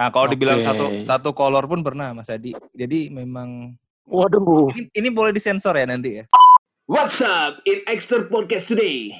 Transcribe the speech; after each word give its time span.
Nah, 0.00 0.08
kalau 0.08 0.32
dibilang 0.32 0.56
Oke. 0.56 0.64
satu 0.64 0.84
satu 1.04 1.30
kolor 1.36 1.68
pun 1.68 1.84
pernah 1.84 2.16
Mas 2.16 2.32
Adi. 2.32 2.56
Jadi 2.72 3.12
memang 3.12 3.76
Waduh. 4.08 4.72
ini, 4.72 4.88
ini 4.96 5.08
boleh 5.12 5.28
disensor 5.28 5.76
ya 5.76 5.84
nanti 5.84 6.16
ya. 6.16 6.24
What's 6.88 7.20
up 7.20 7.60
in 7.68 7.84
Extra 7.84 8.24
Podcast 8.24 8.72
today? 8.72 9.12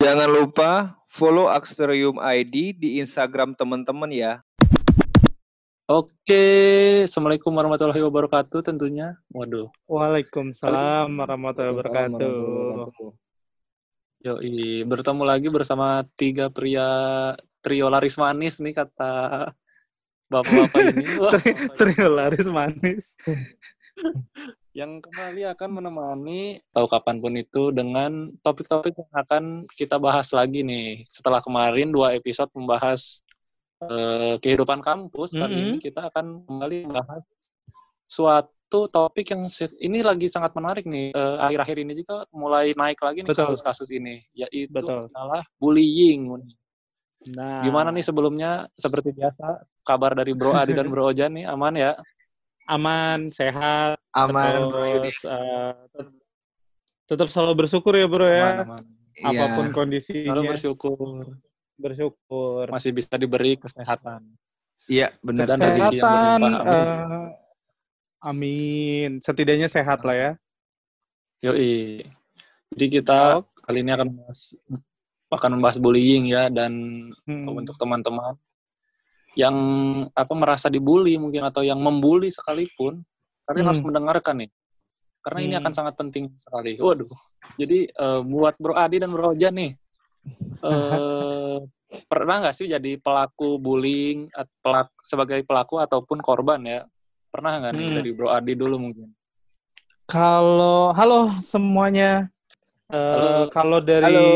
Jangan 0.00 0.32
lupa 0.32 0.96
follow 1.12 1.52
Axterium 1.52 2.16
ID 2.16 2.72
di 2.72 3.04
Instagram 3.04 3.52
teman-teman 3.52 4.08
ya. 4.08 4.40
Oke, 5.92 6.44
Assalamualaikum 7.04 7.52
warahmatullahi 7.52 8.00
wabarakatuh 8.00 8.64
tentunya. 8.64 9.20
Waduh. 9.28 9.68
Waalaikumsalam 9.92 11.20
warahmatullahi 11.20 11.76
wabarakatuh. 11.76 13.28
Yoi, 14.20 14.84
bertemu 14.84 15.24
lagi 15.24 15.48
bersama 15.48 16.04
tiga 16.12 16.52
pria 16.52 16.84
trio 17.64 17.88
laris 17.88 18.20
manis 18.20 18.60
nih 18.60 18.76
kata 18.76 19.48
bapak-bapak 20.28 20.80
ini. 20.92 21.04
Wah, 21.24 21.32
Tri- 21.32 21.56
Trio 21.80 22.08
laris 22.12 22.44
manis. 22.52 23.16
yang 24.76 25.00
kembali 25.00 25.48
akan 25.56 25.70
menemani 25.80 26.60
tahu 26.70 26.86
kapan 26.86 27.16
pun 27.18 27.32
itu 27.34 27.72
dengan 27.72 28.28
topik-topik 28.44 28.92
yang 28.92 29.12
akan 29.16 29.44
kita 29.72 29.96
bahas 29.96 30.36
lagi 30.36 30.60
nih. 30.68 31.08
Setelah 31.08 31.40
kemarin 31.40 31.88
dua 31.88 32.12
episode 32.12 32.52
membahas 32.52 33.24
eh, 33.80 34.36
kehidupan 34.36 34.84
kampus, 34.84 35.32
kali 35.32 35.56
Mhm. 35.56 35.64
ini 35.64 35.76
kita 35.80 36.12
akan 36.12 36.44
kembali 36.44 36.92
membahas 36.92 37.24
suatu 38.04 38.52
topik 38.70 39.34
yang 39.34 39.50
ini 39.82 39.98
lagi 40.06 40.30
sangat 40.30 40.54
menarik 40.54 40.86
nih. 40.86 41.10
Eh, 41.10 41.36
Akhir-akhir 41.42 41.76
ini 41.82 41.92
juga 41.98 42.22
mulai 42.30 42.70
naik 42.78 43.02
lagi 43.02 43.26
nih 43.26 43.30
Betul. 43.34 43.50
kasus-kasus 43.50 43.90
ini, 43.90 44.22
yaitu 44.30 44.70
Betul. 44.70 45.10
adalah 45.10 45.42
bullying. 45.58 46.30
Nah, 47.34 47.60
Gimana 47.60 47.90
nih 47.92 48.06
sebelumnya 48.06 48.70
seperti 48.78 49.12
biasa 49.12 49.60
kabar 49.84 50.14
dari 50.14 50.32
Bro 50.32 50.54
Adi 50.54 50.72
dan 50.72 50.88
Bro 50.88 51.10
Ojan 51.10 51.34
nih 51.36 51.44
aman 51.50 51.74
ya? 51.76 51.92
aman, 52.70 53.34
sehat, 53.34 53.98
Aman 54.14 54.70
Bro 54.70 55.02
terus 55.02 55.26
eh, 55.26 55.74
tet- 55.90 56.16
tetap 57.10 57.26
selalu 57.26 57.66
bersyukur 57.66 57.98
ya 57.98 58.06
bro 58.06 58.22
ya. 58.30 58.62
Aman, 58.62 58.70
aman. 58.70 58.84
Apa 59.26 59.44
pun 59.52 59.66
Iya. 59.68 59.74
kondisinya, 59.74 60.22
Selalu 60.30 60.42
bersyukur 60.54 60.98
bersyukur. 61.80 62.64
masih 62.70 62.92
bisa 62.94 63.16
diberi 63.18 63.56
kesehatan. 63.58 64.22
Iya, 64.86 65.10
benar. 65.24 65.44
Dan 65.48 65.58
rezeki 65.60 65.96
yang 65.98 66.08
Kesehatan, 66.08 66.38
berlimpah. 66.38 66.54
eh, 66.62 67.26
amin. 68.20 69.18
Setidaknya 69.20 69.68
sehat 69.68 70.04
lah 70.04 70.16
ya. 70.16 70.30
Yoi. 71.40 72.04
Jadi 72.76 72.86
kita 73.00 73.40
kali 73.64 73.80
ini 73.82 73.90
akan 73.96 74.06
membahas 74.12 74.40
akan 75.30 75.50
membahas 75.58 75.78
bullying 75.78 76.28
ya 76.30 76.50
dan 76.50 76.72
Hmm. 77.24 77.46
untuk 77.54 77.78
teman-teman 77.78 78.34
yang 79.38 79.54
apa 80.10 80.34
merasa 80.34 80.66
dibully 80.66 81.14
mungkin 81.16 81.46
atau 81.46 81.62
yang 81.62 81.78
membuli 81.78 82.28
sekalipun 82.28 83.00
kalian 83.46 83.64
Hmm. 83.66 83.70
harus 83.72 83.82
mendengarkan 83.82 84.36
nih. 84.44 84.50
Karena 85.20 85.40
ini 85.44 85.54
Hmm. 85.56 85.60
akan 85.64 85.72
sangat 85.72 85.94
penting 85.96 86.28
sekali. 86.38 86.76
Waduh. 86.78 87.08
Jadi 87.56 87.88
eh, 87.88 88.20
buat 88.26 88.54
Bro 88.58 88.74
Adi 88.74 89.00
dan 89.02 89.10
Bro 89.10 89.34
Ojan 89.34 89.54
nih 89.56 89.72
eh 90.60 91.56
pernah 92.10 92.36
nggak 92.44 92.52
sih 92.54 92.68
jadi 92.68 93.00
pelaku 93.00 93.56
bullying 93.56 94.28
at- 94.36 94.52
pelak, 94.60 94.92
sebagai 95.00 95.40
pelaku 95.42 95.80
ataupun 95.80 96.20
korban 96.20 96.60
ya? 96.68 96.80
Pernah 97.30 97.62
nggak 97.62 97.72
nih 97.72 97.86
Hmm. 97.86 97.96
dari 97.96 98.10
Bro 98.10 98.28
Adi 98.28 98.52
dulu 98.58 98.76
mungkin? 98.76 99.08
Kalau 100.04 100.90
halo 100.90 101.30
semuanya. 101.38 102.26
Eh, 102.90 103.46
kalau 103.54 103.78
dari 103.78 104.02
Halo. 104.10 104.26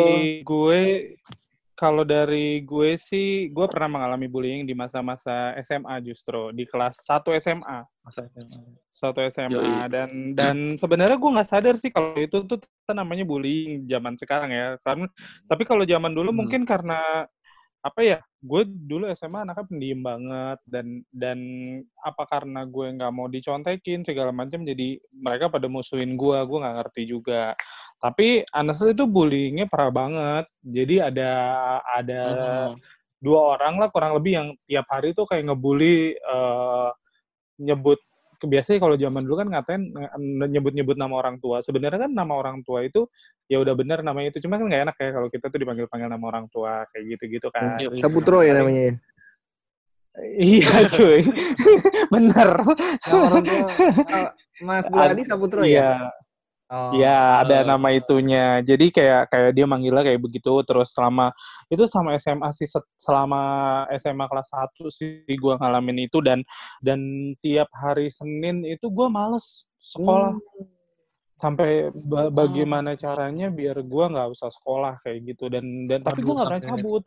gue 0.47 0.81
kalau 1.75 2.07
dari 2.07 2.63
gue 2.63 2.95
sih 2.95 3.51
gue 3.51 3.67
pernah 3.67 3.99
mengalami 3.99 4.31
bullying 4.31 4.63
di 4.63 4.79
masa-masa 4.79 5.51
SMA 5.59 5.99
justru 6.07 6.55
di 6.55 6.63
kelas 6.63 7.03
1 7.03 7.35
SMA. 7.35 7.83
Masa 8.07 8.31
Satu 8.95 9.19
SMA 9.27 9.59
Yoi. 9.59 9.91
dan 9.91 10.11
dan 10.39 10.57
sebenarnya 10.79 11.19
gue 11.19 11.35
nggak 11.35 11.51
sadar 11.51 11.75
sih 11.75 11.91
kalau 11.91 12.15
itu 12.15 12.47
tuh 12.47 12.63
namanya 12.95 13.27
bullying 13.27 13.83
zaman 13.91 14.15
sekarang 14.15 14.55
ya. 14.55 14.79
Karena 14.87 15.11
tapi 15.51 15.67
kalau 15.67 15.83
zaman 15.83 16.15
dulu 16.15 16.31
Hmm. 16.31 16.47
mungkin 16.47 16.63
karena 16.63 17.27
apa 17.83 18.01
ya? 18.07 18.23
Gue 18.45 18.69
dulu 18.69 19.09
SMA 19.17 19.49
anaknya 19.49 19.65
pendiam 19.65 20.01
banget 20.05 20.59
dan 20.69 21.01
dan 21.09 21.39
apa 22.05 22.29
karena 22.29 22.69
gue 22.69 22.87
nggak 22.93 23.13
mau 23.17 23.25
dicontekin 23.25 24.05
segala 24.05 24.37
macam 24.37 24.61
jadi 24.69 25.01
mereka 25.17 25.49
pada 25.49 25.65
musuhin 25.65 26.13
gue. 26.13 26.39
Gue 26.45 26.59
nggak 26.61 26.77
ngerti 26.85 27.03
juga. 27.09 27.57
Tapi 27.97 28.45
honestly 28.53 28.93
itu 28.93 29.09
bullyingnya 29.09 29.65
parah 29.65 29.89
banget. 29.89 30.45
Jadi 30.61 31.01
ada 31.01 31.31
ada 31.89 32.21
Oh. 32.37 32.73
dua 33.25 33.57
orang 33.57 33.81
lah 33.81 33.89
kurang 33.89 34.13
lebih 34.21 34.33
yang 34.37 34.49
tiap 34.69 34.85
hari 34.93 35.17
tuh 35.17 35.25
kayak 35.25 35.49
ngebully 35.49 36.13
eh, 36.13 36.91
nyebut 37.65 37.97
biasanya 38.43 38.79
kalau 38.83 38.97
zaman 38.99 39.23
dulu 39.23 39.37
kan 39.41 39.49
ngatain 39.51 39.83
eh, 39.95 40.49
nyebut-nyebut 40.51 40.97
nama 40.99 41.15
orang 41.21 41.37
tua. 41.39 41.63
Sebenarnya 41.63 42.09
kan 42.09 42.13
nama 42.13 42.33
orang 42.35 42.67
tua 42.67 42.83
itu 42.83 43.07
ya 43.47 43.63
udah 43.63 43.75
benar 43.79 44.03
namanya 44.03 44.35
itu. 44.35 44.43
Cuma 44.45 44.59
kan 44.59 44.67
nggak 44.67 44.83
enak 44.91 44.97
ya 44.99 45.09
kalau 45.15 45.29
kita 45.31 45.47
tuh 45.51 45.59
dipanggil-panggil 45.63 46.09
nama 46.11 46.25
orang 46.25 46.47
tua 46.51 46.89
kayak 46.91 47.05
gitu-gitu 47.19 47.49
kan. 47.55 47.79
Yoi. 47.79 47.99
Sabutro 47.99 48.43
ya 48.43 48.59
namanya. 48.59 48.83
ya? 48.91 48.95
iya 50.39 50.87
cuy. 50.91 51.21
bener. 52.15 52.51
Nama 53.03 53.23
orang 53.31 53.45
tua 53.45 53.69
Mas 54.67 54.87
Buladi 54.87 55.23
Sabutro 55.27 55.63
ya? 55.67 56.11
Iya. 56.65 56.75
Oh. 56.75 56.91
Iya, 56.97 57.19
ada 57.45 57.57
nama 57.63 57.89
itunya. 57.93 58.65
Jadi 58.65 58.89
kayak 58.89 59.29
kayak 59.29 59.51
dia 59.53 59.67
manggilnya 59.69 60.01
kayak 60.01 60.17
begitu 60.17 60.49
terus 60.65 60.97
selama 60.97 61.29
itu 61.69 61.85
sama 61.85 62.17
SMA 62.17 62.49
sih 62.57 62.65
selama 62.97 63.41
SMA 63.95 64.25
kelas 64.25 64.49
1 64.49 64.89
sih 64.89 65.23
gua 65.37 65.61
ngalamin 65.61 66.09
itu 66.09 66.25
dan 66.25 66.41
dan 66.81 66.99
tiap 67.39 67.69
hari 67.71 68.09
Senin 68.09 68.65
itu 68.65 68.89
gua 68.89 69.13
males 69.13 69.69
sekolah. 69.77 70.33
Sampai 71.35 71.91
ba- 71.93 72.31
bagaimana 72.33 72.95
caranya 72.95 73.51
biar 73.51 73.83
gua 73.85 74.07
nggak 74.09 74.29
usah 74.33 74.49
sekolah 74.49 75.03
kayak 75.03 75.35
gitu 75.35 75.51
dan 75.53 75.65
dan 75.85 76.01
tapi 76.01 76.23
gua 76.23 76.35
nggak 76.39 76.49
pernah 76.49 76.65
cabut 76.73 77.05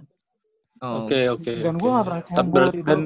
Oh. 0.77 1.01
Oke 1.01 1.25
oke. 1.25 1.53
dan 1.57 1.73
gua 1.81 1.89
nggak 1.89 2.05
pernah 2.05 2.23
cabut 2.29 2.53
dan 2.85 2.99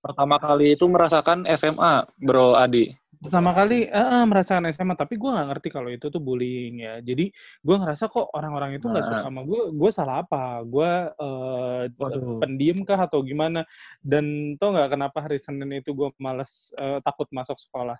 pertama 0.00 0.36
kali 0.40 0.72
itu 0.72 0.84
merasakan 0.88 1.44
SMA, 1.52 1.94
Bro 2.16 2.56
Adi. 2.56 2.88
Pertama 3.22 3.54
kali 3.54 3.86
eh, 3.86 3.94
eh, 3.94 4.24
merasakan 4.26 4.66
SMA 4.68 4.98
tapi 4.98 5.14
gue 5.14 5.30
nggak 5.30 5.48
ngerti 5.54 5.68
kalau 5.70 5.88
itu 5.88 6.10
tuh 6.10 6.18
bullying 6.18 6.82
ya 6.82 6.98
jadi 6.98 7.30
gue 7.32 7.76
ngerasa 7.78 8.10
kok 8.10 8.34
orang-orang 8.34 8.76
itu 8.76 8.90
nggak 8.90 9.04
suka 9.06 9.18
Nah. 9.22 9.24
sama 9.30 9.40
gue 9.46 9.60
gue 9.70 9.90
salah 9.94 10.26
apa 10.26 10.42
gue 10.66 10.90
eh, 11.14 11.82
Waduh. 11.94 12.42
pendiam 12.42 12.82
kah 12.82 12.98
atau 12.98 13.22
gimana 13.22 13.62
dan 14.02 14.58
tau 14.58 14.74
nggak 14.74 14.90
kenapa 14.90 15.18
hari 15.22 15.38
Senin 15.38 15.70
itu 15.72 15.94
gue 15.94 16.10
males 16.18 16.74
eh, 16.74 16.98
takut 16.98 17.30
masuk 17.30 17.56
sekolah 17.56 17.96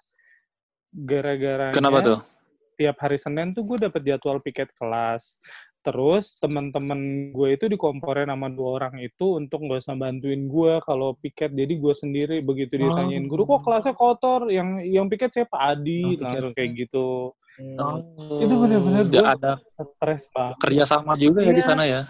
gara-gara 0.92 1.70
Kenapa 1.70 2.02
tuh? 2.02 2.18
tiap 2.74 2.98
hari 2.98 3.16
Senin 3.16 3.54
tuh 3.54 3.62
gue 3.62 3.78
dapet 3.78 4.02
jadwal 4.02 4.42
piket 4.42 4.74
kelas 4.74 5.38
terus 5.82 6.38
teman-teman 6.38 6.98
gue 7.30 7.48
itu 7.52 7.66
dikomporin 7.66 8.26
sama 8.26 8.46
dua 8.46 8.78
orang 8.78 8.94
itu 8.98 9.36
untuk 9.36 9.60
nggak 9.60 9.82
usah 9.82 9.94
bantuin 9.94 10.46
gue 10.46 10.78
kalau 10.80 11.12
piket. 11.14 11.50
Jadi 11.50 11.74
gue 11.76 11.90
sendiri 11.92 12.36
begitu 12.38 12.78
ditanyain 12.78 13.26
guru 13.26 13.44
kok 13.44 13.62
kelasnya 13.62 13.92
kotor? 13.92 14.46
Yang 14.46 14.68
yang 14.86 15.06
piket 15.06 15.30
siapa? 15.32 15.74
Adi 15.74 16.16
Oh, 16.16 16.22
langsung 16.22 16.54
kayak 16.54 16.70
gitu. 16.78 17.34
Oh, 17.76 17.96
Itu 18.40 18.54
bener-bener 18.56 19.04
ya 19.04 19.20
gua- 19.20 19.34
ada 19.34 19.52
stres 19.60 20.30
banget. 20.30 20.56
kerjasama 20.56 21.12
juga 21.14 21.42
ya 21.42 21.50
di 21.50 21.58
Iya. 21.58 21.68
sana 21.68 21.84
ya. 21.84 22.00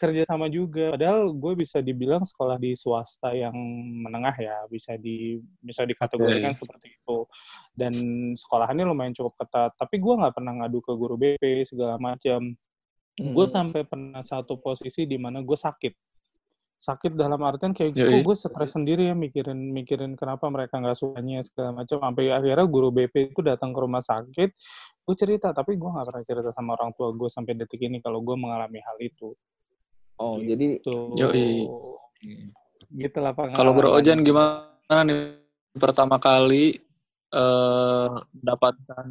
Kerja 0.00 0.24
sama 0.24 0.48
juga. 0.48 0.96
Padahal 0.96 1.28
gue 1.36 1.52
bisa 1.52 1.84
dibilang 1.84 2.24
sekolah 2.24 2.56
di 2.56 2.72
swasta 2.72 3.36
yang 3.36 3.52
menengah 4.00 4.32
ya 4.40 4.56
bisa 4.66 4.96
di 4.96 5.36
bisa 5.60 5.84
dikategorikan 5.84 6.56
seperti 6.56 6.96
itu. 6.96 7.28
Dan 7.76 7.92
sekolahannya 8.32 8.88
lumayan 8.88 9.12
cukup 9.12 9.36
ketat. 9.36 9.76
Tapi 9.76 10.00
gue 10.00 10.14
nggak 10.16 10.32
pernah 10.32 10.52
ngadu 10.64 10.80
ke 10.80 10.92
guru 10.96 11.20
BP 11.20 11.68
segala 11.68 12.00
macam. 12.00 12.56
Gue 13.20 13.44
Hmm. 13.44 13.52
sampai 13.52 13.84
pernah 13.84 14.24
satu 14.24 14.56
posisi 14.56 15.04
di 15.04 15.20
mana 15.20 15.44
gue 15.44 15.58
sakit. 15.60 15.92
Sakit 16.80 17.12
dalam 17.12 17.36
artian 17.44 17.76
kayak 17.76 17.92
Yoi. 17.92 18.24
gue 18.24 18.32
stres 18.32 18.72
sendiri 18.72 19.12
ya 19.12 19.14
mikirin 19.14 19.68
mikirin 19.68 20.16
kenapa 20.16 20.48
mereka 20.48 20.80
nggak 20.80 20.96
sukanya 20.96 21.44
segala 21.44 21.84
macam. 21.84 22.00
Sampai 22.00 22.32
akhirnya 22.32 22.64
guru 22.64 22.88
BP 22.88 23.36
itu 23.36 23.44
datang 23.44 23.76
ke 23.76 23.80
rumah 23.84 24.00
sakit 24.00 24.48
gue 25.04 25.14
cerita. 25.20 25.52
Tapi 25.52 25.76
gue 25.76 25.90
nggak 25.92 26.06
pernah 26.08 26.24
cerita 26.24 26.50
sama 26.56 26.72
orang 26.80 26.96
tua 26.96 27.12
gue 27.12 27.28
sampai 27.28 27.52
detik 27.52 27.84
ini 27.84 28.00
kalau 28.00 28.24
gue 28.24 28.32
mengalami 28.32 28.80
hal 28.80 28.96
itu 29.04 29.36
Oh, 30.20 30.36
jadi 30.36 30.84
Tuh. 30.84 31.16
Yoi. 31.16 31.64
Gitu 32.92 33.18
lah 33.24 33.32
pengalaman. 33.32 33.56
Kalau 33.56 33.72
Bro 33.72 33.96
Ojan 33.96 34.20
gimana 34.20 35.00
nih 35.08 35.40
pertama 35.80 36.20
kali 36.20 36.76
eh 37.30 38.08
mendapatkan 38.36 39.06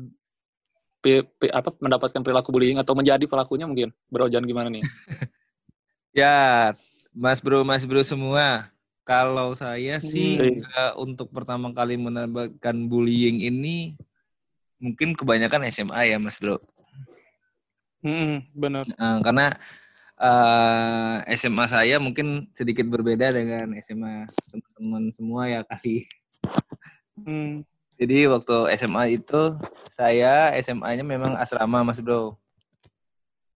pi- 1.02 1.26
pi- 1.40 1.50
apa 1.56 1.74
mendapatkan 1.82 2.22
perilaku 2.22 2.52
bullying 2.54 2.78
atau 2.78 2.94
menjadi 2.94 3.26
pelakunya 3.26 3.66
mungkin 3.66 3.90
Bro 4.14 4.30
Ojan 4.30 4.46
gimana 4.46 4.70
nih? 4.70 4.86
Ya, 6.10 6.74
Mas 7.14 7.38
Bro, 7.38 7.62
Mas 7.62 7.86
Bro 7.86 8.02
semua. 8.02 8.74
Kalau 9.06 9.54
saya 9.54 10.02
sih 10.02 10.38
Hmm. 10.42 10.66
eh, 10.66 10.94
untuk 10.98 11.30
pertama 11.30 11.70
kali 11.70 12.02
mendapatkan 12.02 12.76
bullying 12.90 13.38
ini 13.46 13.94
mungkin 14.82 15.14
kebanyakan 15.14 15.70
SMA 15.70 16.10
ya, 16.10 16.18
Mas 16.18 16.34
Bro. 16.42 16.58
Mm-mm, 18.02 18.42
bener. 18.58 18.90
Eh, 18.90 19.18
karena 19.22 19.54
eh, 20.20 21.16
SMA 21.36 21.66
saya 21.66 21.96
mungkin 21.98 22.52
sedikit 22.52 22.86
berbeda 22.86 23.32
dengan 23.32 23.72
SMA 23.80 24.28
teman-teman 24.52 25.04
semua 25.10 25.48
ya 25.48 25.64
kali. 25.64 26.06
Hmm. 27.20 27.64
Jadi 28.00 28.32
waktu 28.32 28.56
SMA 28.76 29.20
itu 29.20 29.42
saya 29.92 30.56
SMA-nya 30.56 31.04
memang 31.04 31.36
asrama 31.36 31.84
Mas 31.84 32.00
Bro. 32.00 32.40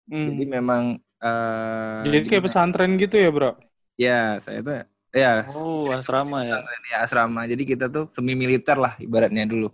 Hmm. 0.08 0.36
Jadi 0.36 0.44
memang 0.46 0.84
eh, 1.20 2.00
Jadi 2.04 2.18
kayak 2.28 2.44
gimana? 2.44 2.46
pesantren 2.48 2.92
gitu 3.00 3.16
ya, 3.16 3.30
Bro? 3.32 3.52
Ya, 3.96 4.36
saya 4.40 4.60
tuh 4.60 4.84
ya 5.14 5.46
Oh, 5.54 5.94
asrama 5.94 6.44
ya. 6.44 6.60
ya 6.92 6.98
asrama. 7.06 7.46
Jadi 7.46 7.64
kita 7.64 7.88
tuh 7.88 8.12
semi 8.12 8.36
militer 8.36 8.76
lah 8.76 8.98
ibaratnya 9.00 9.48
dulu. 9.48 9.72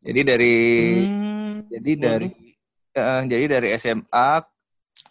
Jadi 0.00 0.20
dari 0.24 0.56
Hmm. 1.04 1.68
jadi 1.70 1.92
dari 1.94 2.28
eh, 2.90 3.22
jadi 3.28 3.44
dari 3.46 3.68
SMA 3.76 4.42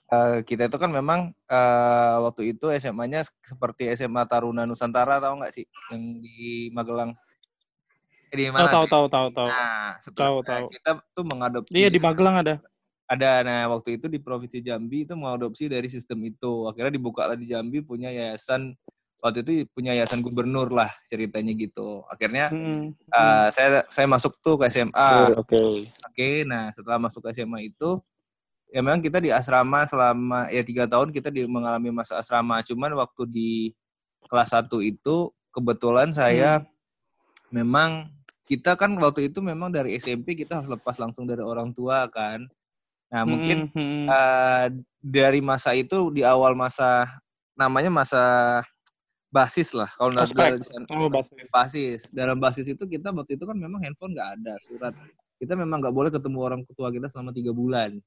eh, 0.09 0.37
kita 0.41 0.65
itu 0.65 0.77
kan 0.77 0.89
memang 0.89 1.19
eh, 1.45 2.15
waktu 2.19 2.51
itu 2.51 2.69
SMA-nya 2.73 3.21
seperti 3.39 3.89
SMA 3.93 4.25
Taruna 4.25 4.63
Nusantara 4.63 5.17
tahu 5.17 5.39
nggak 5.39 5.53
sih 5.53 5.65
yang 5.89 6.01
di 6.19 6.69
Magelang? 6.69 7.13
Eh, 8.29 8.35
Di 8.37 8.43
Oh, 8.47 8.53
mana? 8.53 8.69
tahu 8.69 8.85
tahu 8.85 9.05
tahu 9.09 9.27
tahu. 9.31 9.47
Nah, 9.49 9.97
seperti- 9.99 10.21
Tahu, 10.21 10.37
tahu. 10.45 10.65
kita 10.69 10.91
tuh 11.11 11.25
mengadopsi 11.25 11.73
Iya 11.73 11.89
di 11.89 11.97
Magelang 11.97 12.37
ada. 12.37 12.55
ada 13.09 13.41
nah 13.41 13.65
waktu 13.73 13.97
itu 13.97 14.05
di 14.05 14.21
provinsi 14.21 14.61
Jambi 14.61 15.01
itu 15.01 15.17
mengadopsi 15.17 15.65
dari 15.65 15.89
sistem 15.89 16.21
itu 16.23 16.69
akhirnya 16.69 16.93
dibuka 16.93 17.25
lah 17.25 17.33
di 17.33 17.49
Jambi 17.49 17.81
punya 17.81 18.13
yayasan 18.13 18.77
waktu 19.17 19.41
itu 19.41 19.51
punya 19.73 19.97
yayasan 19.97 20.21
gubernur 20.21 20.69
lah 20.69 20.93
ceritanya 21.09 21.49
gitu 21.57 22.05
akhirnya 22.05 22.53
Hmm. 22.53 22.93
eh, 22.93 23.47
saya 23.49 23.81
saya 23.89 24.05
masuk 24.05 24.37
tuh 24.37 24.61
ke 24.61 24.69
SMA 24.69 25.33
Oke. 25.33 25.89
oke 25.89 26.29
nah 26.45 26.69
setelah 26.69 27.01
masuk 27.01 27.25
ke 27.25 27.33
SMA 27.33 27.65
itu 27.65 27.97
ya 28.69 28.79
memang 28.85 29.01
kita 29.01 29.17
di 29.17 29.33
asrama 29.33 29.85
selama 29.89 30.49
ya 30.53 30.61
tiga 30.61 30.85
tahun 30.85 31.09
kita 31.09 31.33
di, 31.33 31.45
mengalami 31.49 31.89
masa 31.89 32.21
asrama. 32.21 32.61
Cuman 32.61 32.93
waktu 32.93 33.23
di 33.29 33.51
kelas 34.29 34.53
1 34.53 34.69
itu 34.85 35.33
kebetulan 35.49 36.13
saya 36.13 36.61
memang 37.49 38.13
kita 38.45 38.77
kan 38.77 38.93
waktu 38.97 39.29
itu 39.29 39.41
memang 39.41 39.73
dari 39.73 39.97
SMP 39.97 40.37
kita 40.37 40.61
harus 40.61 40.69
lepas 40.69 40.97
langsung 41.01 41.25
dari 41.25 41.41
orang 41.41 41.73
tua 41.73 42.05
kan. 42.09 42.45
Nah 43.09 43.25
mungkin 43.25 43.73
Hmm, 43.73 43.77
hmm, 43.77 43.89
hmm. 43.89 44.07
eh, 44.09 44.65
dari 45.01 45.41
masa 45.41 45.73
itu 45.73 46.13
di 46.13 46.21
awal 46.21 46.53
masa 46.53 47.09
namanya 47.57 47.89
masa 47.89 48.23
basis 49.29 49.73
lah 49.77 49.89
kalau 49.97 50.13
nggak 50.13 50.29
sana. 50.33 50.85
Oh, 50.93 51.09
basis. 51.09 51.49
basis. 51.49 52.01
Dalam 52.09 52.37
basis 52.37 52.65
itu 52.69 52.85
kita 52.85 53.13
waktu 53.13 53.37
itu 53.37 53.45
kan 53.45 53.57
memang 53.57 53.81
handphone 53.81 54.13
nggak 54.13 54.29
ada 54.41 54.53
surat. 54.61 54.93
Kita 55.41 55.57
memang 55.57 55.81
nggak 55.81 55.93
boleh 55.93 56.09
ketemu 56.13 56.37
orang 56.37 56.61
tua 56.73 56.93
kita 56.93 57.09
selama 57.09 57.33
tiga 57.33 57.49
bulan 57.53 57.97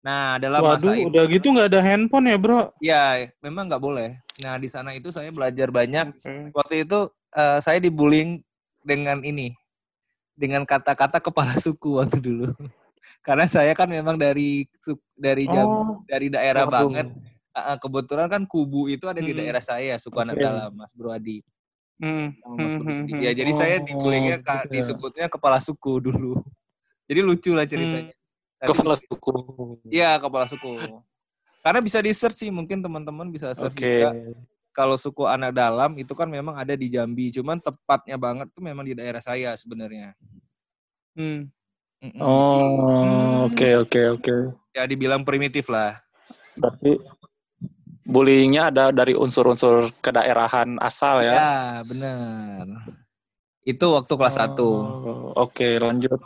nah 0.00 0.40
dalam 0.40 0.64
masa 0.64 0.88
Waduh, 0.88 0.96
itu 0.96 1.08
udah 1.12 1.24
gitu 1.28 1.46
nggak 1.52 1.68
ada 1.68 1.80
handphone 1.80 2.26
ya, 2.26 2.36
Bro? 2.40 2.72
ya 2.80 3.02
memang 3.40 3.68
nggak 3.68 3.82
boleh 3.82 4.16
nah 4.40 4.56
di 4.56 4.66
sana 4.66 4.96
itu 4.96 5.12
saya 5.12 5.28
belajar 5.28 5.68
banyak 5.68 6.16
Oke. 6.16 6.56
waktu 6.56 6.74
itu 6.88 6.98
eh, 7.32 7.58
saya 7.60 7.78
dibullying 7.78 8.40
dengan 8.80 9.20
ini 9.20 9.52
dengan 10.32 10.64
kata-kata 10.64 11.20
kepala 11.20 11.52
suku 11.60 12.00
waktu 12.00 12.16
dulu 12.16 12.48
karena 13.26 13.44
saya 13.44 13.76
kan 13.76 13.84
memang 13.86 14.16
dari 14.16 14.64
dari 15.12 15.44
jam 15.46 15.68
Oh, 15.68 16.00
dari 16.08 16.32
daerah 16.32 16.64
waduh. 16.64 16.88
banget 16.88 17.06
ah, 17.52 17.76
kebetulan 17.76 18.26
kan 18.26 18.42
kubu 18.48 18.88
itu 18.88 19.04
ada 19.04 19.20
di 19.20 19.36
Hmm. 19.36 19.40
daerah 19.44 19.60
saya 19.60 20.00
suku 20.00 20.16
anak 20.16 20.40
Oke. 20.40 20.42
dalam 20.42 20.70
Mas 20.72 20.96
Bro 20.96 21.12
Adi 21.12 21.44
Hmm, 22.00 22.32
Mas 22.56 22.72
hmm, 22.72 22.80
Bro 22.80 22.88
hmm, 22.88 23.00
Adi. 23.04 23.12
hmm. 23.12 23.20
ya 23.20 23.30
jadi 23.36 23.52
saya 23.52 23.74
Oh, 23.76 23.84
dibullyingnya 23.84 24.40
ka- 24.40 24.64
gitu 24.64 24.72
ya. 24.72 24.76
disebutnya 24.80 25.26
kepala 25.28 25.60
suku 25.60 26.00
dulu 26.00 26.40
jadi 27.12 27.20
lucu 27.20 27.52
lah 27.52 27.68
ceritanya 27.68 28.08
Tapi- 28.08 28.19
Kepala 28.60 28.94
suku. 28.96 29.32
Iya 29.88 30.20
kepala 30.20 30.44
suku 30.44 31.00
karena 31.60 31.80
bisa 31.84 32.00
di 32.00 32.12
search 32.16 32.40
sih 32.40 32.50
mungkin 32.50 32.80
teman-teman 32.80 33.28
bisa 33.28 33.52
search 33.52 33.76
Oke. 33.76 33.84
juga 33.84 34.10
kalau 34.72 34.96
suku 34.96 35.28
anak 35.28 35.52
dalam 35.52 35.92
itu 36.00 36.14
kan 36.14 36.30
memang 36.30 36.54
ada 36.54 36.72
di 36.78 36.88
Jambi, 36.88 37.28
cuman 37.34 37.58
tepatnya 37.58 38.16
banget 38.16 38.48
tuh 38.54 38.62
memang 38.62 38.86
di 38.86 38.94
daerah 38.94 39.18
saya 39.18 39.52
sebenarnya. 39.58 40.14
Hmm. 41.18 41.50
Oh, 42.22 43.50
oke 43.50 43.68
oke 43.84 44.00
oke. 44.16 44.34
Ya 44.72 44.86
dibilang 44.86 45.26
primitif 45.26 45.68
lah. 45.68 46.00
Berarti 46.54 46.96
bullyingnya 48.06 48.70
ada 48.72 48.94
dari 48.94 49.12
unsur-unsur 49.18 49.90
kedaerahan 50.00 50.78
asal 50.80 51.20
ya? 51.20 51.34
Ya, 51.34 51.58
benar. 51.84 52.64
Itu 53.66 53.92
waktu 53.92 54.12
kelas 54.16 54.38
1. 54.38 54.64
Oh, 54.64 55.34
Oke, 55.36 55.76
lanjut. 55.76 56.16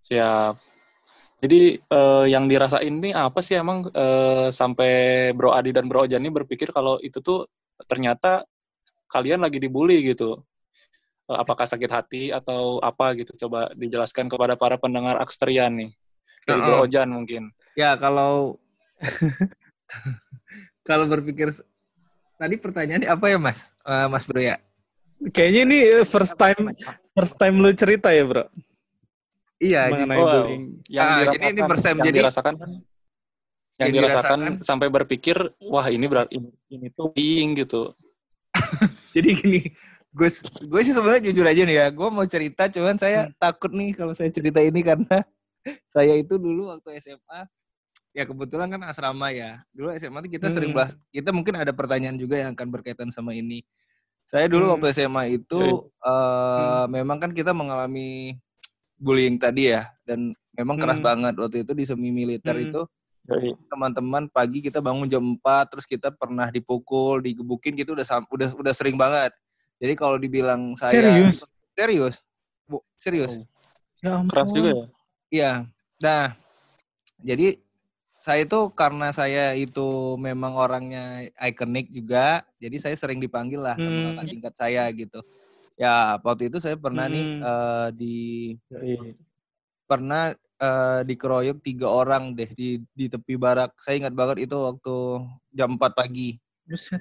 Siap. 0.00 0.69
Jadi 1.40 1.80
eh, 1.80 2.24
yang 2.28 2.44
dirasain 2.44 2.92
ini 3.00 3.16
apa 3.16 3.40
sih 3.40 3.56
emang 3.56 3.88
eh, 3.88 4.52
sampai 4.52 4.92
Bro 5.32 5.56
Adi 5.56 5.72
dan 5.72 5.88
Bro 5.88 6.04
Ojan 6.04 6.20
ini 6.20 6.28
berpikir 6.28 6.68
kalau 6.68 7.00
itu 7.00 7.24
tuh 7.24 7.48
ternyata 7.88 8.44
kalian 9.08 9.40
lagi 9.40 9.56
dibully 9.56 10.04
gitu. 10.04 10.36
Eh, 11.32 11.38
Apakah 11.40 11.64
sakit 11.64 11.88
hati 11.88 12.22
atau 12.28 12.76
apa 12.84 13.16
gitu? 13.16 13.32
Coba 13.48 13.72
dijelaskan 13.72 14.28
kepada 14.28 14.60
para 14.60 14.76
pendengar 14.76 15.16
Aksterian 15.16 15.72
nih. 15.80 15.90
Dari 16.44 16.60
Bro. 16.60 16.84
Ojan 16.84 17.08
mungkin. 17.08 17.42
Ya, 17.72 17.96
kalau 17.96 18.60
kalau 20.88 21.08
berpikir 21.08 21.56
tadi 22.36 22.60
pertanyaannya 22.60 23.08
apa 23.08 23.26
ya, 23.32 23.40
Mas? 23.40 23.72
Eh, 23.88 24.06
Mas 24.12 24.28
Bro 24.28 24.44
ya? 24.44 24.60
Kayaknya 25.32 25.60
ini 25.64 25.78
first 26.04 26.36
time 26.36 26.76
first 27.16 27.36
time 27.40 27.64
lu 27.64 27.72
cerita 27.72 28.12
ya, 28.12 28.28
Bro? 28.28 28.44
Iya, 29.60 29.92
Mengenai 29.92 30.16
Oh, 30.16 30.24
bullying. 30.26 30.64
Yang 30.88 31.04
Ah, 31.06 31.18
jadi 31.28 31.36
ini 31.52 31.60
persen. 31.68 31.94
yang 31.94 32.06
Jadi- 32.08 32.18
dirasakan 32.18 32.54
kan 32.56 32.70
yang, 32.70 32.80
Yang 33.78 33.92
dirasakan, 33.92 34.38
dirasakan- 34.40 34.64
sampai 34.64 34.88
berpikir 34.88 35.36
wah 35.62 35.86
ini 35.86 36.04
berarti 36.04 36.32
ini, 36.36 36.48
ini 36.68 36.86
tuh 36.90 37.12
bullying 37.12 37.50
gitu. 37.56 37.92
Jadi 39.14 39.28
gini, 39.36 39.60
gue 40.10 40.28
gue 40.64 40.80
sih 40.82 40.92
sebenarnya 40.92 41.28
jujur 41.28 41.44
aja 41.44 41.62
nih 41.64 41.76
ya, 41.76 41.86
gue 41.88 42.08
mau 42.08 42.24
cerita, 42.24 42.68
cuman 42.68 42.96
saya 42.96 43.28
takut 43.36 43.70
nih 43.70 43.92
kalau 43.92 44.12
saya 44.12 44.28
cerita 44.28 44.60
ini 44.60 44.80
karena 44.80 45.24
saya 45.94 46.16
itu 46.16 46.36
dulu 46.36 46.68
waktu 46.68 46.96
SMA, 46.96 47.40
ya 48.12 48.24
kebetulan 48.24 48.68
kan 48.68 48.80
asrama 48.84 49.28
ya. 49.30 49.60
Dulu 49.70 49.92
SMA 49.94 50.18
tuh 50.20 50.32
kita 50.32 50.48
sering 50.48 50.72
Hmm. 50.72 50.80
bahas, 50.80 50.92
kita 51.08 51.30
mungkin 51.30 51.56
ada 51.56 51.70
pertanyaan 51.70 52.16
juga 52.16 52.36
yang 52.36 52.52
akan 52.52 52.68
berkaitan 52.70 53.08
sama 53.08 53.32
ini. 53.32 53.60
Saya 54.24 54.44
dulu 54.44 54.66
Hmm. 54.68 54.72
waktu 54.76 54.92
SMA 54.94 55.36
itu 55.36 55.60
eh, 56.00 56.84
memang 56.88 57.16
kan 57.16 57.30
kita 57.30 57.52
mengalami 57.52 58.36
bullying 59.00 59.40
tadi 59.40 59.72
ya, 59.72 59.88
dan 60.04 60.30
memang 60.52 60.76
keras 60.76 61.00
Hmm. 61.00 61.08
banget 61.08 61.34
waktu 61.40 61.56
itu 61.64 61.72
di 61.72 61.84
semi 61.88 62.12
militer 62.12 62.52
Hmm. 62.52 62.66
itu 62.68 62.80
teman-teman 63.70 64.26
pagi 64.26 64.58
kita 64.60 64.82
bangun 64.82 65.06
jam 65.06 65.22
4 65.22 65.72
terus 65.72 65.86
kita 65.88 66.12
pernah 66.12 66.50
dipukul, 66.50 67.22
digebukin 67.24 67.78
gitu 67.78 67.96
udah 67.96 68.04
sam- 68.04 68.28
udah 68.28 68.52
udah 68.58 68.74
sering 68.74 68.98
banget. 68.98 69.32
Jadi 69.80 69.94
kalau 69.96 70.20
dibilang 70.20 70.76
saya 70.76 70.92
Serius? 70.92 71.46
serius. 71.72 72.14
Bu, 72.68 72.84
serius. 73.00 73.40
Ya 74.04 74.18
ampun. 74.20 74.28
keras 74.28 74.50
juga 74.52 74.70
ya. 74.74 74.86
Iya. 75.30 75.52
Nah, 76.02 76.24
jadi 77.22 77.56
saya 78.20 78.44
itu 78.44 78.60
karena 78.76 79.14
saya 79.16 79.56
itu 79.56 80.18
memang 80.20 80.52
orangnya 80.58 81.24
ikonik 81.40 81.88
juga, 81.88 82.44
jadi 82.60 82.76
saya 82.76 82.96
sering 82.98 83.16
dipanggil 83.16 83.64
lah 83.64 83.78
sama 83.80 84.20
Hmm. 84.20 84.28
tingkat 84.28 84.54
saya 84.58 84.84
gitu. 84.92 85.24
Ya, 85.80 86.20
waktu 86.20 86.52
itu 86.52 86.60
saya 86.60 86.76
pernah 86.76 87.08
nih 87.08 87.24
Hmm. 87.24 87.40
eh, 87.40 87.88
di 87.96 88.16
Jadi, 88.68 89.16
pernah 89.88 90.28
eh, 90.36 91.00
dikeroyok 91.02 91.58
tiga 91.64 91.88
orang 91.88 92.36
deh 92.36 92.52
di 92.52 92.84
di 92.92 93.08
tepi 93.08 93.34
barak. 93.34 93.72
Saya 93.80 93.96
ingat 93.96 94.12
banget 94.12 94.44
itu 94.44 94.56
waktu 94.60 94.96
jam 95.50 95.72
4 95.74 95.96
pagi. 95.96 96.36
Buset. 96.68 97.00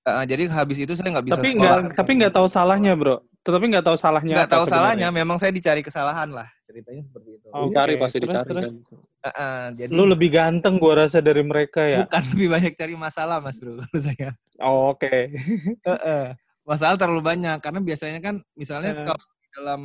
Eh, 0.00 0.24
jadi 0.24 0.46
habis 0.48 0.78
itu 0.78 0.94
saya 0.94 1.10
nggak 1.12 1.26
bisa 1.26 1.36
Tapi 1.36 1.50
sekolah. 1.52 1.66
nggak 1.90 1.98
tapi 1.98 2.10
nggak 2.16 2.32
tahu 2.32 2.46
salahnya, 2.46 2.94
Bro. 2.94 3.26
Tetapi 3.42 3.64
nggak 3.66 3.84
tahu 3.84 3.96
salahnya. 3.98 4.34
nggak 4.38 4.46
tahu 4.48 4.64
sebenarnya. 4.64 4.78
salahnya. 5.02 5.08
Memang 5.10 5.36
saya 5.36 5.50
dicari 5.50 5.82
kesalahan 5.82 6.30
lah 6.30 6.46
ceritanya 6.64 7.02
seperti 7.02 7.28
itu. 7.34 7.46
Oh, 7.50 7.66
dicari 7.66 7.94
pasti 7.98 8.16
terus, 8.22 8.30
dicari 8.30 8.46
terus. 8.46 8.62
kan. 8.62 8.74
Eh, 9.20 9.28
eh, 9.34 9.64
jadi 9.74 9.90
Lu 9.90 10.04
lebih 10.06 10.30
ganteng 10.30 10.78
gua 10.78 11.02
rasa 11.02 11.18
dari 11.18 11.42
mereka 11.42 11.82
ya. 11.82 12.06
bukan 12.06 12.22
lebih 12.30 12.46
banyak 12.48 12.72
cari 12.78 12.94
masalah 12.94 13.42
mas 13.42 13.58
bro 13.58 13.74
kalau 13.74 13.98
saya. 13.98 14.30
Oh, 14.62 14.94
Oke. 14.94 15.34
Eh. 15.82 16.30
Masalah 16.70 16.94
terlalu 16.94 17.22
banyak 17.26 17.58
karena 17.58 17.80
biasanya 17.82 18.18
kan 18.22 18.38
misalnya 18.54 18.94
Eh. 18.94 19.02
kalau 19.02 19.24
di 19.26 19.48
dalam 19.58 19.80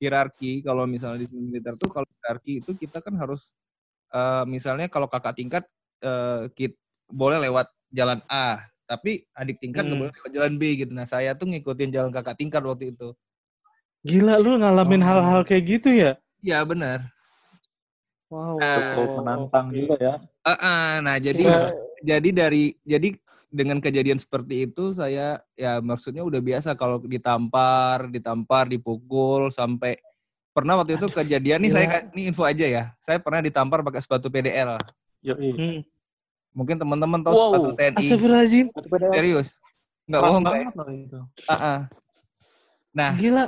hierarki 0.00 0.52
kalau 0.64 0.88
misalnya 0.88 1.28
di 1.28 1.36
militer 1.36 1.76
tuh 1.76 1.92
kalau 1.92 2.08
hierarki 2.08 2.64
itu 2.64 2.72
kita 2.72 3.04
kan 3.04 3.12
harus 3.20 3.52
eh, 4.08 4.44
misalnya 4.48 4.88
kalau 4.88 5.04
kakak 5.04 5.36
tingkat 5.36 5.64
eh, 6.00 6.48
kit, 6.56 6.72
boleh 7.06 7.36
lewat 7.36 7.68
jalan 7.92 8.24
A 8.26 8.64
tapi 8.82 9.28
adik 9.32 9.60
tingkat 9.60 9.84
nggak 9.84 9.92
Hmm. 9.92 10.02
boleh 10.08 10.12
lewat 10.16 10.30
jalan 10.32 10.52
B 10.56 10.62
gitu. 10.80 10.92
Nah 10.92 11.04
saya 11.04 11.36
tuh 11.36 11.52
ngikutin 11.52 11.92
jalan 11.92 12.08
kakak 12.08 12.40
tingkat 12.40 12.64
waktu 12.64 12.96
itu. 12.96 13.12
Gila 14.02 14.40
lu 14.40 14.56
ngalamin 14.58 15.04
Oh. 15.04 15.06
hal-hal 15.06 15.40
kayak 15.44 15.64
gitu 15.68 15.92
ya? 15.92 16.16
Iya 16.40 16.64
benar. 16.64 17.12
Wow. 18.32 18.56
Cukup 18.58 19.08
menantang 19.20 19.66
juga 19.70 19.94
ya. 20.00 20.14
Eh, 20.42 20.58
eh, 20.58 20.92
nah 21.04 21.16
jadi 21.20 21.44
Ya, 21.44 21.60
jadi 22.16 22.28
dari 22.34 22.64
jadi 22.82 23.08
dengan 23.52 23.78
kejadian 23.84 24.16
seperti 24.16 24.64
itu 24.64 24.96
saya 24.96 25.44
ya 25.52 25.78
maksudnya 25.84 26.24
udah 26.24 26.40
biasa 26.40 26.72
kalau 26.72 26.96
ditampar, 27.04 28.08
ditampar, 28.08 28.64
dipukul 28.66 29.52
sampai 29.52 30.00
pernah 30.56 30.80
waktu 30.80 30.96
itu 30.96 31.12
kejadian 31.12 31.60
nih 31.60 31.70
saya 31.72 31.86
gila. 31.86 31.92
ka- 32.00 32.06
ini 32.16 32.22
info 32.32 32.42
aja 32.48 32.64
ya. 32.64 32.84
Saya 32.96 33.20
pernah 33.20 33.44
ditampar 33.44 33.84
pakai 33.84 34.00
sepatu 34.00 34.32
PDL. 34.32 34.80
Yoi. 35.20 35.52
hmm. 35.52 35.78
Mungkin 36.52 36.76
teman-teman 36.80 37.20
tahu 37.20 37.32
Wow. 37.32 37.44
sepatu 37.48 37.68
TNI. 37.76 37.96
Astagfirullahaladzim. 38.00 38.66
Serius. 39.12 39.48
Enggak 40.08 40.20
bohong, 40.26 40.44
itu. 40.98 41.20
Ah, 41.46 41.54
ah. 41.54 41.78
Nah, 42.92 43.16
Gila. 43.16 43.44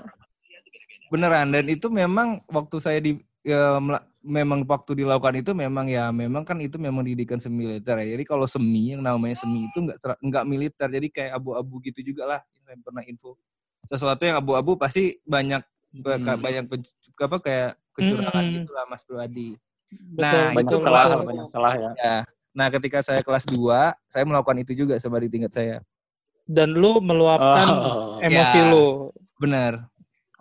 beneran 1.12 1.52
dan 1.52 1.64
itu 1.68 1.86
memang 1.92 2.40
waktu 2.48 2.76
saya 2.80 2.98
di 3.04 3.20
ya, 3.44 3.76
memang 4.24 4.64
waktu 4.64 5.04
dilakukan 5.04 5.36
itu 5.36 5.52
memang 5.52 5.84
ya 5.84 6.08
memang 6.08 6.42
kan 6.42 6.56
itu 6.58 6.80
memang 6.80 7.04
didikan 7.04 7.36
semi 7.36 7.68
militer 7.68 8.00
ya. 8.00 8.16
Jadi 8.16 8.24
kalau 8.24 8.48
semi 8.48 8.96
yang 8.96 9.04
namanya 9.04 9.36
semi 9.36 9.68
itu 9.68 9.84
enggak 9.84 10.00
enggak 10.18 10.44
militer. 10.48 10.88
Jadi 10.88 11.08
kayak 11.12 11.32
abu-abu 11.36 11.78
gitu 11.84 12.00
juga 12.00 12.24
lah. 12.24 12.40
Saya 12.64 12.80
pernah 12.80 13.04
info. 13.04 13.36
Sesuatu 13.84 14.24
yang 14.24 14.40
abu-abu 14.40 14.74
pasti 14.74 15.20
banyak 15.22 15.60
ba- 16.00 16.16
Hmm. 16.16 16.40
banyak 16.40 16.64
apa 17.14 17.36
kayak 17.38 17.70
kecurangan 17.92 18.42
Hmm. 18.42 18.54
gitu 18.56 18.70
lah 18.72 18.84
Mas 18.88 19.04
Pradi. 19.04 19.54
Betul, 19.94 20.24
Nah, 20.24 20.50
Banyak 20.50 20.64
itu 20.64 20.76
celah, 20.80 21.04
banyak 21.22 21.46
celah 21.52 21.74
ya. 21.76 21.90
Ya. 22.00 22.16
Nah, 22.50 22.66
ketika 22.72 22.98
saya 22.98 23.20
kelas 23.20 23.44
2, 23.46 23.92
saya 24.08 24.24
melakukan 24.24 24.58
itu 24.58 24.72
juga 24.74 24.96
sama 24.96 25.20
di 25.20 25.28
tingkat 25.28 25.52
saya. 25.52 25.76
Dan 26.44 26.72
lu 26.72 26.98
meluapkan 26.98 27.66
Oh, 27.68 28.18
emosi 28.18 28.58
ya. 28.58 28.70
lu. 28.70 28.86
Benar. 29.38 29.86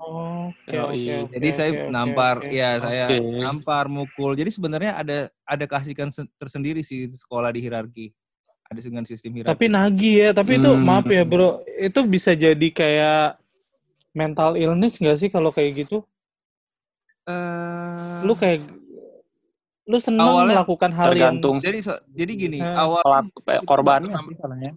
Oke, 0.04 0.76
Yoi. 0.76 0.84
oke, 0.84 1.12
oke, 1.24 1.34
Jadi 1.40 1.50
saya 1.50 1.70
oke, 1.72 1.80
oke, 1.80 1.92
nampar, 1.96 2.36
oke. 2.44 2.52
ya 2.52 2.70
saya 2.84 3.08
nampar, 3.24 3.86
mukul. 3.88 4.36
Jadi 4.36 4.52
sebenarnya 4.52 5.00
ada 5.00 5.18
ada 5.48 5.66
kasihkan 5.66 6.12
se- 6.12 6.28
tersendiri 6.36 6.84
sih 6.84 7.08
sekolah 7.08 7.56
di 7.56 7.64
hierarki. 7.64 8.12
Ada 8.68 8.84
dengan 8.84 9.08
sistem 9.08 9.32
hierarki. 9.40 9.56
Tapi 9.56 9.66
nagih 9.72 10.16
ya, 10.28 10.30
tapi 10.36 10.60
itu 10.60 10.68
Hmm. 10.68 10.84
maaf 10.84 11.08
ya 11.08 11.24
bro, 11.24 11.64
itu 11.80 12.00
bisa 12.04 12.36
jadi 12.36 12.68
kayak 12.70 13.40
mental 14.12 14.60
illness 14.60 15.00
nggak 15.00 15.18
sih 15.18 15.30
kalau 15.32 15.56
kayak 15.56 15.88
gitu? 15.88 16.04
Eh, 17.24 18.20
Lu 18.28 18.36
kayak 18.36 18.68
lu 19.84 20.00
senang 20.00 20.32
Awalnya 20.32 20.64
melakukan 20.64 20.92
hal 20.96 21.06
Tergantung 21.12 21.60
jadi 21.60 21.80
so- 21.84 22.04
jadi 22.08 22.32
gini, 22.36 22.60
Eh, 22.64 22.72
awal 22.76 23.04
pelaku 23.04 23.40
eh, 23.52 23.60
korbannya 23.68 24.16
sih 24.28 24.36
salahnya. 24.40 24.72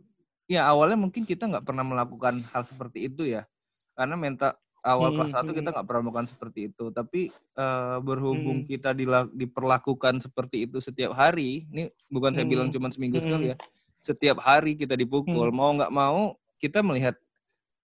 ya 0.46 0.66
awalnya 0.66 0.98
mungkin 0.98 1.22
kita 1.22 1.46
nggak 1.46 1.62
pernah 1.62 1.82
melakukan 1.86 2.42
hal 2.50 2.62
seperti 2.66 3.06
itu 3.06 3.22
ya. 3.26 3.46
Karena 3.94 4.14
mental 4.18 4.54
awal 4.86 5.10
Hmm, 5.10 5.18
kelas 5.18 5.34
1 5.34 5.50
kita 5.50 5.68
hmm. 5.68 5.74
nggak 5.74 5.86
pernah 5.86 6.02
melakukan 6.06 6.28
seperti 6.30 6.60
itu. 6.70 6.84
Tapi 6.88 7.20
eh, 7.34 7.96
berhubung 8.00 8.62
Hmm. 8.62 8.70
kita 8.70 8.94
diperlakukan 9.34 10.22
seperti 10.22 10.70
itu 10.70 10.78
setiap 10.78 11.12
hari, 11.12 11.66
ini 11.68 11.90
bukan 12.06 12.30
saya 12.30 12.46
Hmm. 12.46 12.52
bilang 12.54 12.68
cuma 12.70 12.86
seminggu 12.88 13.18
Hmm. 13.18 13.26
sekali 13.26 13.44
ya. 13.52 13.56
Setiap 13.98 14.38
hari 14.38 14.78
kita 14.78 14.94
dipukul, 14.94 15.50
mau 15.50 15.74
nggak 15.74 15.90
mau 15.90 16.38
kita 16.56 16.80
melihat 16.80 17.18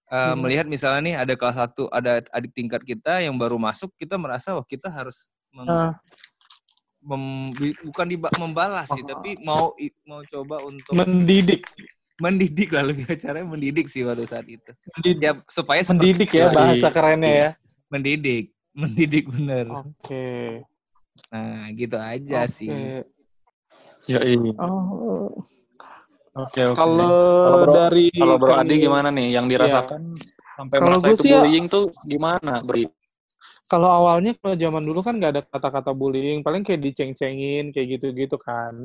eh, 0.08 0.16
Hmm. 0.32 0.44
melihat 0.44 0.66
misalnya 0.68 1.00
nih 1.02 1.16
ada 1.18 1.34
kelas 1.34 1.56
satu 1.56 1.88
ada 1.88 2.20
adik 2.30 2.52
tingkat 2.52 2.84
kita 2.84 3.24
yang 3.24 3.32
baru 3.34 3.56
masuk, 3.56 3.90
kita 3.96 4.20
merasa 4.20 4.52
oh 4.54 4.62
kita 4.62 4.92
harus 4.92 5.32
yang 5.56 5.64
Ah, 5.68 5.92
mem- 7.00 7.50
bukan 7.82 8.06
diba- 8.06 8.36
membalas 8.36 8.92
sih, 8.92 9.00
tapi 9.02 9.40
mau 9.40 9.72
mau 10.04 10.20
coba 10.22 10.60
untuk 10.62 10.92
mendidik, 10.94 11.64
mendidik 12.18 12.68
lah 12.70 12.84
lebih 12.84 13.06
caranya 13.16 13.46
mendidik 13.46 13.86
sih 13.86 14.02
pada 14.02 14.20
saat 14.22 14.44
itu. 14.44 14.70
mendidik, 14.92 15.22
Ya 15.22 15.32
supaya 15.46 15.80
seperti 15.80 15.96
mendidik 16.02 16.30
ya 16.30 16.44
Yoi. 16.44 16.54
bahasa 16.54 16.88
kerennya 16.88 17.30
ya. 17.30 17.50
mendidik, 17.88 18.44
mendidik 18.72 19.24
bener. 19.26 19.66
Oke. 19.70 20.28
Nah, 21.28 21.68
gitu 21.72 21.96
aja 21.96 22.40
Oke. 22.42 22.52
sih. 22.52 22.70
Ya 24.04 24.20
ini. 24.20 24.50
Oh, 24.56 25.30
Oke 26.34 26.64
oke. 26.64 26.74
kalau 26.74 27.12
Kalau 27.44 27.58
Bro- 27.62 27.76
dari 27.76 28.08
Kalau 28.10 28.36
Bro 28.36 28.52
Adi 28.56 28.74
gimana 28.78 29.08
nih 29.08 29.28
yang 29.30 29.46
dirasakan 29.46 30.16
sampai 30.52 30.76
Kalau 30.76 30.96
merasa 30.96 31.06
gue 31.06 31.14
itu 31.14 31.24
ya- 31.24 31.32
bullying 31.38 31.66
tuh 31.68 31.84
gimana, 32.02 32.60
Bri? 32.60 32.88
Kalau 33.64 33.88
awalnya 33.88 34.32
kalau 34.34 34.52
zaman 34.54 34.80
dulu 34.82 35.00
kan 35.00 35.16
nggak 35.16 35.32
ada 35.32 35.42
kata-kata 35.42 35.92
bullying, 35.92 36.40
paling 36.40 36.60
kayak 36.60 36.80
diceng-cengin 36.82 37.68
kayak 37.70 37.88
gitu-gitu 37.90 38.36
kan. 38.36 38.84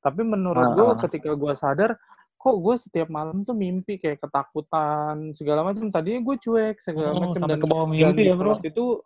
Tapi 0.00 0.20
menurut 0.22 0.70
gue 0.70 0.86
Ah. 0.86 0.98
ketika 1.00 1.32
gue 1.32 1.52
sadar, 1.52 1.94
kok 2.44 2.56
gue 2.60 2.74
setiap 2.76 3.08
malam 3.08 3.40
tuh 3.40 3.56
mimpi 3.56 3.96
kayak 3.96 4.20
ketakutan 4.20 5.32
segala 5.32 5.64
macam. 5.64 5.88
Tadinya 5.88 6.20
gue 6.20 6.36
cuek 6.36 6.76
segala 6.76 7.16
Oh, 7.16 7.24
macam 7.24 7.40
dan 7.48 7.56
ke 7.56 7.64
bawah 7.64 7.88
mimpi 7.88 8.28
ya, 8.28 8.36
Bro? 8.36 8.60
kelas 8.60 8.68
itu 8.68 9.00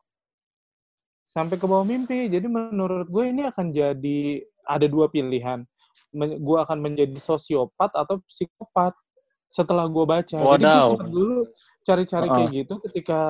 sampai 1.22 1.54
ke 1.54 1.66
bawah 1.70 1.86
mimpi. 1.86 2.26
Jadi 2.26 2.50
menurut 2.50 3.06
gue 3.06 3.24
ini 3.30 3.46
akan 3.46 3.70
jadi 3.70 4.42
ada 4.66 4.86
dua 4.90 5.06
pilihan. 5.06 5.62
Men- 6.10 6.42
gue 6.42 6.58
akan 6.58 6.78
menjadi 6.82 7.14
sosiopat 7.22 7.94
atau 7.94 8.18
psikopat 8.26 8.98
setelah 9.46 9.86
gue 9.86 10.02
baca. 10.02 10.34
Jadi 10.34 10.42
gue 10.42 10.58
Wadaw. 10.58 10.88
dulu 11.06 11.46
cari-cari 11.86 12.26
Uh-uh. 12.26 12.36
kayak 12.42 12.50
gitu 12.58 12.74
ketika 12.90 13.20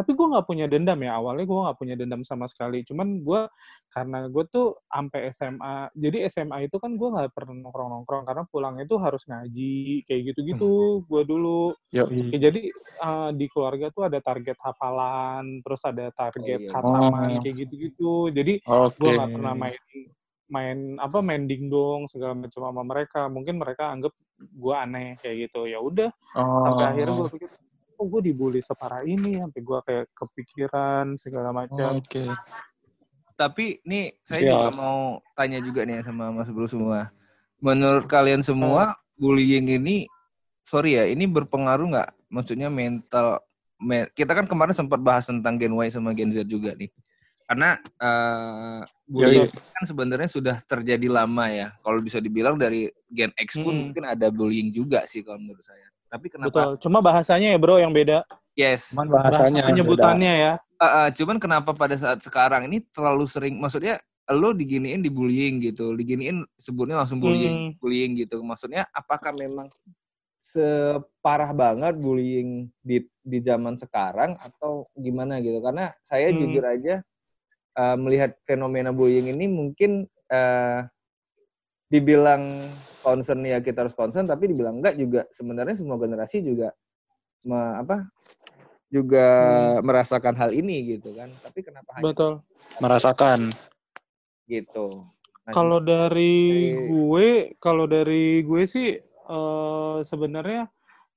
tapi 0.00 0.16
gue 0.16 0.26
nggak 0.26 0.46
punya 0.48 0.64
dendam 0.64 0.96
ya 0.98 1.12
awalnya 1.14 1.44
gue 1.44 1.60
nggak 1.60 1.76
punya 1.76 1.94
dendam 1.94 2.24
sama 2.24 2.48
sekali 2.48 2.80
cuman 2.82 3.20
gue 3.20 3.40
karena 3.88 4.24
gue 4.26 4.44
tuh 4.48 4.80
sampai 4.88 5.28
SMA 5.28 5.74
jadi 5.92 6.24
SMA 6.26 6.64
itu 6.64 6.80
kan 6.80 6.96
gue 6.96 7.08
nggak 7.10 7.30
pernah 7.30 7.60
nongkrong 7.60 7.88
nongkrong 7.92 8.24
karena 8.24 8.42
pulang 8.48 8.80
itu 8.80 8.96
harus 8.96 9.28
ngaji 9.28 9.76
kayak 10.04 10.32
gitu 10.32 10.40
gitu 10.48 10.70
gue 11.04 11.22
dulu 11.22 11.76
Ya, 11.90 12.06
jadi 12.30 12.70
uh, 12.98 13.30
di 13.30 13.50
keluarga 13.50 13.90
tuh 13.90 14.06
ada 14.06 14.16
target 14.18 14.56
hafalan 14.56 15.60
terus 15.60 15.82
ada 15.84 16.08
target 16.10 16.62
Oh, 16.70 16.72
iya. 16.72 17.36
Oh. 17.36 17.40
kayak 17.42 17.56
gitu 17.60 17.74
gitu 17.76 18.12
jadi 18.30 18.62
Oke. 18.64 18.96
gue 18.96 19.10
nggak 19.12 19.30
pernah 19.34 19.52
main 19.52 19.78
main 20.46 20.78
apa 20.98 21.18
main 21.20 21.46
dingdong 21.46 22.06
segala 22.06 22.34
macam 22.34 22.58
sama 22.62 22.82
mereka 22.82 23.26
mungkin 23.26 23.58
mereka 23.58 23.90
anggap 23.90 24.10
gue 24.38 24.74
aneh 24.74 25.14
kayak 25.18 25.50
gitu 25.50 25.66
ya 25.66 25.78
udah 25.78 26.10
Oh. 26.34 26.62
sampai 26.62 26.84
akhirnya 26.94 27.14
gue 27.16 27.28
pikir 27.34 27.48
oh 28.00 28.08
gue 28.08 28.32
dibully 28.32 28.64
separah 28.64 29.04
ini 29.04 29.36
sampai 29.36 29.60
gue 29.60 29.78
kayak 29.84 30.06
kepikiran 30.16 31.20
segala 31.20 31.52
macam 31.52 32.00
Oke. 32.00 32.24
Tapi 33.36 33.80
nih 33.88 34.20
saya 34.20 34.44
Siap. 34.44 34.52
juga 34.52 34.68
mau 34.72 35.20
tanya 35.32 35.60
juga 35.64 35.84
nih 35.88 36.04
sama 36.04 36.28
Mas 36.28 36.52
Bro 36.52 36.68
semua. 36.68 37.08
Menurut 37.60 38.04
kalian 38.04 38.44
semua 38.44 38.96
bullying 39.16 39.80
ini 39.80 40.04
sorry 40.60 41.00
ya, 41.00 41.08
ini 41.08 41.24
berpengaruh 41.24 41.88
nggak? 41.88 42.10
Maksudnya 42.28 42.68
mental 42.68 43.40
me- 43.80 44.12
kita 44.12 44.36
kan 44.36 44.44
kemarin 44.44 44.76
sempat 44.76 45.00
bahas 45.00 45.24
tentang 45.24 45.56
Gen 45.56 45.72
Y 45.72 45.88
sama 45.88 46.12
Gen 46.12 46.28
Z 46.32 46.44
juga 46.44 46.76
nih. 46.76 46.92
Karena 47.48 47.80
eh 47.80 48.80
bullying 49.08 49.48
kan 49.48 49.84
sebenarnya 49.88 50.28
sudah 50.28 50.56
terjadi 50.60 51.08
lama 51.08 51.48
ya. 51.48 51.72
Kalau 51.80 51.98
bisa 52.04 52.20
dibilang 52.20 52.60
dari 52.60 52.92
Gen 53.08 53.32
X 53.40 53.56
pun 53.56 53.72
Hmm. 53.72 53.88
mungkin 53.88 54.04
ada 54.04 54.28
bullying 54.28 54.68
juga 54.68 55.08
sih 55.08 55.24
kalau 55.24 55.40
menurut 55.40 55.64
saya. 55.64 55.89
Tapi 56.10 56.26
kenapa? 56.26 56.50
betul 56.50 56.70
cuma 56.82 56.98
bahasanya 56.98 57.54
ya 57.54 57.58
bro 57.62 57.78
yang 57.78 57.94
beda 57.94 58.26
Yes. 58.58 58.90
Cuman 58.92 59.08
bahasanya 59.08 59.62
penyebutannya 59.70 60.34
ya 60.36 60.52
Ah, 60.80 61.04
ah, 61.04 61.08
cuman 61.12 61.36
kenapa 61.36 61.76
pada 61.76 61.92
saat 61.92 62.24
sekarang 62.24 62.64
ini 62.64 62.80
terlalu 62.88 63.28
sering 63.28 63.60
maksudnya 63.60 64.00
lo 64.32 64.56
diginiin 64.56 65.04
dibullying 65.04 65.60
gitu, 65.60 65.92
diginiin 65.92 66.40
sebutnya 66.56 66.96
langsung 67.04 67.20
bullying, 67.20 67.76
Hmm. 67.76 67.76
bullying 67.76 68.16
gitu. 68.16 68.40
Maksudnya 68.40 68.88
apakah 68.96 69.36
memang 69.36 69.68
separah 70.40 71.52
banget 71.52 72.00
bullying 72.00 72.72
di 72.80 73.04
di 73.20 73.38
zaman 73.44 73.76
sekarang 73.76 74.40
atau 74.40 74.88
gimana 74.96 75.36
gitu? 75.44 75.60
Karena 75.60 75.92
saya 76.00 76.32
Hmm. 76.32 76.40
jujur 76.48 76.64
aja 76.64 76.94
eh, 77.76 77.96
melihat 78.00 78.40
fenomena 78.48 78.88
bullying 78.88 79.36
ini 79.36 79.46
mungkin 79.52 80.08
eh, 80.32 80.80
dibilang 81.92 82.72
concern 83.00 83.40
ya 83.42 83.58
kita 83.58 83.88
harus 83.88 83.96
concern, 83.96 84.28
tapi 84.28 84.52
dibilang 84.52 84.78
enggak 84.78 84.94
juga 84.96 85.24
sebenarnya 85.32 85.76
semua 85.76 85.96
generasi 85.96 86.44
juga 86.44 86.70
me- 87.48 87.76
apa 87.80 88.06
juga 88.90 89.26
merasakan 89.80 90.34
hal 90.36 90.50
ini 90.52 90.98
gitu 90.98 91.14
kan. 91.16 91.34
Tapi 91.40 91.62
kenapa 91.64 91.98
hanya 91.98 92.04
betul 92.12 92.32
merasakan. 92.78 93.50
gitu? 94.50 95.06
Nah, 95.46 95.52
Kalau 95.54 95.78
dari 95.78 96.74
gue, 96.74 97.54
kalau 97.62 97.86
dari 97.86 98.42
gue 98.42 98.62
sih 98.66 98.98
eh, 98.98 99.96
sebenarnya 100.02 100.66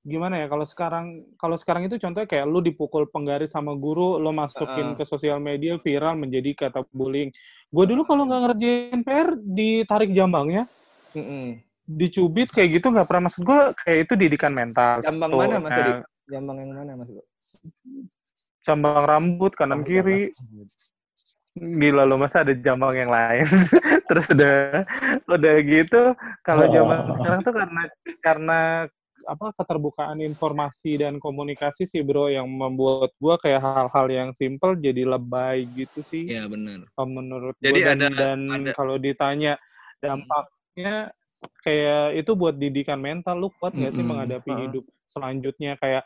gimana 0.06 0.38
ya? 0.38 0.46
Kalau 0.46 0.66
sekarang, 0.70 1.06
kalau 1.42 1.58
sekarang 1.58 1.90
itu 1.90 1.98
contohnya 1.98 2.30
kayak 2.30 2.46
lu 2.46 2.62
dipukul 2.62 3.10
penggaris 3.10 3.50
sama 3.58 3.74
guru, 3.74 4.22
lo 4.22 4.30
masukin 4.30 4.94
Heeh. 4.94 4.98
ke 4.98 5.04
sosial 5.04 5.42
media 5.42 5.82
viral 5.82 6.14
menjadi 6.14 6.70
kata 6.70 6.86
bullying. 6.94 7.34
Gue 7.74 7.90
dulu 7.90 8.06
kalau 8.06 8.30
nggak 8.30 8.42
ngerjain 8.54 9.02
PR 9.02 9.34
ditarik 9.42 10.14
jambangnya, 10.14 10.70
mm-mm. 11.18 11.58
Dicubit 11.94 12.50
kayak 12.50 12.82
gitu 12.82 12.90
nggak 12.90 13.06
pernah 13.06 13.30
maksud 13.30 13.42
gue 13.46 13.60
kayak 13.78 14.00
itu 14.10 14.14
didikan 14.18 14.52
mental. 14.52 15.00
Jambang 15.02 15.32
Tuh, 15.32 15.40
mana 15.40 15.56
Mas 15.62 15.72
nah, 15.72 15.80
Adi? 15.80 15.94
Jambang 16.32 16.58
yang 16.60 16.72
mana 16.74 16.92
Mas? 16.98 17.10
Bro? 17.10 17.24
Jambang 18.64 19.04
rambut 19.06 19.52
kanan 19.54 19.84
Rambut 19.84 19.88
kiri. 19.88 20.22
Gila 21.54 22.10
lo 22.10 22.18
masa 22.18 22.42
ada 22.42 22.58
jambang 22.58 22.98
yang 22.98 23.14
lain. 23.14 23.46
Terus 24.10 24.26
udah 24.34 24.82
udah 25.30 25.54
gitu 25.62 26.02
kalau 26.42 26.66
zaman 26.66 26.98
sekarang 27.14 27.40
tuh 27.46 27.54
karena 27.54 27.84
karena 28.26 28.60
apa 29.24 29.56
keterbukaan 29.56 30.20
informasi 30.20 31.00
dan 31.00 31.16
komunikasi 31.16 31.88
sih 31.88 32.04
bro 32.04 32.28
yang 32.28 32.44
membuat 32.44 33.16
gua 33.24 33.40
kayak 33.40 33.64
hal-hal 33.64 34.08
yang 34.12 34.30
simple 34.36 34.76
jadi 34.76 35.08
lebay 35.08 35.64
gitu 35.72 36.04
sih 36.04 36.28
Iya 36.28 36.52
benar. 36.52 36.84
menurut 37.08 37.56
Jadi 37.64 37.80
gua 37.80 37.88
dan, 37.96 38.00
ada- 38.04 38.12
dan 38.20 38.40
ada- 38.52 38.76
kalau 38.76 39.00
ditanya 39.00 39.56
dampaknya 40.04 41.16
kayak 41.62 42.20
itu 42.20 42.32
buat 42.34 42.56
didikan 42.56 43.00
mental 43.00 43.40
lu 43.40 43.50
kuat 43.58 43.74
nggak 43.74 43.94
sih 43.94 44.02
Mm-mm. 44.02 44.10
menghadapi 44.12 44.52
Heeh. 44.52 44.62
hidup 44.68 44.84
selanjutnya 45.06 45.76
kayak 45.80 46.04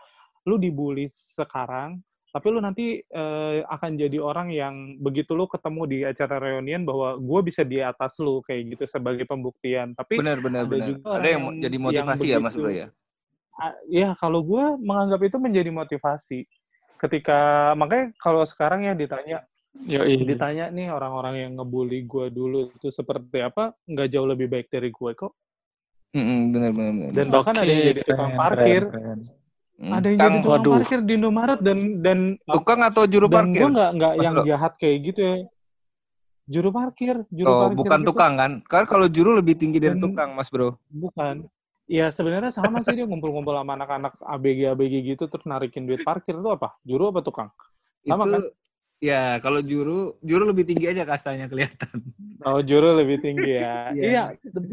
lu 0.48 0.56
dibully 0.56 1.06
sekarang 1.10 2.00
tapi 2.28 2.54
lu 2.54 2.60
nanti 2.62 3.02
eh, 3.02 3.58
akan 3.66 3.98
jadi 3.98 4.20
orang 4.22 4.54
yang 4.54 5.00
begitu 5.02 5.34
lu 5.34 5.50
ketemu 5.50 5.82
di 5.90 5.98
acara 6.06 6.38
reunian 6.38 6.86
bahwa 6.86 7.18
gue 7.18 7.40
bisa 7.50 7.66
di 7.66 7.82
atas 7.82 8.20
lu 8.22 8.44
kayak 8.46 8.78
gitu 8.78 8.84
sebagai 8.86 9.26
pembuktian. 9.26 9.98
Tapi 9.98 10.22
Benar 10.22 10.38
benar 10.44 10.64
ada 10.68 10.70
benar. 10.70 10.88
juga 10.92 11.08
Ada 11.18 11.28
yang, 11.34 11.42
yang- 11.50 11.62
jadi 11.66 11.76
yang 11.80 11.86
motivasi 11.88 12.28
ya 12.30 12.38
Mas. 12.38 12.54
Bro 12.54 12.70
ya. 12.70 12.88
Ah, 13.58 13.74
ya 13.90 14.10
kalau 14.22 14.46
gue 14.46 14.66
menganggap 14.78 15.18
itu 15.24 15.38
menjadi 15.42 15.72
motivasi. 15.74 16.46
Ketika 17.02 17.74
makanya 17.74 18.14
kalau 18.22 18.46
sekarang 18.46 18.86
ya 18.86 18.94
ditanya 18.94 19.42
Yoi. 19.86 20.18
ditanya 20.26 20.68
nih 20.68 20.90
orang-orang 20.90 21.36
yang 21.38 21.52
ngebully 21.54 22.04
gue 22.04 22.34
dulu 22.34 22.66
itu 22.68 22.90
seperti 22.90 23.46
apa, 23.46 23.78
nggak 23.86 24.08
jauh 24.10 24.26
lebih 24.26 24.50
baik 24.50 24.68
dari 24.68 24.90
gue 24.90 25.12
kok. 25.14 25.38
Mm-mm, 26.12 26.40
benar 26.50 26.72
benar 26.74 26.94
benar. 26.96 27.12
Dan 27.14 27.26
bahkan 27.30 27.54
ada 27.54 27.68
yang 27.68 27.86
jadi 27.94 28.02
tukang 28.02 28.32
keren, 28.32 28.40
parkir, 28.40 28.82
keren, 28.90 28.96
keren. 28.98 29.20
Mm. 29.78 29.92
ada 29.94 30.08
yang 30.10 30.18
Kang, 30.18 30.32
jadi 30.34 30.40
tukang 30.42 30.58
waduh. 30.58 30.74
parkir 30.82 31.00
di 31.06 31.14
Indomaret 31.14 31.60
dan 31.62 31.78
dan 32.02 32.20
tukang 32.42 32.80
atau 32.82 33.04
juru 33.06 33.28
dan 33.30 33.36
parkir? 33.38 33.62
gue 33.62 33.70
nggak 33.70 33.92
nggak 33.94 34.14
yang 34.18 34.36
jahat 34.42 34.74
kayak 34.76 34.98
gitu 35.06 35.20
ya. 35.22 35.36
Juru 36.48 36.70
parkir, 36.72 37.16
juru 37.28 37.46
Oh, 37.46 37.60
parkir 37.68 37.78
bukan 37.78 38.00
gitu. 38.02 38.08
tukang 38.10 38.34
kan? 38.34 38.52
Kan 38.66 38.84
kalau 38.88 39.06
juru 39.06 39.36
lebih 39.36 39.60
tinggi 39.60 39.78
dari 39.78 40.00
Dan- 40.00 40.04
tukang, 40.04 40.32
Mas 40.32 40.48
Bro. 40.48 40.80
Bukan. 40.88 41.44
Ya 41.88 42.12
sebenarnya 42.12 42.52
sama 42.52 42.84
sih 42.84 42.96
dia 42.96 43.08
ngumpul-ngumpul 43.08 43.56
sama 43.56 43.76
anak-anak 43.76 44.20
ABG 44.20 44.76
ABG 44.76 44.94
gitu 45.08 45.24
terus 45.28 45.48
narikin 45.48 45.88
duit 45.88 46.04
parkir 46.04 46.36
itu 46.36 46.50
apa? 46.50 46.76
Juru 46.84 47.12
apa 47.12 47.20
tukang? 47.20 47.50
Sama 48.04 48.24
itu 48.24 48.32
kan? 48.34 48.42
Ya 48.98 49.38
kalau 49.46 49.62
juru 49.62 50.18
juru 50.26 50.50
lebih 50.50 50.66
tinggi 50.66 50.90
aja 50.90 51.06
kastanya 51.06 51.46
kelihatan. 51.46 52.02
Oh 52.46 52.62
juru 52.62 52.98
lebih 52.98 53.22
tinggi 53.22 53.62
ya. 53.62 53.90
Iya. 53.98 54.04
iya. 54.06 54.24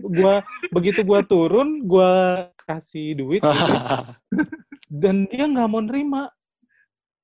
Gua 0.01 0.41
begitu 0.73 1.05
gua 1.05 1.21
turun, 1.25 1.85
gua 1.85 2.49
kasih 2.65 3.17
duit 3.17 3.45
gitu, 3.45 3.53
dan 5.03 5.29
dia 5.29 5.45
nggak 5.45 5.69
mau 5.69 5.85
nerima. 5.85 6.33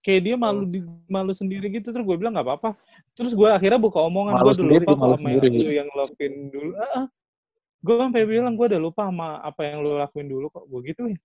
Kayak 0.00 0.32
dia 0.32 0.36
malu 0.40 0.64
di, 0.64 0.80
malu 1.12 1.28
sendiri 1.36 1.68
gitu 1.68 1.92
terus 1.92 2.08
gue 2.08 2.16
bilang 2.16 2.32
nggak 2.32 2.48
apa-apa. 2.48 2.72
Terus 3.12 3.36
gue 3.36 3.52
akhirnya 3.52 3.76
buka 3.76 4.00
omongan 4.00 4.32
Malu 4.32 4.48
gue 4.48 4.56
sendiri, 4.56 4.84
lupa 4.88 4.96
malu 4.96 5.00
kalau 5.04 5.16
sama 5.20 5.28
sendiri. 5.36 5.58
lu 5.60 5.72
yang 5.76 5.88
lakuin 5.92 6.34
dulu. 6.48 6.72
Ah, 6.80 6.88
ah. 7.04 7.06
Gue 7.84 7.94
sampai 8.00 8.22
bilang 8.24 8.56
gue 8.56 8.66
udah 8.72 8.80
lupa 8.80 9.12
sama 9.12 9.44
apa 9.44 9.60
yang 9.60 9.84
lu 9.84 10.00
lakuin 10.00 10.28
dulu 10.32 10.48
kok. 10.48 10.64
Gue 10.72 10.80
gituin. 10.88 11.20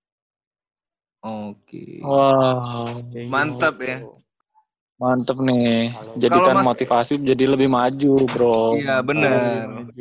Oke. 1.23 2.03
Wow, 2.03 2.99
Kayak 3.15 3.31
Mantap 3.31 3.75
gitu. 3.79 3.87
ya. 3.87 3.97
Mantep 4.95 5.37
nih. 5.39 5.91
Kalau- 5.91 6.15
Jadikan 6.19 6.55
Mas- 6.61 6.67
motivasi 6.71 7.13
jadi 7.19 7.45
lebih 7.51 7.67
maju, 7.67 8.13
bro. 8.31 8.79
Iya, 8.79 9.03
benar. 9.03 9.91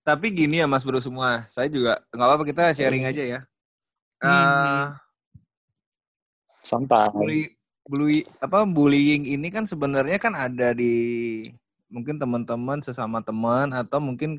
Tapi 0.00 0.26
gini 0.34 0.58
ya 0.58 0.66
Mas 0.66 0.82
Bro 0.82 0.98
semua, 0.98 1.44
saya 1.46 1.70
juga 1.70 2.00
nggak 2.10 2.26
apa-apa 2.26 2.44
kita 2.48 2.62
sharing 2.74 3.06
aja 3.06 3.22
ya. 3.22 3.40
Hmm. 4.18 4.26
Eh, 4.26 4.84
Santai. 6.60 7.08
bully, 7.14 7.42
bully 7.88 8.18
apa 8.38 8.62
bullying 8.68 9.24
ini 9.26 9.48
kan 9.48 9.64
sebenarnya 9.64 10.18
kan 10.20 10.34
ada 10.36 10.76
di 10.76 11.42
mungkin 11.90 12.20
teman-teman 12.20 12.78
sesama 12.84 13.18
teman 13.24 13.70
atau 13.72 13.98
mungkin 13.98 14.38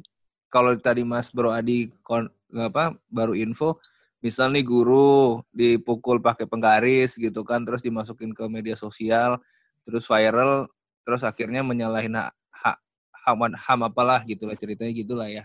kalau 0.52 0.76
tadi 0.76 1.02
Mas 1.08 1.32
Bro 1.32 1.52
Adi 1.52 1.90
kon, 2.04 2.28
apa 2.54 2.96
baru 3.08 3.32
info 3.36 3.80
misal 4.22 4.54
nih 4.54 4.62
guru 4.64 5.42
dipukul 5.50 6.22
pakai 6.22 6.46
penggaris 6.46 7.18
gitu 7.18 7.42
kan 7.42 7.64
terus 7.66 7.82
dimasukin 7.82 8.36
ke 8.36 8.46
media 8.52 8.78
sosial 8.78 9.40
terus 9.82 10.06
viral 10.06 10.70
terus 11.02 11.22
akhirnya 11.26 11.66
menyalahin 11.66 12.14
hak 12.14 12.34
hak 12.54 12.78
ham, 13.26 13.40
ham 13.54 13.80
apalah 13.86 14.22
gitulah 14.26 14.54
ceritanya 14.54 14.94
gitulah 14.94 15.28
ya 15.30 15.44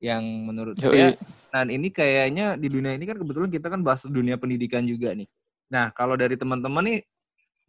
yang 0.00 0.22
menurut 0.22 0.76
saya. 0.76 1.16
Nah, 1.52 1.64
ini 1.64 1.88
kayaknya 1.88 2.60
di 2.60 2.68
dunia 2.68 2.92
ini 2.92 3.08
kan 3.08 3.16
kebetulan 3.16 3.48
kita 3.48 3.72
kan 3.72 3.80
bahas 3.80 4.04
dunia 4.04 4.36
pendidikan 4.36 4.84
juga 4.84 5.16
nih. 5.16 5.24
Nah, 5.72 5.88
kalau 5.96 6.14
dari 6.20 6.36
teman-teman 6.36 6.84
nih, 6.84 6.98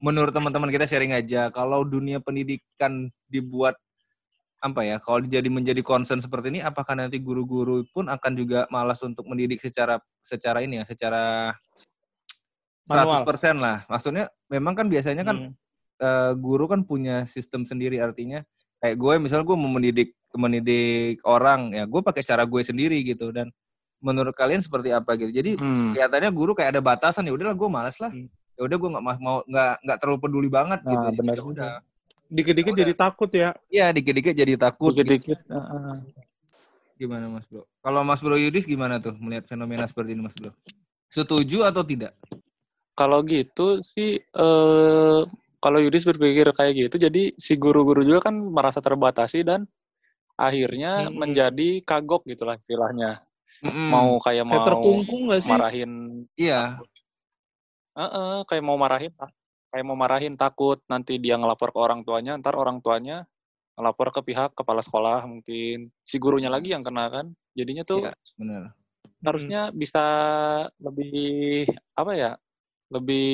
menurut 0.03 0.36
teman-teman 0.36 0.67
kita 0.69 0.84
sharing 0.84 1.15
aja, 1.15 1.48
kalau 1.50 1.88
dunia 1.88 2.19
pendidikan 2.19 3.07
dibuat 3.31 3.79
apa 4.60 4.81
ya, 4.84 4.98
kalau 5.00 5.24
jadi 5.24 5.48
menjadi 5.48 5.79
concern 5.86 6.19
seperti 6.19 6.51
ini, 6.51 6.60
apakah 6.60 7.00
nanti 7.00 7.22
guru-guru 7.22 7.88
pun 7.96 8.12
akan 8.12 8.31
juga 8.36 8.67
malas 8.74 9.00
untuk 9.05 9.24
mendidik 9.29 9.63
secara 9.63 10.01
secara 10.19 10.60
ini 10.65 10.81
ya, 10.81 10.86
secara 10.86 11.55
100% 12.87 13.24
Manual. 13.24 13.55
lah. 13.59 13.77
Maksudnya 13.87 14.25
memang 14.51 14.74
kan 14.75 14.87
biasanya 14.92 15.24
kan 15.24 15.37
Hmm. 15.48 15.53
Eh, 15.98 16.33
guru 16.33 16.66
kan 16.66 16.81
punya 16.81 17.25
sistem 17.25 17.64
sendiri 17.64 17.98
artinya 17.98 18.42
kayak 18.77 18.96
gue 18.96 19.14
misalnya 19.18 19.46
gue 19.46 19.57
mau 19.57 19.70
mendidik 19.70 20.10
mendidik 20.31 21.18
orang 21.24 21.74
ya 21.74 21.83
gue 21.83 22.01
pakai 22.01 22.22
cara 22.22 22.46
gue 22.46 22.62
sendiri 22.62 23.01
gitu 23.01 23.33
dan 23.33 23.50
menurut 23.98 24.31
kalian 24.31 24.62
seperti 24.62 24.94
apa 24.94 25.18
gitu 25.18 25.33
jadi 25.33 25.57
Hmm. 25.57 25.98
kelihatannya 25.98 26.29
guru 26.29 26.53
kayak 26.53 26.77
ada 26.77 26.81
batasan 26.81 27.25
ya 27.25 27.33
udahlah 27.33 27.57
gue 27.57 27.70
malas 27.70 27.98
lah 27.98 28.14
Hmm. 28.14 28.29
ya 28.53 28.62
udah 28.64 28.77
gue 28.77 28.90
nggak 28.94 29.03
ma- 29.03 29.18
mau 29.20 29.38
nggak 29.44 29.74
nggak 29.81 29.98
terlalu 29.98 30.20
peduli 30.20 30.50
banget 30.50 30.79
Nah, 30.81 30.92
gitu 30.94 31.03
Jadi 31.03 31.18
benar 31.18 31.36
ya 31.36 31.44
udah 31.44 31.74
Dikit-dikit 32.27 32.75
jadi 32.75 32.92
takut 32.94 33.31
ya. 33.31 33.50
ya 33.72 33.88
dikit-dikit 33.90 34.36
jadi 34.36 34.53
takut 34.60 34.92
gitu. 34.92 35.01
Dikit-dikit. 35.01 35.40
heeh. 35.48 35.96
gimana 36.94 37.29
mas 37.29 37.46
bro 37.46 37.62
kalau 37.79 38.01
mas 38.01 38.20
bro 38.20 38.36
Yudis 38.36 38.66
gimana 38.66 38.98
tuh 38.98 39.14
melihat 39.18 39.46
fenomena 39.46 39.86
seperti 39.86 40.12
ini 40.12 40.22
mas 40.22 40.33
bro 40.33 40.50
setuju 41.07 41.64
atau 41.64 41.81
tidak 41.81 42.14
Kalau 42.94 43.22
gitu 43.22 43.77
sih, 43.77 44.18
eh 44.18 45.22
kalau 45.68 45.84
Yudis 45.84 46.08
berpikir 46.08 46.48
kayak 46.56 46.74
gitu, 46.88 46.96
jadi 46.96 47.36
si 47.36 47.60
guru-guru 47.60 48.00
juga 48.08 48.32
kan 48.32 48.40
merasa 48.40 48.80
terbatasi 48.80 49.44
dan 49.44 49.68
akhirnya 50.40 51.12
Mm-mm. 51.12 51.20
menjadi 51.20 51.84
kagok 51.84 52.24
gitulah 52.24 52.56
istilahnya. 52.56 53.20
Mm-mm. 53.60 53.92
Mau 53.92 54.16
kayak 54.24 54.48
Kayak 54.48 54.64
mau 54.64 54.68
terkungkung 54.72 55.27
sih? 55.44 55.51
marahin, 55.51 55.92
iya 56.40 56.80
Heeh, 58.00 58.48
kayak 58.48 58.64
mau 58.64 58.80
marahin, 58.80 59.12
kayak 59.75 59.84
mau 59.84 60.00
marahin 60.00 60.40
takut 60.40 60.80
nanti 60.88 61.20
dia 61.20 61.36
ngelapor 61.36 61.75
ke 61.75 61.80
orang 61.84 62.08
tuanya, 62.08 62.40
ntar 62.40 62.56
orang 62.56 62.80
tuanya 62.80 63.27
ngelapor 63.75 64.16
ke 64.16 64.22
pihak 64.24 64.56
kepala 64.56 64.80
sekolah 64.80 65.27
mungkin 65.27 65.92
si 66.08 66.16
gurunya 66.16 66.48
lagi 66.48 66.72
yang 66.72 66.86
kena 66.88 67.12
kan. 67.12 67.36
Jadinya 67.60 67.84
tuh 67.84 68.08
iya 68.08 68.16
benar 68.40 68.72
harusnya 69.25 69.74
bisa 69.74 70.06
lebih 70.80 71.66
apa 71.98 72.12
ya 72.16 72.32
lebih 72.88 73.28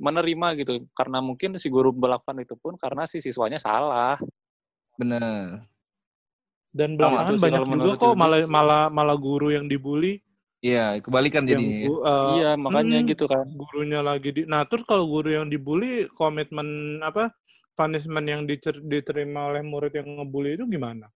menerima 0.00 0.48
gitu 0.64 0.88
karena 0.96 1.20
mungkin 1.20 1.60
si 1.60 1.68
guru 1.68 1.92
melakukan 1.92 2.40
itu 2.40 2.56
pun 2.56 2.72
karena 2.80 3.04
si 3.04 3.20
siswanya 3.20 3.60
salah 3.60 4.16
benar 4.96 5.68
Dan 6.72 6.96
belakangan 6.96 7.36
sih 7.36 7.42
banyak 7.52 7.60
juga 7.68 7.72
menurut 7.76 7.96
kok 8.00 8.16
malah 8.16 8.40
malah 8.48 8.84
malah 8.88 9.16
guru 9.20 9.52
yang 9.52 9.68
dibully. 9.68 10.24
iya 10.64 10.96
kebalikan 11.04 11.44
Yang 11.44 11.52
jadinya 11.52 11.76
ya. 11.76 11.88
eh, 11.92 12.28
iya 12.40 12.50
makanya 12.56 12.98
hmm, 13.04 13.08
gitu 13.12 13.24
kan 13.28 13.44
Gurunya 13.52 14.00
lagi 14.00 14.32
di. 14.32 14.42
Nah 14.48 14.64
terus 14.64 14.88
kalau 14.88 15.04
guru 15.04 15.28
yang 15.36 15.52
dibully 15.52 16.08
komitmen 16.16 16.96
apa 17.04 17.28
punishment 17.76 18.24
yang 18.24 18.48
dicer- 18.48 18.80
diterima 18.88 19.52
oleh 19.52 19.60
murid 19.60 19.92
yang 19.92 20.08
ngebully 20.16 20.56
itu 20.56 20.64
gimana? 20.64 21.12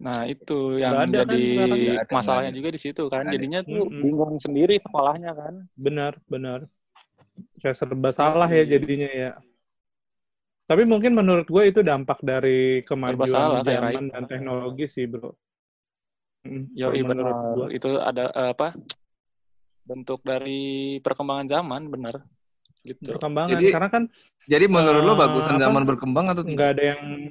Nah 0.00 0.24
itu 0.24 0.80
yang 0.80 0.96
ada 0.96 1.28
kan 1.28 1.28
jadi? 1.28 1.44
Nggak 1.60 2.04
ada, 2.08 2.14
masalahnya 2.16 2.50
ada. 2.50 2.58
juga 2.58 2.68
di 2.72 2.80
situ 2.80 3.02
kan 3.12 3.24
ada. 3.28 3.32
jadinya 3.36 3.60
tuh 3.60 3.84
Mm-mm. 3.84 4.00
bingung 4.00 4.34
sendiri 4.40 4.80
sekolahnya 4.80 5.32
kan 5.36 5.54
Benar 5.76 6.12
benar. 6.24 6.64
Kayak 7.60 7.76
serba 7.76 8.10
salah 8.10 8.48
ya 8.48 8.64
jadinya 8.64 9.08
ya. 9.12 9.30
Tapi 10.64 10.82
mungkin 10.86 11.12
menurut 11.12 11.50
gue 11.50 11.62
itu 11.68 11.80
dampak 11.84 12.22
dari 12.24 12.80
kemajuan 12.86 13.28
salah, 13.28 13.60
zaman 13.60 14.08
dan 14.08 14.24
teknologi 14.24 14.86
sih 14.88 15.04
bro. 15.04 15.34
Mm, 16.46 16.64
Yo, 16.72 16.88
iya 16.96 17.04
menurut 17.04 17.36
benar. 17.36 17.52
gua. 17.52 17.66
Itu 17.68 17.90
ada 18.00 18.24
eh, 18.32 18.50
apa? 18.56 18.72
Bentuk 19.84 20.24
dari 20.24 20.96
perkembangan 21.04 21.46
zaman, 21.50 21.90
benar. 21.92 22.24
Gitu. 22.80 23.12
perkembangan 23.12 23.60
Jadi, 23.60 23.76
karena 23.76 23.88
kan 23.92 24.02
jadi 24.48 24.64
menurut 24.64 25.04
lo 25.04 25.12
Eh, 25.12 25.18
bagusan 25.20 25.60
apa? 25.60 25.68
zaman 25.68 25.84
berkembang 25.84 26.32
atau 26.32 26.40
tidak 26.40 26.78
ada 26.78 26.96
yang 26.96 27.28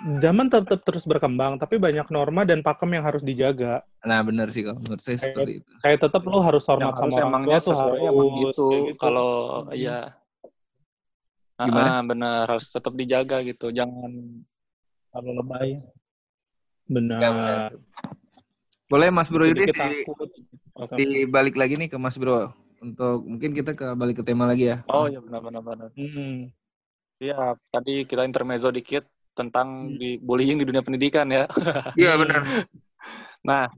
zaman 0.00 0.48
tetap 0.48 0.80
terus 0.80 1.04
berkembang 1.04 1.60
tapi 1.60 1.76
banyak 1.76 2.08
norma 2.08 2.48
dan 2.48 2.64
pakem 2.64 2.96
yang 2.96 3.04
harus 3.04 3.20
dijaga 3.20 3.84
nah 4.00 4.24
benar 4.24 4.48
sih 4.48 4.64
kalau 4.64 4.80
menurut 4.80 5.04
saya 5.04 5.20
seperti 5.20 5.60
itu 5.60 5.70
kayak 5.84 5.98
tetap 6.00 6.22
lo 6.24 6.40
harus 6.40 6.64
Yang 6.64 6.72
hormat 6.72 6.94
harus 6.96 7.00
sama 7.00 7.12
orang 7.12 7.20
tua 7.20 7.28
emangnya 7.28 7.58
tuh 7.60 7.72
harus 7.76 8.00
emang 8.00 8.28
gitu. 8.40 8.66
kayak 8.66 8.82
gitu. 8.88 9.00
Kalau 9.00 9.30
Hmm. 9.68 9.76
iya 9.76 9.98
Gimana? 11.60 11.88
Ah, 11.92 12.00
benar 12.00 12.48
harus 12.48 12.72
tetap 12.72 12.96
dijaga 12.96 13.44
gitu. 13.44 13.68
Jangan 13.68 14.16
terlalu 15.12 15.32
lebay. 15.44 15.70
benar, 16.88 17.20
Ya, 17.20 17.30
benar. 17.36 17.70
boleh 18.88 19.08
Mas 19.12 19.28
Bro 19.28 19.44
Dikit 19.44 19.76
di. 19.76 20.00
Oke. 20.80 20.94
dibalik 20.96 21.60
lagi 21.60 21.76
nih 21.76 21.92
ke 21.92 22.00
Mas 22.00 22.16
Bro 22.16 22.56
untuk 22.80 23.28
mungkin 23.28 23.52
kita 23.52 23.76
ke 23.76 23.92
balik 23.92 24.18
ke 24.18 24.24
tema 24.24 24.48
lagi 24.48 24.72
ya 24.72 24.80
Oh 24.88 25.04
iya 25.04 25.20
benar 25.20 25.44
benar 25.44 25.60
benar. 25.60 25.90
Hmm. 25.92 26.48
Iya, 27.20 27.52
tadi 27.68 28.08
kita 28.08 28.24
intermezzo 28.24 28.72
dikit 28.72 29.04
tentang 29.40 29.88
Hmm. 29.88 29.96
di 29.96 30.20
bullying 30.20 30.60
di 30.60 30.66
dunia 30.68 30.84
pendidikan 30.84 31.24
ya. 31.32 31.48
iya 31.96 32.12
benar 32.20 32.44
Nah, 33.40 33.72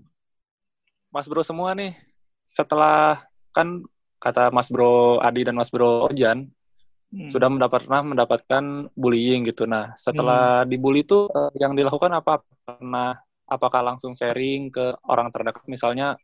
Mas 1.15 1.31
Bro 1.31 1.47
semua 1.47 1.71
nih, 1.77 1.95
setelah 2.43 3.23
kan 3.55 3.85
kata 4.19 4.51
Mas 4.51 4.67
Bro 4.67 5.23
Adi 5.23 5.47
dan 5.47 5.55
Mas 5.55 5.71
Bro 5.71 6.11
Ojan 6.11 6.51
Hmm. 7.13 7.29
sudah 7.29 7.53
mendapat 7.53 7.85
pernah 7.85 8.03
mendapatkan 8.09 8.65
bullying 8.97 9.45
gitu. 9.45 9.69
Nah, 9.69 9.93
setelah 10.01 10.65
dibully 10.65 11.05
itu 11.05 11.29
eh, 11.29 11.53
yang 11.61 11.77
dilakukan 11.77 12.09
apa? 12.09 12.41
Pernah 12.65 13.13
apakah 13.45 13.85
langsung 13.85 14.17
sharing 14.17 14.73
ke 14.73 14.97
orang 15.05 15.29
terdekat 15.29 15.61
misalnya 15.69 16.17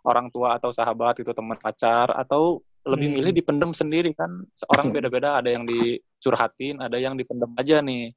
orang 0.00 0.32
tua 0.32 0.56
atau 0.56 0.72
sahabat 0.72 1.20
itu 1.20 1.28
teman 1.36 1.60
pacar 1.60 2.08
atau 2.16 2.64
lebih 2.88 3.12
Hmm. 3.12 3.16
milih 3.20 3.32
dipendem 3.36 3.76
sendiri 3.76 4.16
kan 4.16 4.32
orang 4.72 4.88
Hmm. 4.88 4.94
beda-beda 4.96 5.36
ada 5.36 5.52
yang 5.52 5.68
dicurhatin 5.68 6.80
ada 6.80 6.96
yang 6.96 7.12
dipendem 7.12 7.52
aja 7.60 7.84
nih 7.84 8.16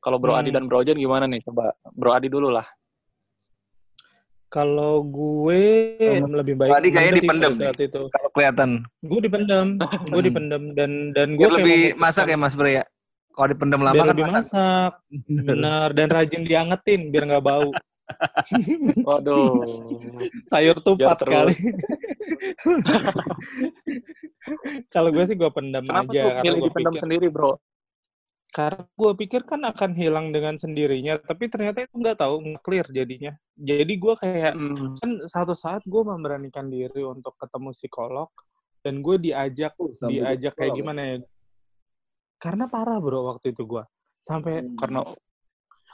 kalau 0.00 0.16
Bro 0.16 0.34
Adi 0.34 0.48
Hmm. 0.50 0.56
dan 0.60 0.64
Bro 0.66 0.80
Ojan 0.82 0.96
gimana 0.96 1.24
nih 1.28 1.40
coba 1.44 1.76
Bro 1.92 2.10
Adi 2.16 2.28
dulu 2.28 2.48
lah 2.50 2.64
Kalau 4.50 5.06
gue 5.06 5.94
lebih 6.26 6.58
baik 6.58 6.74
Tadi 6.74 6.88
kayaknya 6.90 7.22
dipendem 7.22 7.54
saat 7.54 7.78
itu. 7.78 8.10
Kalau 8.10 8.28
kelihatan. 8.34 8.82
Gue 9.06 9.20
dipendem, 9.22 9.78
gue 10.10 10.22
dipendem 10.26 10.62
dan 10.74 11.14
dan 11.14 11.38
gue 11.38 11.50
lebih 11.54 11.94
masak 11.94 12.26
ya 12.26 12.34
Mas 12.34 12.58
Bro 12.58 12.66
ya. 12.66 12.82
Kalau 13.30 13.46
dipendam 13.46 13.78
lama 13.78 13.94
biar 13.94 14.02
kan 14.02 14.10
lebih 14.10 14.26
masak. 14.26 14.42
masak, 14.50 14.92
bener 15.30 15.88
dan 15.94 16.06
rajin 16.10 16.42
diangetin 16.42 17.14
biar 17.14 17.30
nggak 17.30 17.46
bau. 17.46 17.70
waduh 19.06 19.54
Sayur 20.50 20.82
tupat 20.82 21.22
kali. 21.22 21.54
Kalau 24.90 25.14
gue 25.14 25.24
sih 25.30 25.36
gue 25.38 25.50
pendam 25.54 25.86
kenapa 25.86 26.10
aja 26.10 26.20
tuh 26.20 26.30
karena 26.30 26.42
milih 26.42 26.58
gue 26.58 26.68
dipendem 26.74 26.94
pikir 26.94 27.02
sendiri 27.06 27.26
Bro 27.30 27.52
karena 28.50 28.82
gue 28.82 29.12
pikir 29.14 29.46
kan 29.46 29.62
akan 29.62 29.94
hilang 29.94 30.34
dengan 30.34 30.54
sendirinya, 30.54 31.18
tapi 31.18 31.46
ternyata 31.46 31.86
itu 31.86 31.94
nggak 31.94 32.18
tahu 32.18 32.34
nggak 32.42 32.62
clear 32.62 32.86
jadinya. 32.90 33.32
Jadi 33.54 33.94
gue 33.94 34.14
kayak 34.14 34.52
Hmm. 34.52 34.98
kan 34.98 35.10
satu 35.24 35.54
saat 35.54 35.86
gue 35.86 36.02
memberanikan 36.02 36.66
diri 36.66 37.00
untuk 37.00 37.38
ketemu 37.38 37.70
psikolog 37.70 38.28
dan 38.82 38.98
gue 39.00 39.16
diajak 39.20 39.72
Oh, 39.76 39.92
diajak 40.08 40.56
kayak 40.56 40.72
ya? 40.72 40.76
gimana 40.76 41.00
ya 41.04 41.16
karena 42.40 42.64
parah 42.66 42.96
bro 42.96 43.28
waktu 43.28 43.52
itu 43.52 43.68
gue 43.68 43.84
sampai 44.16 44.64
karena 44.74 45.04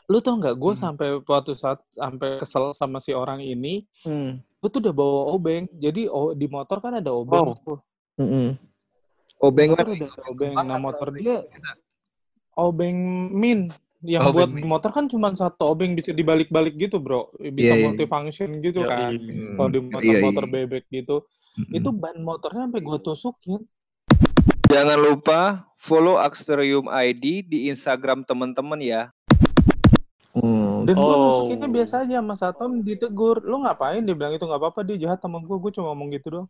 lu 0.06 0.22
tau 0.22 0.38
nggak 0.38 0.54
gue 0.54 0.72
Hmm. 0.72 0.82
sampai 0.86 1.08
waktu 1.18 1.52
saat 1.58 1.82
sampai 1.90 2.38
kesel 2.38 2.70
sama 2.70 3.02
si 3.02 3.10
orang 3.10 3.42
ini 3.42 3.82
Hmm. 4.06 4.38
gue 4.62 4.68
tuh 4.70 4.78
udah 4.78 4.94
bawa 4.94 5.34
obeng 5.34 5.66
jadi 5.74 6.06
oh, 6.06 6.30
di 6.32 6.46
motor 6.46 6.78
kan 6.78 7.02
ada 7.02 7.10
obeng 7.10 7.50
Wow. 7.50 7.58
tuh 7.58 7.78
Mm-mm. 8.16 8.54
Obeng 9.36 9.74
kan 9.74 9.84
ada 9.84 10.06
obeng 10.24 10.54
nah 10.54 10.78
motor 10.78 11.10
obeng? 11.10 11.20
dia 11.20 11.36
obeng 12.56 12.96
min 13.30 13.68
yang 14.02 14.22
Oh, 14.22 14.30
buat 14.30 14.48
obeng 14.48 14.58
min. 14.58 14.66
motor 14.66 14.90
kan 14.90 15.04
cuma 15.04 15.30
satu 15.32 15.68
obeng 15.68 15.92
bisa 15.92 16.10
dibalik-balik 16.10 16.74
gitu 16.74 16.96
bro 16.96 17.28
bisa 17.38 17.70
Iya, 17.70 17.74
iya. 17.76 17.84
multifunction 17.86 18.48
gitu 18.58 18.80
Yoi. 18.80 18.88
kan 18.88 19.10
Hmm. 19.12 19.54
kalau 19.54 19.68
di 19.68 19.78
Iya, 19.78 19.86
motor-motor 19.86 20.44
iya. 20.44 20.52
bebek 20.54 20.84
gitu 20.90 21.16
Mm-mm. 21.56 21.72
itu 21.74 21.88
ban 21.90 22.16
motornya 22.18 22.66
sampai 22.66 22.82
gue 22.82 22.98
tusukin 23.00 23.60
Jangan 24.66 24.98
lupa 24.98 25.40
follow 25.76 26.18
Aksterium 26.18 26.86
ID 26.86 27.24
di 27.40 27.70
Instagram 27.70 28.20
teman-teman 28.20 28.76
ya. 28.78 29.14
Hmm. 30.32 30.82
Dan 30.82 30.94
gue 30.94 31.06
Oh. 31.06 31.22
masukinnya 31.22 31.68
biasa 31.70 32.02
aja 32.02 32.18
Mas 32.18 32.42
Atom 32.42 32.82
ditegur. 32.82 33.40
Lu 33.40 33.62
ngapain? 33.62 34.02
Dia 34.02 34.12
bilang 34.12 34.34
itu 34.34 34.42
nggak 34.42 34.58
apa-apa, 34.58 34.82
dia 34.82 34.98
jahat 35.00 35.18
temen 35.18 35.40
gue. 35.40 35.56
Gue 35.56 35.70
cuma 35.70 35.90
ngomong 35.90 36.10
gitu 36.10 36.26
doang. 36.28 36.48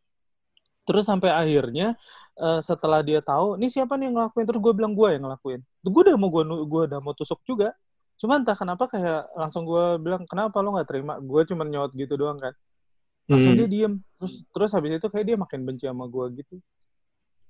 Terus 0.87 1.05
sampai 1.05 1.35
akhirnya 1.35 1.99
eh, 2.39 2.61
setelah 2.63 3.03
dia 3.03 3.19
tahu, 3.21 3.59
ini 3.59 3.67
siapa 3.67 3.99
nih 3.99 4.09
yang 4.09 4.15
ngelakuin? 4.23 4.45
Terus 4.47 4.61
gue 4.63 4.73
bilang 4.73 4.93
gue 4.95 5.09
yang 5.19 5.23
ngelakuin. 5.27 5.61
Gue 5.83 6.03
udah 6.07 6.17
mau 6.17 6.31
gue 6.31 6.43
gue 6.47 6.83
udah 6.89 6.99
mau 7.03 7.13
tusuk 7.13 7.43
juga. 7.43 7.75
Cuma 8.17 8.41
entah 8.41 8.57
kenapa 8.57 8.89
kayak 8.89 9.29
langsung 9.37 9.69
gue 9.69 10.01
bilang 10.01 10.25
kenapa 10.25 10.57
lo 10.65 10.73
nggak 10.79 10.89
terima? 10.89 11.21
Gue 11.21 11.43
cuma 11.45 11.67
nyaut 11.67 11.93
gitu 11.93 12.15
doang 12.17 12.39
kan. 12.41 12.55
Langsung 13.27 13.59
Hmm. 13.59 13.61
dia 13.61 13.69
diem. 13.69 13.93
Terus 14.17 14.33
terus 14.55 14.71
habis 14.73 14.91
itu 14.97 15.07
kayak 15.11 15.27
dia 15.27 15.37
makin 15.37 15.61
benci 15.67 15.85
sama 15.85 16.07
gue 16.07 16.25
gitu. 16.41 16.57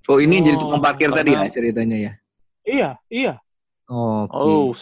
Oh 0.06 0.18
ini 0.22 0.38
jadi 0.40 0.56
Oh, 0.56 0.62
tukang 0.66 0.80
parkir 0.82 1.10
tadi 1.12 1.34
ya 1.34 1.46
ceritanya 1.50 1.96
ya. 1.98 2.12
Iya, 2.66 2.90
iya. 3.10 3.34
Oke. 3.86 4.34
oh 4.34 4.74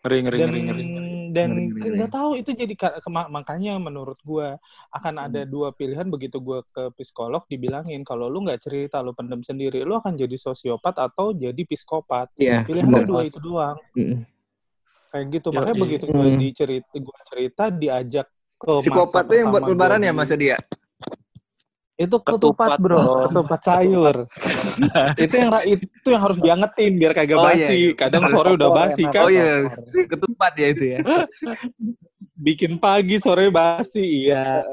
ngeri 0.00 0.18
ngeri 0.24 0.38
dan 0.40 0.48
ngeri 0.48 0.60
ngeri 0.64 0.84
Ngeri, 0.90 1.09
ngeri. 1.32 1.96
nggak 1.96 2.10
tahu 2.10 2.30
itu 2.34 2.50
jadi 2.52 2.74
makanya 3.28 3.76
menurut 3.76 4.18
gua 4.20 4.58
akan 4.90 5.14
Hmm. 5.16 5.26
ada 5.26 5.40
dua 5.44 5.70
pilihan 5.70 6.06
begitu 6.06 6.38
gua 6.38 6.62
ke 6.66 6.90
psikolog 6.94 7.46
dibilangin 7.46 8.02
kalau 8.02 8.26
lu 8.26 8.42
nggak 8.42 8.60
cerita 8.60 8.98
lu 8.98 9.12
pendem 9.12 9.40
sendiri 9.40 9.82
lu 9.82 9.94
akan 9.94 10.14
jadi 10.14 10.34
sosiopat 10.34 10.98
atau 10.98 11.30
jadi 11.30 11.58
psikopat 11.60 12.30
Iya. 12.34 12.64
pilihan 12.64 12.88
benar. 12.88 13.06
dua 13.06 13.20
itu 13.22 13.38
doang 13.38 13.78
Mm-mm. 13.92 14.22
kayak 15.10 15.26
gitu 15.32 15.48
makanya 15.50 15.76
begitu 15.78 16.04
gua 16.06 16.26
Hmm. 16.26 16.38
dicerita 16.38 16.94
gua 16.96 17.18
cerita 17.26 17.64
diajak 17.68 18.26
ke 18.56 18.72
Psikopat 18.78 19.24
masa 19.24 19.30
tuh 19.30 19.36
yang 19.38 19.48
buat 19.48 19.64
lebaran 19.64 20.00
ya 20.00 20.12
di- 20.12 20.18
Mas 20.18 20.32
Dia? 20.34 20.56
Itu 22.00 22.16
Ketupat, 22.16 22.32
ketupat 22.40 22.78
bro. 22.80 22.96
bro. 22.96 23.14
ketupat 23.28 23.60
sayur. 23.60 24.16
Itu 25.28 25.34
yang 25.36 25.52
itu 25.68 26.06
yang 26.08 26.22
harus 26.24 26.38
diangetin 26.40 26.92
biar 26.96 27.12
kagak 27.12 27.36
Oh, 27.36 27.44
iya, 27.52 27.68
basi. 27.68 27.76
iya. 27.76 27.90
kadang 27.92 28.24
sore 28.32 28.56
udah 28.56 28.70
basi 28.72 29.04
kan? 29.04 29.28
Oh 29.28 29.30
iya, 29.30 29.68
ketupat 30.08 30.52
ya 30.56 30.66
itu 30.72 30.84
ya. 30.96 30.98
bikin 32.48 32.80
pagi 32.80 33.20
sore 33.20 33.52
basi. 33.52 34.32
Iya. 34.32 34.64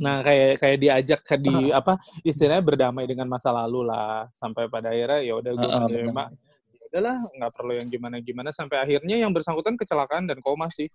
Nah, 0.00 0.24
kayak 0.24 0.56
kayak 0.62 0.78
diajak 0.80 1.20
ke 1.20 1.36
di 1.36 1.52
apa 1.78 2.00
istilahnya 2.24 2.64
berdamai 2.64 3.04
dengan 3.04 3.28
masa 3.28 3.52
lalu 3.52 3.84
lah. 3.84 4.24
Sampai 4.32 4.72
pada 4.72 4.88
akhirnya 4.88 5.20
ya 5.20 5.36
udah 5.36 5.52
gue 5.52 5.68
menerima. 5.68 6.24
ya 6.72 6.82
udahlah 6.88 7.16
nggak 7.28 7.52
perlu 7.52 7.72
yang 7.76 7.88
gimana 7.92 8.16
gimana 8.24 8.48
sampai 8.48 8.80
akhirnya 8.80 9.20
yang 9.20 9.28
bersangkutan 9.36 9.76
kecelakaan 9.76 10.24
dan 10.24 10.40
koma 10.40 10.72
sih 10.72 10.88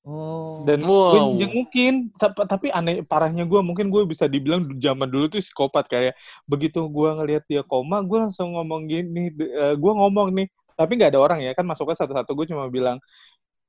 Oh. 0.00 0.64
dan 0.64 0.80
Wow. 0.80 1.36
gue 1.36 1.44
jengukin 1.44 2.08
tapi, 2.16 2.40
tapi 2.48 2.66
aneh 2.70 3.04
parahnya 3.04 3.44
gue 3.44 3.60
mungkin 3.60 3.86
gue 3.86 4.00
bisa 4.04 4.24
dibilang 4.24 4.64
zaman 4.74 5.04
dulu 5.04 5.28
tuh 5.28 5.38
psikopat 5.38 5.84
kayak 5.86 6.16
begitu 6.44 6.80
gue 6.82 7.08
ngelihat 7.12 7.44
dia 7.44 7.60
koma 7.60 8.00
gue 8.00 8.16
langsung 8.18 8.56
ngomong 8.56 8.88
gini 8.88 9.28
gue 9.76 9.92
ngomong 9.92 10.32
nih 10.32 10.48
tapi 10.72 10.96
nggak 10.96 11.12
ada 11.12 11.20
orang 11.20 11.40
ya 11.40 11.52
kan 11.52 11.62
masuknya 11.62 12.00
satu-satu 12.00 12.32
gue 12.32 12.46
cuma 12.48 12.64
bilang 12.66 12.96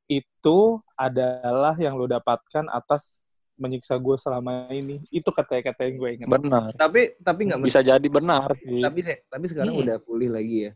itu 0.07 0.59
adalah 0.93 1.75
yang 1.75 1.95
lo 1.95 2.03
dapatkan 2.05 2.67
atas 2.69 3.27
menyiksa 3.55 3.93
gue 3.93 4.15
selama 4.15 4.71
ini 4.71 5.03
itu 5.07 5.27
kata-kata 5.27 5.83
yang 5.83 5.95
gue 5.95 6.09
ingat 6.15 6.27
benar 6.31 6.71
Tapi 6.73 7.19
tapi 7.19 7.41
nggak 7.45 7.59
bisa 7.59 7.79
jadi 7.79 8.07
benar 8.07 8.55
sih 8.55 8.79
tapi 8.79 8.99
tapi 9.27 9.45
sekarang 9.45 9.75
Hmm. 9.75 9.83
udah 9.83 9.97
pulih 9.99 10.31
lagi 10.31 10.57
ya. 10.65 10.73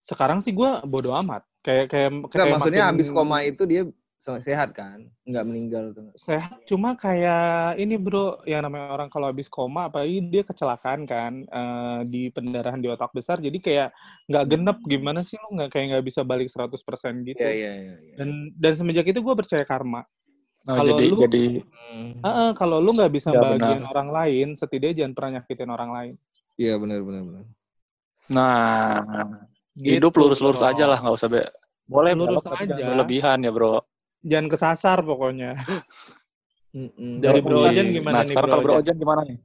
sekarang 0.00 0.40
sih 0.40 0.50
gue 0.50 0.68
bodo 0.84 1.12
amat 1.14 1.44
kayak 1.60 1.88
kayak 1.88 2.10
kayak 2.28 2.46
maksudnya 2.50 2.82
makin 2.82 2.92
habis 2.92 3.08
koma 3.08 3.40
itu 3.40 3.64
dia 3.64 3.84
sehat 4.18 4.72
kan? 4.72 5.08
Nggak 5.26 5.44
meninggal 5.46 5.84
tuh. 5.92 6.08
sehat 6.14 6.62
cuma 6.64 6.94
kayak 6.94 7.74
ini 7.76 7.98
bro 7.98 8.38
yang 8.46 8.62
namanya 8.62 8.94
orang 8.94 9.10
kalau 9.10 9.28
habis 9.28 9.50
koma 9.50 9.90
apalagi 9.90 10.22
dia 10.30 10.42
kecelakaan 10.46 11.04
kan 11.10 11.42
eh, 11.42 12.00
di 12.06 12.30
pendarahan 12.30 12.78
di 12.78 12.86
otak 12.86 13.10
besar 13.10 13.42
jadi 13.42 13.58
kayak 13.58 13.88
nggak 14.30 14.44
genep 14.46 14.78
gimana 14.86 15.20
sih 15.26 15.34
lo 15.42 15.50
nggak 15.52 15.70
kayak 15.74 15.86
nggak 15.90 16.04
bisa 16.06 16.20
balik 16.22 16.46
100% 16.48 17.26
gitu 17.26 17.42
Iya 17.42 17.50
iya 17.50 17.72
iya. 17.74 17.94
iya. 17.98 18.14
dan 18.14 18.28
dan 18.56 18.72
semenjak 18.78 19.06
itu 19.10 19.18
gue 19.20 19.34
percaya 19.34 19.66
karma 19.66 20.06
Oh, 20.64 20.80
kalau 20.80 20.96
jadi 20.96 21.06
lu- 21.12 21.20
jadi. 21.28 21.44
Ah, 22.24 22.28
ah, 22.30 22.50
kalau 22.56 22.80
lu 22.80 22.96
nggak 22.96 23.12
bisa 23.12 23.36
Ya, 23.36 23.42
bagian 23.44 23.84
benar. 23.84 23.90
orang 23.92 24.08
lain 24.08 24.46
setidaknya 24.56 24.94
jangan 25.04 25.12
pernah 25.12 25.30
nyakitin 25.40 25.70
orang 25.70 25.90
lain 25.92 26.14
Iya 26.56 26.74
benar 26.80 26.98
benar 27.04 27.22
benar. 27.26 27.44
nah 28.30 29.02
Gitu, 29.74 29.98
hidup 29.98 30.14
lurus-lurus 30.16 30.62
bro. 30.62 30.70
aja 30.70 30.84
lah 30.86 30.98
nggak 31.02 31.16
usah 31.18 31.28
be 31.28 31.42
boleh 31.84 32.12
Lurus 32.16 32.46
aja. 32.46 32.74
berlebihan 32.80 33.38
ya 33.44 33.50
bro 33.52 33.82
jangan 34.24 34.48
kesasar 34.52 34.98
pokoknya 35.04 35.50
Mm-mm. 36.74 37.22
Dari 37.22 37.38
Bro 37.38 37.70
Ojan 37.70 37.86
gimana 37.94 38.18
nah 38.18 38.22
nih, 38.26 38.34
sekarang 38.34 38.50
Bro 38.50 38.52
kalau 38.58 38.64
Bro 38.66 38.74
Ojan? 38.82 38.96
Gimana 38.98 39.22
nih 39.30 39.38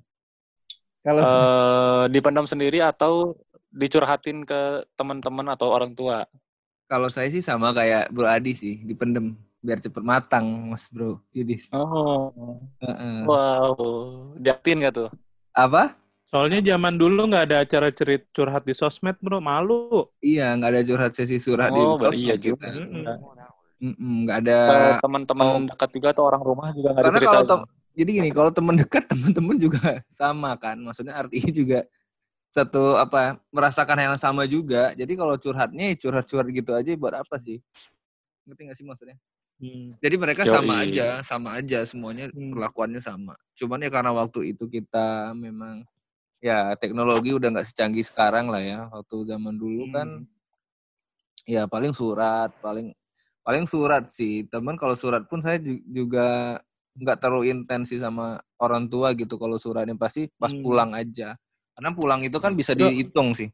Kalau 1.06 1.22
Eh, 1.24 2.04
dipendam 2.12 2.46
sendiri 2.50 2.80
atau 2.84 3.38
dicurhatin 3.72 4.44
ke 4.50 4.84
teman-teman 4.98 5.48
atau 5.54 5.68
orang 5.70 5.94
tua 5.94 6.26
Kalau 6.89 7.06
saya 7.13 7.30
sih 7.30 7.44
sama 7.46 7.70
kayak 7.70 8.10
Bro 8.10 8.26
Adi 8.26 8.52
sih, 8.58 8.76
dipendem 8.82 9.38
biar 9.62 9.78
cepet 9.78 10.02
matang, 10.02 10.46
Mas 10.74 10.89
Bro 10.89 11.22
Yudis. 11.38 11.70
oh 11.74 12.34
Heeh. 12.82 13.24
wow 13.30 13.76
diatin 14.44 14.78
gak 14.86 14.94
tuh 14.98 15.10
Apa? 15.54 15.94
soalnya 16.30 16.60
zaman 16.62 16.94
dulu 17.02 17.20
nggak 17.30 17.44
ada 17.50 17.58
acara 17.65 17.89
cerit 17.98 18.22
curhat 18.36 18.63
di 18.70 18.74
sosmed 18.78 19.18
bro 19.22 19.38
malu 19.42 20.06
Iya, 20.20 20.44
nggak 20.60 20.70
ada 20.72 20.82
curhat 20.88 21.12
sesi 21.18 21.38
surat 21.39 21.72
di 21.72 21.80
oh 21.80 21.96
sosmed 21.96 22.20
iya 22.20 22.36
juga 22.39 22.68
Mm-mm. 22.76 23.04
Mm-mm, 23.08 23.18
nggak 23.80 24.38
ada. 24.44 24.60
Teman-teman 25.00 25.72
dekat 25.72 25.89
juga 25.96 26.08
atau 26.12 26.24
orang 26.28 26.44
rumah 26.44 26.68
juga 26.76 26.92
nggak 26.92 27.04
Karena 27.08 27.20
diceritain. 27.20 27.32
kalau 27.32 27.44
tem- 27.48 27.68
jadi 28.00 28.10
gini, 28.22 28.30
kalau 28.32 28.52
teman 28.52 28.76
dekat 28.76 29.04
teman-teman 29.12 29.56
juga 29.60 30.04
sama 30.12 30.56
kan, 30.60 30.80
maksudnya 30.80 31.15
artinya 31.15 31.52
juga 31.52 31.80
satu 32.50 32.98
apa 32.98 33.38
merasakan 33.54 33.96
hal 34.00 34.08
yang 34.15 34.22
sama 34.22 34.44
juga. 34.50 34.92
Jadi 34.96 35.13
kalau 35.15 35.36
curhatnya 35.38 35.94
ya 35.94 35.96
curhat-curhat 35.96 36.48
gitu 36.50 36.72
aja 36.76 36.89
buat 36.98 37.15
apa 37.15 37.36
sih? 37.39 37.62
Ngerti 38.48 38.62
nggak 38.68 38.78
sih 38.78 38.86
maksudnya? 38.88 39.18
Hmm. 39.60 39.92
Jadi 40.00 40.15
mereka 40.15 40.48
Yoi. 40.48 40.56
sama 40.56 40.74
aja, 40.82 41.08
sama 41.22 41.50
aja 41.60 41.80
semuanya 41.84 42.32
Hmm. 42.32 42.56
perlakuannya 42.56 43.04
sama. 43.04 43.36
Cuman 43.60 43.84
ya 43.84 43.92
karena 43.92 44.12
waktu 44.15 44.56
itu 44.56 44.65
kita 44.72 45.36
memang 45.36 45.84
ya 46.39 46.72
teknologi 46.80 47.36
udah 47.36 47.52
nggak 47.52 47.68
secanggih 47.68 48.08
sekarang 48.08 48.48
lah 48.48 48.63
ya. 48.63 48.88
Waktu 48.89 49.28
zaman 49.36 49.60
dulu 49.60 49.92
kan 49.92 50.24
Hmm. 50.24 50.28
ya 51.44 51.68
paling 51.68 51.92
surat, 51.92 52.50
paling 52.63 52.96
paling 53.49 53.65
surat 53.65 54.13
sih. 54.13 54.45
Teman 54.45 54.77
kalau 54.77 54.93
surat 54.93 55.25
pun 55.25 55.41
saya 55.41 55.57
ju- 55.57 55.81
juga 55.89 56.62
nggak 56.93 57.17
terlalu 57.17 57.49
intensi 57.49 57.97
sama 57.97 58.38
orang 58.62 58.85
tua 58.85 59.17
gitu 59.17 59.41
kalau 59.41 59.57
suratnya 59.57 59.97
pasti 59.97 60.29
pas 60.38 60.53
Hmm. 60.53 60.62
pulang 60.62 60.93
aja. 60.93 61.33
Karena 61.73 61.89
pulang 61.97 62.21
itu 62.21 62.38
kan 62.38 62.53
bisa 62.53 62.77
Bro. 62.77 62.93
dihitung 62.93 63.33
sih. 63.33 63.49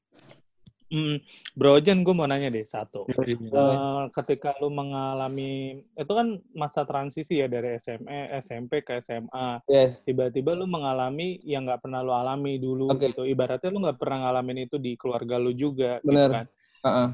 Hmm, 0.85 1.17
Bro 1.55 1.81
Jan, 1.81 2.03
gue 2.03 2.13
mau 2.13 2.27
nanya 2.27 2.51
deh 2.51 2.61
satu. 2.61 3.07
Yoi. 3.09 3.39
Eh, 3.39 4.03
ketika 4.13 4.53
lu 4.59 4.67
mengalami 4.69 5.81
itu 5.81 6.11
kan 6.13 6.37
masa 6.53 6.83
transisi 6.85 7.39
ya 7.39 7.47
dari 7.47 7.79
SMA, 7.79 8.35
SMP 8.37 8.83
ke 8.83 8.99
SMA. 8.99 9.63
Yes. 9.65 10.03
Tiba-tiba 10.03 10.53
lu 10.53 10.67
mengalami 10.67 11.39
yang 11.41 11.65
nggak 11.65 11.87
pernah 11.87 12.03
lu 12.03 12.11
alami 12.13 12.59
dulu 12.59 12.91
Oke. 12.91 13.09
gitu. 13.09 13.23
Ibaratnya 13.23 13.71
lu 13.71 13.81
nggak 13.81 13.97
pernah 13.97 14.29
ngalamin 14.29 14.67
itu 14.67 14.75
di 14.77 14.93
keluarga 14.99 15.39
lu 15.39 15.55
juga. 15.55 15.97
gitu 16.03 16.11
Bener. 16.11 16.29
kan. 16.29 16.45
Heeh. 16.85 17.07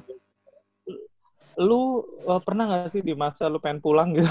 Lu 1.60 2.04
eh, 2.24 2.42
pernah 2.46 2.64
nggak 2.70 2.92
sih 2.92 3.02
di 3.04 3.12
masa 3.12 3.52
lu 3.52 3.60
pengen 3.60 3.84
pulang 3.84 4.16
gitu? 4.16 4.28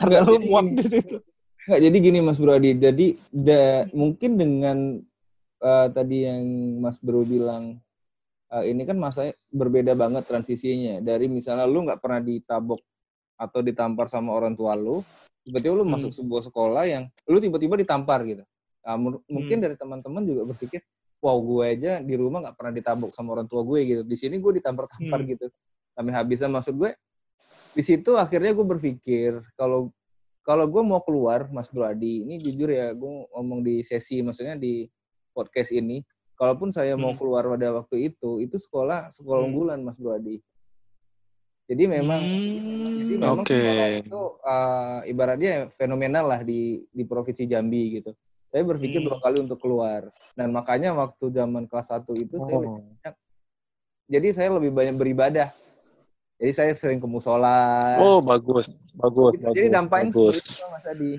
Enggak, 0.00 0.24
Karena 0.26 0.28
lu 0.28 0.40
muak 0.44 0.66
di 0.72 0.84
situ. 0.84 1.16
Nggak, 1.64 1.80
jadi 1.80 1.96
gini 1.96 2.18
Mas 2.20 2.36
Bro 2.36 2.52
Adi. 2.52 2.76
Jadi 2.76 3.06
da, 3.32 3.88
mungkin 3.96 4.36
dengan 4.36 4.78
eh, 5.60 5.86
tadi 5.88 6.28
yang 6.28 6.44
Mas 6.84 7.00
Bro 7.00 7.24
bilang 7.24 7.80
eh, 8.52 8.64
ini 8.68 8.84
kan 8.84 9.00
masa 9.00 9.32
berbeda 9.48 9.96
banget 9.96 10.28
transisinya 10.28 11.00
dari 11.00 11.24
misalnya 11.26 11.64
lu 11.64 11.88
nggak 11.88 12.00
pernah 12.04 12.20
ditabok 12.20 12.80
atau 13.34 13.60
ditampar 13.64 14.06
sama 14.06 14.30
orang 14.30 14.54
tua 14.54 14.78
lu, 14.78 15.02
tiba-tiba 15.42 15.74
lu 15.74 15.82
Hmm. 15.82 15.98
masuk 15.98 16.14
sebuah 16.14 16.46
sekolah 16.46 16.84
yang 16.86 17.04
lu 17.26 17.42
tiba-tiba 17.42 17.74
ditampar 17.74 18.22
gitu. 18.22 18.46
Nah, 18.84 18.94
mur- 18.94 19.24
mungkin 19.26 19.58
Hmm. 19.58 19.64
dari 19.66 19.74
teman-teman 19.74 20.22
juga 20.22 20.42
berpikir, 20.54 20.84
wow 21.18 21.34
gue 21.40 21.64
aja 21.66 21.98
di 21.98 22.14
rumah 22.14 22.44
nggak 22.44 22.54
pernah 22.54 22.70
ditabok 22.70 23.10
sama 23.10 23.34
orang 23.34 23.48
tua 23.50 23.64
gue 23.66 23.80
gitu. 23.82 24.02
Di 24.06 24.14
sini 24.14 24.38
gue 24.38 24.60
ditampar-tampar 24.60 25.24
Hmm. 25.24 25.30
gitu. 25.34 25.46
Sampai 25.94 26.12
habisnya 26.12 26.50
maksud 26.50 26.74
gue, 26.74 26.90
di 27.74 27.82
situ 27.82 28.18
akhirnya 28.18 28.50
gue 28.50 28.66
berpikir 28.66 29.38
kalau 29.54 29.94
kalau 30.44 30.68
gue 30.68 30.82
mau 30.84 31.00
keluar, 31.00 31.48
Mas 31.48 31.72
Bro 31.72 31.88
Adi, 31.88 32.20
ini 32.20 32.36
jujur 32.36 32.68
ya, 32.68 32.92
gue 32.92 33.10
ngomong 33.32 33.64
di 33.64 33.80
sesi, 33.80 34.20
maksudnya 34.20 34.60
di 34.60 34.84
podcast 35.32 35.72
ini, 35.72 36.04
kalaupun 36.36 36.68
saya 36.68 37.00
mau 37.00 37.16
Hmm. 37.16 37.18
keluar 37.24 37.48
pada 37.48 37.72
waktu 37.80 38.12
itu, 38.12 38.44
itu 38.44 38.60
sekolah 38.60 39.08
sekolah 39.08 39.40
Hmm. 39.40 39.48
unggulan, 39.48 39.80
Mas 39.80 39.96
Bro 39.96 40.20
Adi. 40.20 40.44
Jadi 41.64 41.88
memang, 41.88 42.28
jadi 43.00 43.12
Hmm. 43.16 43.22
memang 43.24 43.44
Oke. 43.48 43.56
sekolah 43.56 43.88
itu 44.04 44.20
uh, 44.44 45.00
ibaratnya 45.08 45.72
fenomenal 45.72 46.24
lah 46.28 46.40
di 46.44 46.84
di 46.92 47.02
provinsi 47.08 47.48
Jambi 47.48 48.04
gitu. 48.04 48.12
Saya 48.52 48.68
berpikir 48.68 49.00
Hmm. 49.00 49.08
dua 49.08 49.18
kali 49.24 49.40
untuk 49.40 49.56
keluar, 49.64 50.12
dan 50.36 50.52
makanya 50.52 50.92
waktu 50.92 51.24
zaman 51.32 51.64
kelas 51.64 51.88
1 51.88 52.12
itu 52.20 52.36
saya 52.44 52.60
lebih 52.68 52.84
Oh. 52.84 52.84
banyak, 52.84 53.14
jadi 54.12 54.28
saya 54.36 54.48
lebih 54.52 54.76
banyak 54.76 54.92
beribadah. 55.00 55.56
Jadi 56.44 56.52
saya 56.60 56.72
sering 56.76 57.00
ke 57.00 57.08
musola. 57.08 57.96
Oh, 58.04 58.20
bagus. 58.20 58.68
Bagus, 58.92 59.32
Gitu. 59.32 59.48
bagus. 59.48 59.56
Jadi 59.56 59.66
dampaknya 59.72 60.12
bagus. 60.12 60.36
itu 60.44 60.64
Mas 60.68 60.84
Adi. 60.84 61.12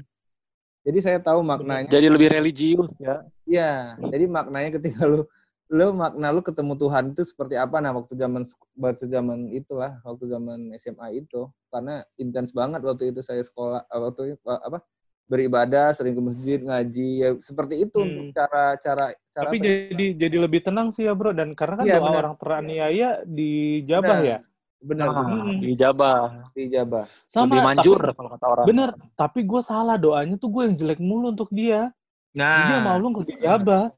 Jadi 0.85 0.99
saya 1.01 1.17
tahu 1.17 1.41
maknanya. 1.41 1.89
Jadi 1.89 2.07
lebih 2.13 2.29
religius 2.29 2.93
ya. 3.01 3.25
Iya, 3.49 3.97
jadi 4.13 4.29
maknanya 4.29 4.69
ketika 4.77 5.09
lu 5.09 5.25
lu 5.65 5.97
makna 5.97 6.29
lu 6.29 6.45
ketemu 6.45 6.77
Tuhan 6.77 7.09
itu 7.09 7.25
seperti 7.25 7.57
apa 7.57 7.81
nah 7.81 7.89
waktu 7.89 8.13
zaman 8.13 8.45
waktu 8.77 9.09
zaman 9.09 9.49
itulah 9.49 9.97
waktu 10.05 10.29
zaman 10.29 10.69
SMA 10.77 11.25
itu 11.25 11.49
karena 11.73 12.05
intens 12.21 12.53
banget 12.53 12.85
waktu 12.85 13.09
itu 13.09 13.25
saya 13.25 13.41
sekolah 13.41 13.81
eh, 13.81 13.97
waktu 13.97 14.37
itu, 14.37 14.45
apa 14.45 14.85
beribadah 15.25 15.89
sering 15.97 16.13
ke 16.13 16.21
masjid 16.21 16.61
ngaji 16.61 17.09
ya 17.17 17.29
seperti 17.41 17.81
itu 17.81 17.97
Hmm. 17.97 18.13
untuk 18.13 18.25
cara 18.37 18.77
cara 18.77 19.05
cara 19.33 19.49
Tapi 19.49 19.57
apa 19.57 19.65
ya? 19.65 19.73
jadi 19.89 20.05
jadi 20.21 20.37
lebih 20.37 20.61
tenang 20.61 20.93
sih 20.93 21.09
ya 21.09 21.17
bro 21.17 21.33
dan 21.33 21.57
karena 21.57 21.81
kan 21.81 21.85
Iya, 21.89 21.97
doa 21.97 22.05
benar. 22.05 22.21
orang 22.21 22.35
teraniaya 22.37 23.09
dijabah 23.25 24.17
Benar. 24.21 24.29
ya. 24.29 24.37
Benar 24.85 25.07
Hmm. 25.09 25.57
dijabah. 25.59 26.45
dijabah 26.53 27.05
Sama 27.25 27.49
lebih 27.49 27.61
manjur 27.65 27.99
tapi- 27.99 28.15
kalau 28.15 28.29
kata 28.31 28.45
orang. 28.47 28.65
bener, 28.65 28.89
tapi 29.17 29.39
gue 29.41 29.61
salah 29.61 29.97
doanya 29.97 30.37
tuh 30.37 30.49
gue 30.49 30.61
yang 30.69 30.75
jelek 30.75 31.01
mulu 31.01 31.33
untuk 31.33 31.49
dia. 31.49 31.89
Nah, 32.31 32.67
Dia 32.67 32.77
mau 32.79 32.95
lu 32.95 33.09
nggak 33.11 33.27
dijabah. 33.33 33.89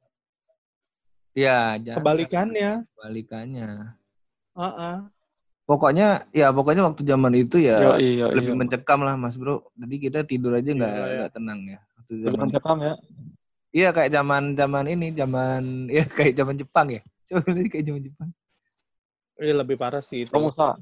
ya, 1.34 1.78
jangan 1.78 1.98
Kebalikannya. 2.02 2.72
kebalikannya. 2.88 3.70
Heeh. 4.56 4.96
Pokoknya, 5.64 6.08
ya 6.32 6.48
pokoknya 6.50 6.82
waktu 6.82 7.04
zaman 7.04 7.34
itu 7.36 7.60
ya 7.60 7.76
Yoi, 7.94 8.24
yoi, 8.24 8.32
lebih 8.34 8.56
yoi. 8.56 8.60
mencekam 8.64 9.04
lah, 9.04 9.14
Mas 9.14 9.36
Bro. 9.36 9.68
Jadi 9.76 9.96
kita 10.00 10.24
tidur 10.24 10.56
aja 10.56 10.72
nggak 10.72 10.94
nggak 10.96 11.32
tenang 11.36 11.60
ya. 11.68 11.80
Waktu 12.00 12.12
Lebih 12.16 12.24
zaman, 12.32 12.40
mencekam 12.48 12.78
ya. 12.80 12.94
iya 13.70 13.90
kayak 13.92 14.12
zaman 14.16 14.44
zaman 14.56 14.86
ini, 14.88 15.08
zaman 15.12 15.62
ya 16.00 16.04
kayak 16.08 16.34
zaman 16.34 16.56
Jepang 16.56 16.88
ya. 16.90 17.02
Coba 17.28 17.44
tadi 17.44 17.68
kayak 17.68 17.86
zaman 17.86 18.02
Jepang. 18.02 18.30
Iya 19.38 19.54
lebih 19.56 19.76
parah 19.76 20.02
sih 20.02 20.24
itu. 20.24 20.34
Dan 20.34 20.44
Ah. 20.50 20.76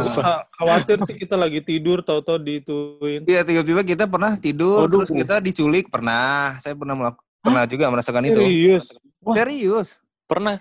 kha- 0.00 0.44
khawatir 0.54 0.98
sih 1.04 1.16
kita 1.16 1.34
lagi 1.34 1.60
tidur 1.60 2.00
tahu-tahu 2.00 2.38
dituin. 2.38 3.20
Iya 3.22 3.42
tiba-tiba 3.42 3.82
kita 3.82 4.04
pernah 4.06 4.32
tidur 4.34 4.86
Waduh. 4.86 5.02
terus 5.02 5.10
kita 5.12 5.38
diculik 5.38 5.86
pernah. 5.86 6.56
Saya 6.56 6.72
pernah 6.72 6.94
melak- 6.94 7.20
pernah 7.38 7.66
juga 7.66 7.90
merasakan 7.90 8.22
itu. 8.24 8.38
Serius. 8.38 8.84
Serius, 9.28 9.88
Pernah. 10.24 10.58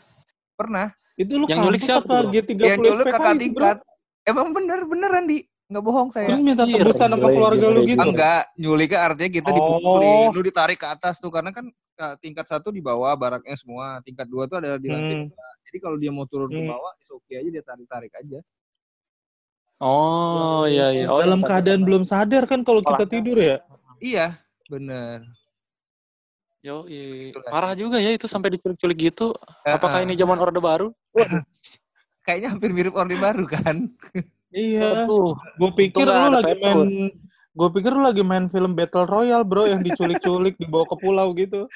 pernah. 0.53 0.93
Itu 1.15 1.33
lu 1.35 1.45
Yang 1.45 1.59
nyulik 1.61 1.81
siapa, 1.81 2.03
apa 2.03 2.15
bro? 2.21 2.31
G30 2.31 2.57
Yang 2.59 2.79
nyulik 2.79 3.05
kakak 3.07 3.35
tingkat. 3.35 3.77
Emang 4.21 4.47
bener 4.51 4.79
beneran 4.83 5.25
di 5.25 5.37
nggak 5.65 5.81
bohong 5.81 6.09
saya. 6.09 6.27
Terus 6.27 6.41
minta 6.41 6.61
Iya, 6.61 6.83
tebusan 6.83 7.07
sama 7.07 7.17
gila, 7.17 7.31
keluarga 7.31 7.65
lu 7.69 7.81
gitu. 7.81 8.01
Enggak, 8.03 8.43
nyuliknya 8.55 8.99
artinya 8.99 9.31
kita 9.31 9.49
Oh. 9.49 9.55
dipukulin, 9.55 10.25
lu 10.29 10.41
ditarik 10.43 10.75
ke 10.75 10.85
atas 10.85 11.17
tuh 11.17 11.31
karena 11.31 11.49
kan 11.49 11.65
tingkat 12.17 12.45
satu 12.49 12.73
di 12.73 12.81
bawah 12.81 13.13
baraknya 13.13 13.53
semua, 13.53 14.01
tingkat 14.01 14.25
dua 14.25 14.49
tuh 14.49 14.57
ada 14.61 14.77
di 14.77 14.89
lantai 14.89 15.15
Hmm. 15.17 15.27
dua. 15.29 15.47
Jadi 15.61 15.77
kalau 15.77 15.97
dia 16.01 16.11
mau 16.11 16.25
turun 16.25 16.49
ke 16.49 16.57
Hmm. 16.57 16.71
bawah, 16.73 16.91
is 16.97 17.09
oke 17.13 17.33
aja 17.33 17.49
dia 17.49 17.63
tarik-tarik 17.63 18.13
aja. 18.17 18.39
Oh, 19.81 20.69
iya 20.69 20.93
iya. 20.93 21.05
Oh, 21.09 21.17
Dalam 21.21 21.41
yang 21.41 21.41
tadi 21.41 21.49
keadaan 21.49 21.81
belum 21.81 22.03
sadar 22.05 22.43
kan 22.45 22.61
kalau 22.61 22.85
kita 22.85 23.05
tidur 23.09 23.37
ya. 23.37 23.57
Iya, 23.97 24.37
bener. 24.69 25.25
Yo, 26.61 26.85
iya. 26.85 27.33
Itulah. 27.33 27.49
Parah 27.49 27.73
juga 27.73 27.97
ya 27.97 28.13
itu 28.13 28.29
sampai 28.29 28.53
diculik-culik 28.53 29.09
gitu. 29.09 29.33
Apakah 29.65 30.05
ini 30.05 30.13
zaman 30.13 30.37
Orde 30.37 30.61
Baru? 30.61 30.93
kayaknya 32.21 32.53
hampir 32.53 32.69
mirip 32.69 32.93
Orde 32.93 33.17
Baru 33.17 33.49
kan? 33.49 33.89
Iya. 34.53 35.09
Gue 35.57 35.71
pikir 35.73 36.05
lu 36.05 36.13
lagi 36.13 36.53
main 36.61 37.09
Gue 37.51 37.67
pikir 37.67 37.91
lu 37.91 38.07
lagi 38.07 38.23
main 38.23 38.47
film 38.47 38.71
Battle 38.79 39.03
Royale, 39.03 39.43
bro, 39.43 39.67
yang 39.67 39.83
diculik-culik 39.83 40.55
dibawa 40.55 40.87
ke 40.87 40.95
pulau 40.95 41.27
gitu. 41.35 41.67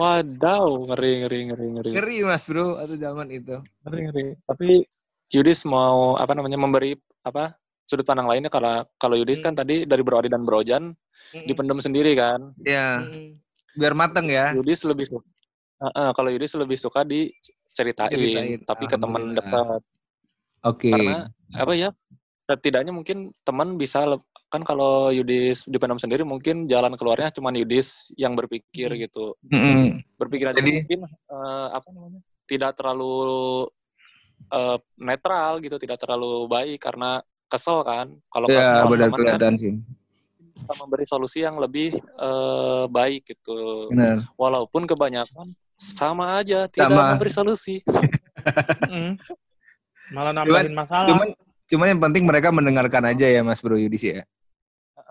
Wadaw, 0.00 0.88
ngeri 0.90 1.22
ngeri 1.22 1.40
ngeri 1.52 1.66
ngeri. 1.78 1.90
Ngeri 1.94 2.16
Mas 2.26 2.48
Bro, 2.48 2.80
atau 2.80 2.96
zaman 2.96 3.28
itu. 3.30 3.60
Ngeri 3.86 4.00
ngeri. 4.08 4.24
Tapi 4.48 4.68
Yudis 5.30 5.62
mau 5.68 6.16
apa 6.18 6.32
namanya 6.34 6.58
memberi 6.58 6.96
apa 7.22 7.54
sudut 7.86 8.02
pandang 8.02 8.26
lainnya 8.26 8.50
kalau 8.50 8.82
kalau 8.98 9.14
Yudis 9.14 9.38
kan 9.38 9.54
tadi 9.54 9.86
dari 9.86 10.02
Bro 10.02 10.22
Adi 10.22 10.30
dan 10.32 10.42
Bro 10.42 10.66
Jan 10.66 10.90
dipendam 11.46 11.78
sendiri 11.78 12.16
kan. 12.18 12.50
Ya, 12.66 13.04
Mm. 13.04 13.38
biar 13.78 13.94
mateng 13.94 14.26
ya. 14.26 14.56
Yudis 14.56 14.82
lebih 14.88 15.06
suka 15.06 15.26
Heeh, 15.76 16.08
kalau 16.16 16.32
Yudis 16.32 16.56
lebih 16.56 16.80
suka 16.80 17.04
diceritain, 17.04 18.08
Ceritain, 18.08 18.64
tapi 18.64 18.88
ke 18.88 18.96
teman 18.96 19.36
dekat. 19.36 19.84
Oke. 20.64 20.88
Karena 20.88 21.28
apa 21.52 21.72
ya? 21.76 21.92
Setidaknya 22.40 22.96
mungkin 22.96 23.36
teman 23.44 23.76
bisa 23.76 24.08
le- 24.08 24.24
kan 24.46 24.62
kalau 24.62 25.10
Yudis 25.10 25.66
dipendam 25.66 25.98
sendiri 25.98 26.22
mungkin 26.22 26.64
jalan 26.66 26.94
keluarnya 26.94 27.34
cuma 27.34 27.50
Yudis 27.50 28.14
yang 28.14 28.32
berpikir 28.32 28.94
Hmm. 28.94 29.00
gitu. 29.00 29.24
Mm-mm. 29.50 30.00
Berpikir 30.16 30.46
aja 30.50 30.58
Jadi- 30.62 30.86
mungkin 30.86 31.00
eh, 31.08 31.66
apa 31.70 31.88
namanya? 31.90 32.20
Tidak 32.46 32.70
terlalu 32.72 33.66
eh, 34.48 34.78
netral 34.96 35.58
gitu, 35.58 35.76
tidak 35.76 35.98
terlalu 35.98 36.46
baik 36.46 36.78
karena 36.78 37.18
kesel 37.46 37.82
kan. 37.82 38.14
Kalau 38.28 38.46
Ya, 38.46 38.84
benar 38.84 39.10
kan 39.10 39.18
kelihatan 39.18 39.54
sih. 39.58 39.74
bisa 40.56 40.72
memberi 40.78 41.04
solusi 41.04 41.42
yang 41.42 41.58
lebih 41.58 41.92
eh, 41.98 42.84
baik 42.86 43.26
gitu. 43.26 43.90
Benar. 43.90 44.30
Walaupun 44.38 44.86
kebanyakan 44.86 45.46
sama 45.74 46.38
aja, 46.40 46.64
tidak 46.66 46.88
Sama. 46.88 47.18
memberi 47.18 47.32
solusi. 47.32 47.76
Mm. 48.86 49.18
Malah 50.14 50.30
nambahin 50.30 50.70
masalah. 50.70 51.10
Cuman 51.10 51.28
cuman 51.66 51.86
yang 51.90 51.98
penting 51.98 52.22
mereka 52.22 52.54
mendengarkan 52.54 53.10
aja 53.10 53.26
ya 53.26 53.42
Mas 53.42 53.58
Bro 53.58 53.74
Yudis 53.74 54.06
ya. 54.06 54.22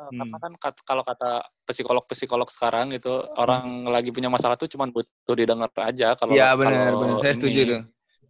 Heeh, 0.06 0.14
Hmm. 0.14 0.22
Karena 0.22 0.38
kan 0.38 0.54
kat- 0.56 0.84
kalau 0.84 1.02
kata 1.02 1.32
psikolog-psikolog 1.66 2.46
sekarang 2.48 2.94
gitu, 2.94 3.10
orang 3.36 3.86
lagi 3.86 4.10
punya 4.10 4.30
masalah 4.30 4.54
tuh 4.54 4.66
cuma 4.66 4.86
butuh 4.86 5.34
didengar 5.34 5.70
aja. 5.82 6.14
Kalau 6.14 6.34
Iya 6.34 6.54
benar, 6.54 6.94
benar. 6.94 7.18
Saya 7.18 7.32
ini- 7.32 7.38
setuju 7.38 7.60
tuh. 7.66 7.82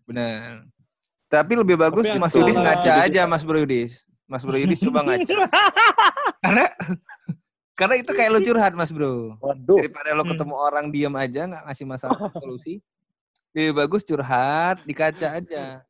Benar. 0.05 0.51
Tapi 1.25 1.53
lebih 1.53 1.75
bagus 1.75 2.05
Tapi 2.05 2.15
Mas 2.15 2.33
Yudis 2.33 2.55
ngaca 2.55 2.91
aja 3.01 3.21
Mas 3.25 3.43
Bro 3.43 3.59
Yudis. 3.59 4.05
Mas 4.25 4.41
Bro 4.41 4.55
Yudis 4.55 4.79
coba 4.79 5.03
ngaca. 5.03 5.35
karena 6.45 6.65
karena 7.75 7.95
itu 7.97 8.11
kayak 8.13 8.29
lu 8.31 8.39
curhat 8.39 8.73
Mas 8.73 8.89
Bro. 8.89 9.35
Waduh. 9.37 9.77
Daripada 9.77 10.09
lo 10.11 10.23
Hmm. 10.23 10.31
ketemu 10.31 10.55
orang 10.55 10.85
diam 10.89 11.13
aja 11.13 11.41
nggak 11.43 11.63
ngasih 11.65 11.85
masalah 11.85 12.19
solusi. 12.31 12.79
Lebih 13.51 13.73
bagus 13.73 14.03
curhat 14.03 14.79
di 14.81 14.93
kaca 14.93 15.27
aja. 15.33 15.83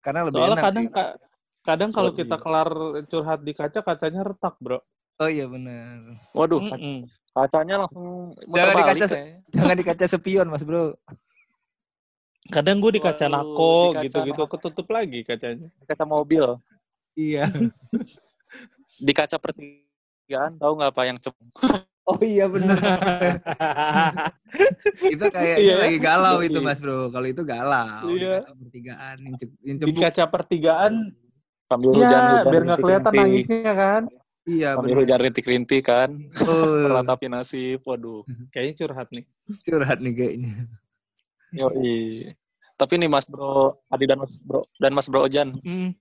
Karena 0.00 0.26
lebih 0.26 0.38
Soalnya 0.38 0.56
enak 0.56 0.64
kadang 0.66 0.84
sih. 0.84 0.92
ka- 0.92 1.14
kadang 1.62 1.90
kalau 1.90 2.10
kita 2.10 2.36
kelar 2.36 2.68
curhat 3.06 3.40
di 3.40 3.52
kaca, 3.52 3.78
kacanya 3.80 4.22
retak, 4.24 4.58
bro. 4.58 4.82
Oh 5.22 5.30
iya 5.30 5.46
benar. 5.46 6.18
Waduh, 6.34 6.58
Mm-mm. 6.58 7.06
kacanya 7.30 7.78
langsung 7.78 8.34
Jangan 8.50 8.74
di 8.74 8.82
kaca 8.82 9.06
kayaknya. 9.06 9.38
Jangan 9.54 9.76
di 9.78 9.84
kaca 9.86 10.06
sepion 10.08 10.46
Mas 10.50 10.66
Bro. 10.66 10.98
Kadang 12.50 12.82
gue 12.82 12.90
di 12.90 13.00
kaca 13.00 13.22
di 13.22 13.32
kaca 13.32 14.02
gitu-gitu, 14.02 14.42
ketutup 14.50 14.86
lagi 14.90 15.22
kacanya. 15.22 15.70
Di 15.70 15.86
kaca 15.86 16.02
mobil. 16.02 16.58
Iya. 17.14 17.46
Di 18.98 19.12
kaca 19.12 19.38
pertigaan, 19.38 20.58
tahu 20.58 20.72
nggak 20.74 20.90
apa 20.90 21.02
yang 21.06 21.18
cep? 21.18 21.34
Oh 22.02 22.18
iya 22.18 22.50
benar. 22.50 22.74
Itu 25.06 25.24
kayaknya 25.30 25.62
Iya. 25.62 25.74
lagi 25.78 25.98
galau 25.98 26.42
itu 26.42 26.58
Iya. 26.58 26.66
Mas 26.66 26.82
Bro. 26.82 27.08
Kalau 27.08 27.26
itu 27.26 27.42
galau. 27.46 28.02
Di 28.04 28.18
Iya. 28.18 28.42
kaca 28.42 28.52
pertigaan, 28.58 29.16
incep- 29.22 29.54
Di 29.54 29.66
incebuk. 29.70 30.00
kaca 30.02 30.24
pertigaan, 30.26 30.92
Sambil 31.70 31.88
ya 31.88 31.96
hujan-hujan. 31.96 32.50
biar 32.50 32.62
nggak 32.66 32.80
kelihatan 32.82 33.12
nangisnya 33.14 33.72
kan. 33.72 34.02
Iya, 34.42 34.74
Sambil 34.74 34.98
benar. 34.98 35.00
hujan 35.06 35.20
rintik-rintik 35.22 35.82
kan. 35.86 36.10
Oh, 36.42 36.66
Meratapi 36.90 37.30
nasib. 37.30 37.78
Waduh. 37.86 38.26
Kayaknya 38.50 38.74
curhat 38.82 39.08
nih. 39.14 39.24
curhat 39.62 39.98
nih 40.02 40.12
kayaknya. 40.14 40.52
Yoi. 41.54 42.32
Tapi 42.74 42.94
nih 42.98 43.06
Mas 43.06 43.30
Bro 43.30 43.78
Adi 43.86 44.04
dan 44.08 44.18
Mas 44.18 44.42
Bro 44.42 44.66
dan 44.80 44.92
Mas 44.96 45.06
Bro 45.06 45.28
Ojan 45.30 45.54
Hmm. 45.62 45.94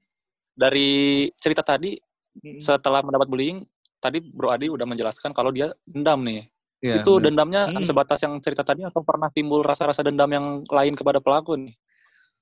dari 0.55 1.29
cerita 1.37 1.61
tadi 1.61 1.99
Hmm. 2.31 2.57
setelah 2.57 3.03
mendapat 3.03 3.27
bullying 3.27 3.67
tadi 3.99 4.23
Bro 4.23 4.55
Adi 4.55 4.71
udah 4.71 4.87
menjelaskan 4.87 5.35
kalau 5.35 5.51
dia 5.53 5.69
dendam 5.85 6.23
nih. 6.25 6.47
Iya, 6.81 7.03
itu 7.03 7.11
benar. 7.19 7.23
dendamnya 7.29 7.61
Hmm. 7.69 7.85
sebatas 7.85 8.23
yang 8.25 8.33
cerita 8.41 8.65
tadi 8.65 8.81
atau 8.81 9.05
pernah 9.05 9.29
timbul 9.29 9.61
rasa-rasa 9.61 10.01
dendam 10.01 10.31
yang 10.33 10.65
lain 10.65 10.97
kepada 10.97 11.21
pelaku 11.21 11.59
nih? 11.59 11.75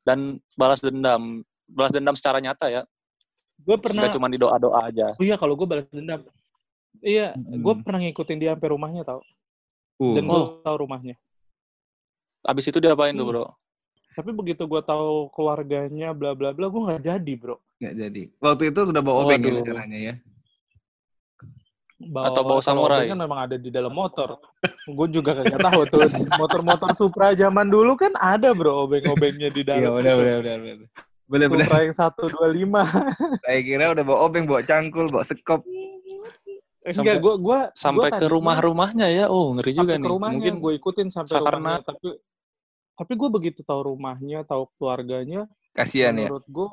Dan 0.08 0.40
balas 0.56 0.80
dendam, 0.80 1.44
balas 1.68 1.92
dendam 1.92 2.16
secara 2.16 2.40
nyata 2.40 2.72
ya, 2.72 2.82
Gue 3.60 3.78
pernah, 3.78 4.08
cuma 4.08 4.28
di 4.28 4.38
doa-doa 4.38 4.88
aja. 4.88 5.14
oh 5.14 5.24
iya 5.24 5.36
kalau 5.36 5.54
gue 5.54 5.68
balas 5.68 5.86
dendam. 5.90 6.24
Iya, 7.00 7.32
Hmm. 7.38 7.62
gue 7.64 7.74
pernah 7.80 8.00
ngikutin 8.02 8.38
dia 8.38 8.52
sampai 8.56 8.70
rumahnya 8.70 9.04
tau. 9.04 9.22
Uh, 9.98 10.16
Dan 10.16 10.26
gue 10.26 10.36
Oh. 10.36 10.60
tahu 10.60 10.76
rumahnya. 10.84 11.16
Abis 12.42 12.68
itu 12.68 12.80
diapain 12.80 13.12
tuh 13.12 13.24
Hmm. 13.24 13.32
bro? 13.36 13.46
Tapi 14.10 14.30
begitu 14.34 14.64
gue 14.64 14.82
tahu 14.82 15.32
keluarganya, 15.32 16.12
bla 16.12 16.34
bla 16.34 16.52
bla, 16.52 16.68
gue 16.68 16.82
nggak 16.82 17.04
jadi 17.04 17.34
bro. 17.36 17.56
nggak 17.80 17.96
jadi. 17.96 18.22
Waktu 18.38 18.64
itu 18.70 18.80
sudah 18.86 19.00
bawa 19.00 19.24
obeng 19.24 19.40
ya 19.40 19.48
Waduh. 19.48 19.58
rencananya 19.62 20.00
ya. 20.02 20.14
Bawa, 22.00 22.32
Atau 22.32 22.44
bawa 22.44 22.62
samurai? 22.64 23.08
kan 23.08 23.20
memang 23.20 23.40
ada 23.44 23.56
di 23.56 23.68
dalam 23.68 23.92
motor. 23.92 24.40
gue 24.88 25.08
juga 25.10 25.36
kagak 25.36 25.60
tahu 25.62 25.82
tuh. 25.86 26.08
Motor-motor 26.36 26.90
Supra 26.92 27.32
zaman 27.34 27.68
dulu 27.68 27.96
kan 27.96 28.16
ada 28.16 28.52
bro 28.52 28.88
obeng-obengnya 28.88 29.48
di 29.48 29.64
Iya, 29.64 29.84
dalam. 29.88 30.00
benar 30.00 30.16
benar 30.16 30.40
benar. 31.30 31.48
Benar-benar. 31.48 31.66
Supra 31.68 31.80
yang 31.80 31.96
125. 31.96 32.74
Saya 33.46 33.60
kira 33.62 33.86
udah 33.90 34.04
bawa 34.04 34.20
obeng, 34.22 34.44
bawa 34.44 34.62
cangkul, 34.62 35.06
bawa 35.08 35.22
sekop. 35.24 35.62
Enggak, 36.80 36.96
Sampai- 36.96 37.20
gue 37.20 37.34
gua 37.38 37.60
Sampai 37.72 38.08
gua 38.08 38.18
ke 38.18 38.26
rumah-rumahnya 38.26 39.08
ya, 39.08 39.26
oh 39.28 39.54
ngeri 39.54 39.72
juga 39.74 39.94
nih. 39.94 40.08
rumahnya 40.08 40.36
Mungkin 40.40 40.56
gue 40.58 40.74
ikutin 40.76 41.08
sampai 41.10 41.38
karena- 41.38 41.54
rumahnya 41.54 41.82
tapi 41.86 42.08
tapi 42.96 43.12
gue 43.14 43.30
begitu 43.30 43.60
tahu 43.62 43.82
rumahnya 43.90 44.44
tahu 44.44 44.68
keluarganya 44.76 45.48
Kasihan 45.72 46.12
ya. 46.14 46.28
menurut 46.28 46.44
gue 46.46 46.68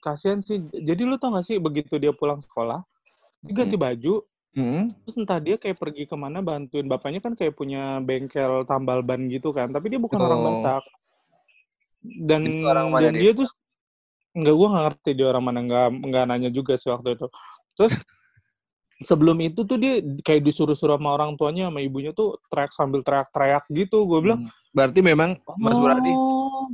kasihan 0.00 0.38
sih 0.38 0.58
jadi 0.64 1.02
lu 1.02 1.14
tau 1.16 1.30
gak 1.30 1.42
sih 1.44 1.54
begitu 1.56 1.98
dia 1.98 2.10
pulang 2.10 2.38
sekolah 2.38 2.82
dia 3.40 3.52
ganti 3.52 3.76
baju 3.76 4.26
Hmm. 4.52 4.90
terus 5.00 5.16
entah 5.16 5.38
dia 5.38 5.54
kayak 5.54 5.74
pergi 5.74 6.04
ke 6.04 6.12
mana 6.12 6.38
bantuin 6.38 6.84
bapaknya 6.84 7.18
kan 7.18 7.32
kayak 7.32 7.54
punya 7.54 7.98
bengkel 7.98 8.62
tambal 8.62 9.00
ban 9.00 9.24
gitu 9.26 9.48
kan 9.48 9.70
tapi 9.70 9.86
dia 9.88 9.96
bukan 9.96 10.18
orang 10.18 10.38
Oh. 10.38 10.46
Batak 10.60 10.84
dan 12.20 12.42
orang 12.62 12.86
mana 12.88 13.02
dan 13.02 13.14
dia? 13.14 13.22
dia 13.24 13.38
tuh 13.38 13.48
enggak 14.32 14.54
gue 14.56 14.68
nggak 14.68 14.84
ngerti 14.88 15.10
dia 15.12 15.26
orang 15.28 15.44
mana 15.44 15.60
nggak 15.64 15.86
nggak 16.08 16.24
nanya 16.28 16.50
juga 16.52 16.76
sih 16.76 16.88
waktu 16.88 17.16
itu. 17.16 17.26
Terus 17.76 17.92
sebelum 19.08 19.38
itu 19.42 19.66
tuh 19.66 19.76
dia 19.76 19.98
kayak 20.22 20.42
disuruh-suruh 20.46 20.96
sama 20.96 21.14
orang 21.16 21.34
tuanya 21.34 21.68
sama 21.68 21.80
ibunya 21.82 22.14
tuh 22.14 22.38
teriak 22.48 22.72
sambil 22.72 23.00
teriak-teriak 23.04 23.64
gitu. 23.70 24.04
Gue 24.08 24.20
bilang 24.24 24.48
Berarti 24.72 25.04
memang 25.04 25.36
Mas 25.60 25.76
Buradi 25.76 26.12
oh, 26.16 26.72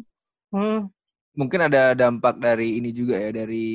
hmm, 0.54 0.86
mungkin 1.38 1.70
ada 1.70 1.94
dampak 1.94 2.42
dari 2.42 2.82
ini 2.82 2.90
juga 2.90 3.14
ya 3.14 3.30
dari 3.30 3.68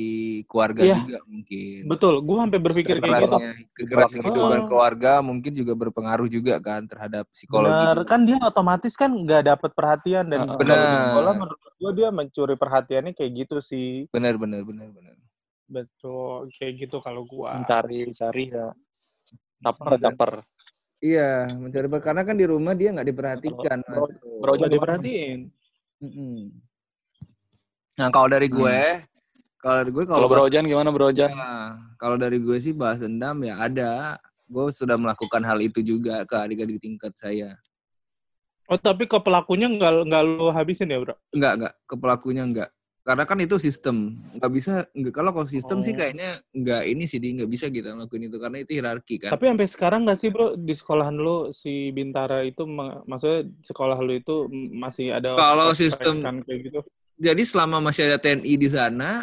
keluarga 0.44 0.84
Iya. 0.84 1.00
juga 1.00 1.18
mungkin. 1.24 1.80
betul 1.88 2.14
gue 2.20 2.36
sampai 2.36 2.60
berpikir 2.60 2.94
kayak 3.00 3.24
gitu 3.24 3.36
kekerasnya 3.72 4.20
Oh. 4.20 4.24
kehidupan 4.28 4.60
keluarga 4.68 5.12
mungkin 5.24 5.52
juga 5.56 5.72
berpengaruh 5.72 6.28
juga 6.28 6.60
kan 6.60 6.84
terhadap 6.84 7.24
psikologi. 7.32 7.72
Benar, 7.72 7.98
kan 8.04 8.20
dia 8.28 8.36
otomatis 8.36 8.92
kan 8.92 9.08
nggak 9.08 9.48
dapat 9.48 9.70
perhatian 9.72 10.28
dan 10.28 10.44
Heeh. 10.44 10.48
kalau 10.52 10.60
di 10.60 10.68
Benar. 10.68 11.04
sekolah 11.08 11.32
menurut 11.40 11.72
gue 11.74 11.90
dia 11.96 12.08
mencuri 12.12 12.54
perhatiannya 12.54 13.12
kayak 13.16 13.32
gitu 13.32 13.56
sih. 13.64 14.04
Benar 14.12 14.36
benar 14.36 14.60
benar 14.60 14.92
benar. 14.92 15.16
Betul, 15.64 16.52
kayak 16.60 16.72
gitu 16.76 17.00
kalau 17.00 17.24
gua. 17.24 17.56
mencari 17.56 18.12
cari 18.12 18.52
ya. 18.52 18.68
Caper, 19.64 19.96
caper. 19.96 20.32
Iya, 21.00 21.48
mencari 21.56 21.88
karena 21.98 22.20
kan 22.20 22.36
di 22.36 22.44
rumah 22.44 22.76
dia 22.76 22.92
nggak 22.92 23.08
diperhatikan. 23.08 23.80
Bro- 23.80 24.12
Bro. 24.12 24.40
bro, 24.40 24.52
Nggak 24.52 24.60
Jadi 24.60 24.74
diperhatiin. 24.76 25.40
Nah, 27.94 28.08
kalau 28.10 28.26
dari 28.26 28.50
gue, 28.50 28.78
kalau 29.56 29.76
dari 29.80 29.90
gue 29.90 30.04
Hmm. 30.04 30.12
Kalau 30.12 30.26
Bro 30.26 30.42
Ojan 30.44 30.64
gimana 30.66 30.90
Bro 30.90 31.14
Ojan? 31.14 31.30
Nah, 31.30 31.78
kalau 31.94 32.16
dari 32.18 32.38
gue 32.38 32.56
sih 32.58 32.74
bahas 32.74 33.00
dendam 33.00 33.38
ya 33.40 33.54
ada. 33.56 34.18
Gue 34.44 34.68
sudah 34.70 35.00
melakukan 35.00 35.40
hal 35.40 35.56
itu 35.58 35.80
juga 35.80 36.20
ke 36.26 36.36
adik-adik 36.36 36.76
tingkat 36.78 37.14
saya. 37.16 37.56
Oh 38.64 38.76
tapi 38.76 39.04
ke 39.04 39.16
pelakunya 39.16 39.68
nggak 39.68 40.08
nggak 40.08 40.22
lu 40.26 40.48
habisin 40.48 40.88
ya 40.88 41.00
bro? 41.00 41.14
Enggak, 41.32 41.52
enggak. 41.56 41.72
Ke 41.84 41.94
pelakunya 41.96 42.42
enggak. 42.44 42.70
Karena 43.04 43.24
kan 43.24 43.36
itu 43.36 43.56
sistem. 43.56 44.16
Enggak 44.32 44.52
bisa, 44.52 44.72
enggak. 44.92 45.12
Kalau 45.12 45.30
kalau 45.32 45.48
sistem 45.48 45.80
sih 45.80 45.92
Oh. 45.92 45.96
kayaknya 45.96 46.28
enggak 46.50 46.82
ini 46.84 47.04
sih, 47.04 47.20
nggak 47.20 47.48
bisa 47.48 47.68
kita 47.68 47.92
ngelakuin 47.92 48.28
itu. 48.28 48.36
Karena 48.36 48.58
itu 48.60 48.70
hierarki 48.74 49.14
kan. 49.20 49.30
Tapi 49.32 49.44
sampai 49.48 49.68
sekarang 49.68 50.00
nggak 50.04 50.18
sih 50.18 50.28
bro 50.28 50.56
di 50.56 50.72
sekolahan 50.72 51.12
lu 51.12 51.52
si 51.52 51.88
Bintara 51.88 52.40
itu 52.40 52.64
ma- 52.64 53.00
maksudnya 53.04 53.48
sekolah 53.60 53.96
lu 54.00 54.12
itu 54.12 54.48
masih 54.72 55.12
ada 55.12 55.36
Kalau 55.36 55.72
sistem- 55.72 56.24
kayak 56.44 56.60
gitu? 56.64 56.80
Jadi 57.14 57.42
selama 57.46 57.78
masih 57.78 58.10
ada 58.10 58.18
TNI 58.18 58.54
di 58.58 58.68
sana, 58.68 59.22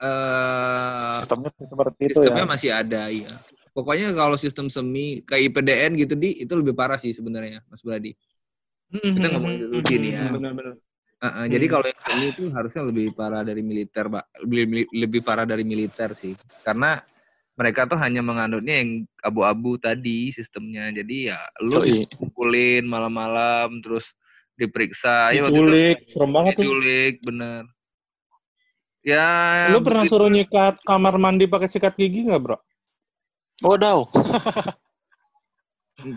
eh 0.00 1.14
Sistemnya 1.20 1.50
seperti 1.52 2.02
itu 2.08 2.12
sistemnya 2.16 2.44
ya. 2.44 2.50
masih 2.50 2.70
ada, 2.72 3.02
iya. 3.12 3.32
Pokoknya 3.74 4.14
kalau 4.14 4.38
sistem 4.38 4.70
semi 4.70 5.20
kayak 5.26 5.50
IPDN 5.50 5.98
gitu 5.98 6.14
di 6.14 6.46
itu 6.46 6.52
lebih 6.54 6.72
parah 6.72 6.96
sih 6.96 7.10
sebenarnya, 7.12 7.60
Mas 7.66 7.82
Brady. 7.82 8.14
Kita 8.94 9.26
ngomongin 9.34 9.66
institusi 9.66 9.94
nih 9.98 10.10
ya. 10.14 10.30
Benar-benar. 10.30 10.74
Uh-uh, 11.24 11.46
Jadi 11.48 11.64
Hmm. 11.66 11.72
kalau 11.72 11.86
yang 11.88 12.00
seni 12.04 12.26
itu 12.30 12.42
harusnya 12.52 12.82
lebih 12.84 13.06
parah 13.16 13.42
dari 13.42 13.62
militer, 13.64 14.06
Pak. 14.12 14.24
Lebih, 14.44 14.86
lebih 14.92 15.20
parah 15.24 15.48
dari 15.48 15.64
militer 15.64 16.12
sih. 16.12 16.36
Karena 16.62 17.00
mereka 17.54 17.86
tuh 17.88 17.98
hanya 17.98 18.20
menganutnya 18.20 18.82
yang 18.82 19.08
abu-abu 19.24 19.80
tadi 19.80 20.30
sistemnya. 20.30 20.90
Jadi 20.94 21.32
ya 21.32 21.38
lu 21.64 21.80
Yoi. 21.82 22.06
dipukulin 22.06 22.84
malam-malam 22.86 23.80
terus 23.82 24.12
diperiksa. 24.54 25.34
Ya, 25.34 25.46
Diculik, 25.46 26.10
serem 26.10 26.30
banget 26.30 26.52
tuh. 26.58 26.62
diculik, 26.62 27.14
bener. 27.22 27.62
Ya, 29.04 29.68
Lu 29.68 29.84
pernah 29.84 30.08
begitu. 30.08 30.16
suruh 30.16 30.32
nyikat 30.32 30.80
kamar 30.80 31.20
mandi 31.20 31.44
pakai 31.44 31.68
sikat 31.68 31.92
gigi 31.92 32.24
nggak 32.24 32.40
bro? 32.40 32.56
Wadaw. 33.60 34.08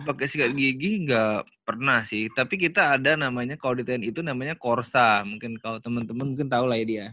pakai 0.08 0.26
sikat 0.26 0.56
gigi 0.56 1.04
nggak 1.04 1.44
pernah 1.68 2.00
sih. 2.08 2.32
Tapi 2.32 2.56
kita 2.56 2.96
ada 2.96 3.20
namanya 3.20 3.60
kalau 3.60 3.76
di 3.76 3.84
TNI 3.84 4.08
itu 4.08 4.24
namanya 4.24 4.56
korsa. 4.56 5.20
Mungkin 5.20 5.60
kalau 5.60 5.84
teman-teman 5.84 6.32
mungkin 6.32 6.48
tahu 6.48 6.64
lah 6.64 6.80
ya 6.80 6.86
dia. 6.88 7.06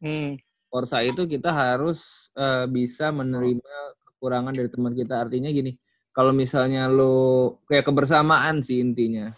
Hmm. 0.00 0.40
Korsa 0.72 1.04
itu 1.04 1.28
kita 1.28 1.52
harus 1.52 2.32
eh, 2.32 2.64
bisa 2.72 3.12
menerima 3.12 3.76
kekurangan 4.16 4.56
dari 4.56 4.72
teman 4.72 4.96
kita. 4.96 5.20
Artinya 5.20 5.52
gini, 5.52 5.76
kalau 6.16 6.32
misalnya 6.32 6.88
lo 6.88 7.60
kayak 7.68 7.84
kebersamaan 7.84 8.64
sih 8.64 8.80
intinya. 8.80 9.36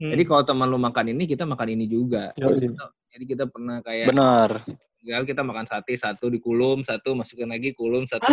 Hmm. 0.00 0.16
Jadi 0.16 0.22
kalau 0.24 0.42
teman 0.48 0.64
lu 0.72 0.80
makan 0.80 1.12
ini, 1.12 1.28
kita 1.28 1.44
makan 1.44 1.76
ini 1.76 1.84
juga. 1.84 2.32
Yoi. 2.40 2.56
Jadi 2.56 2.66
kita, 2.72 2.84
jadi 3.12 3.24
kita 3.36 3.44
pernah 3.52 3.76
kayak 3.84 4.06
Benar. 4.08 4.50
tinggal 4.96 5.22
kita 5.28 5.42
makan 5.44 5.64
sate 5.68 5.92
satu 6.00 6.32
di 6.32 6.40
kulum, 6.40 6.80
satu 6.80 7.12
masukin 7.12 7.52
lagi 7.52 7.76
kulum, 7.76 8.08
satu 8.08 8.32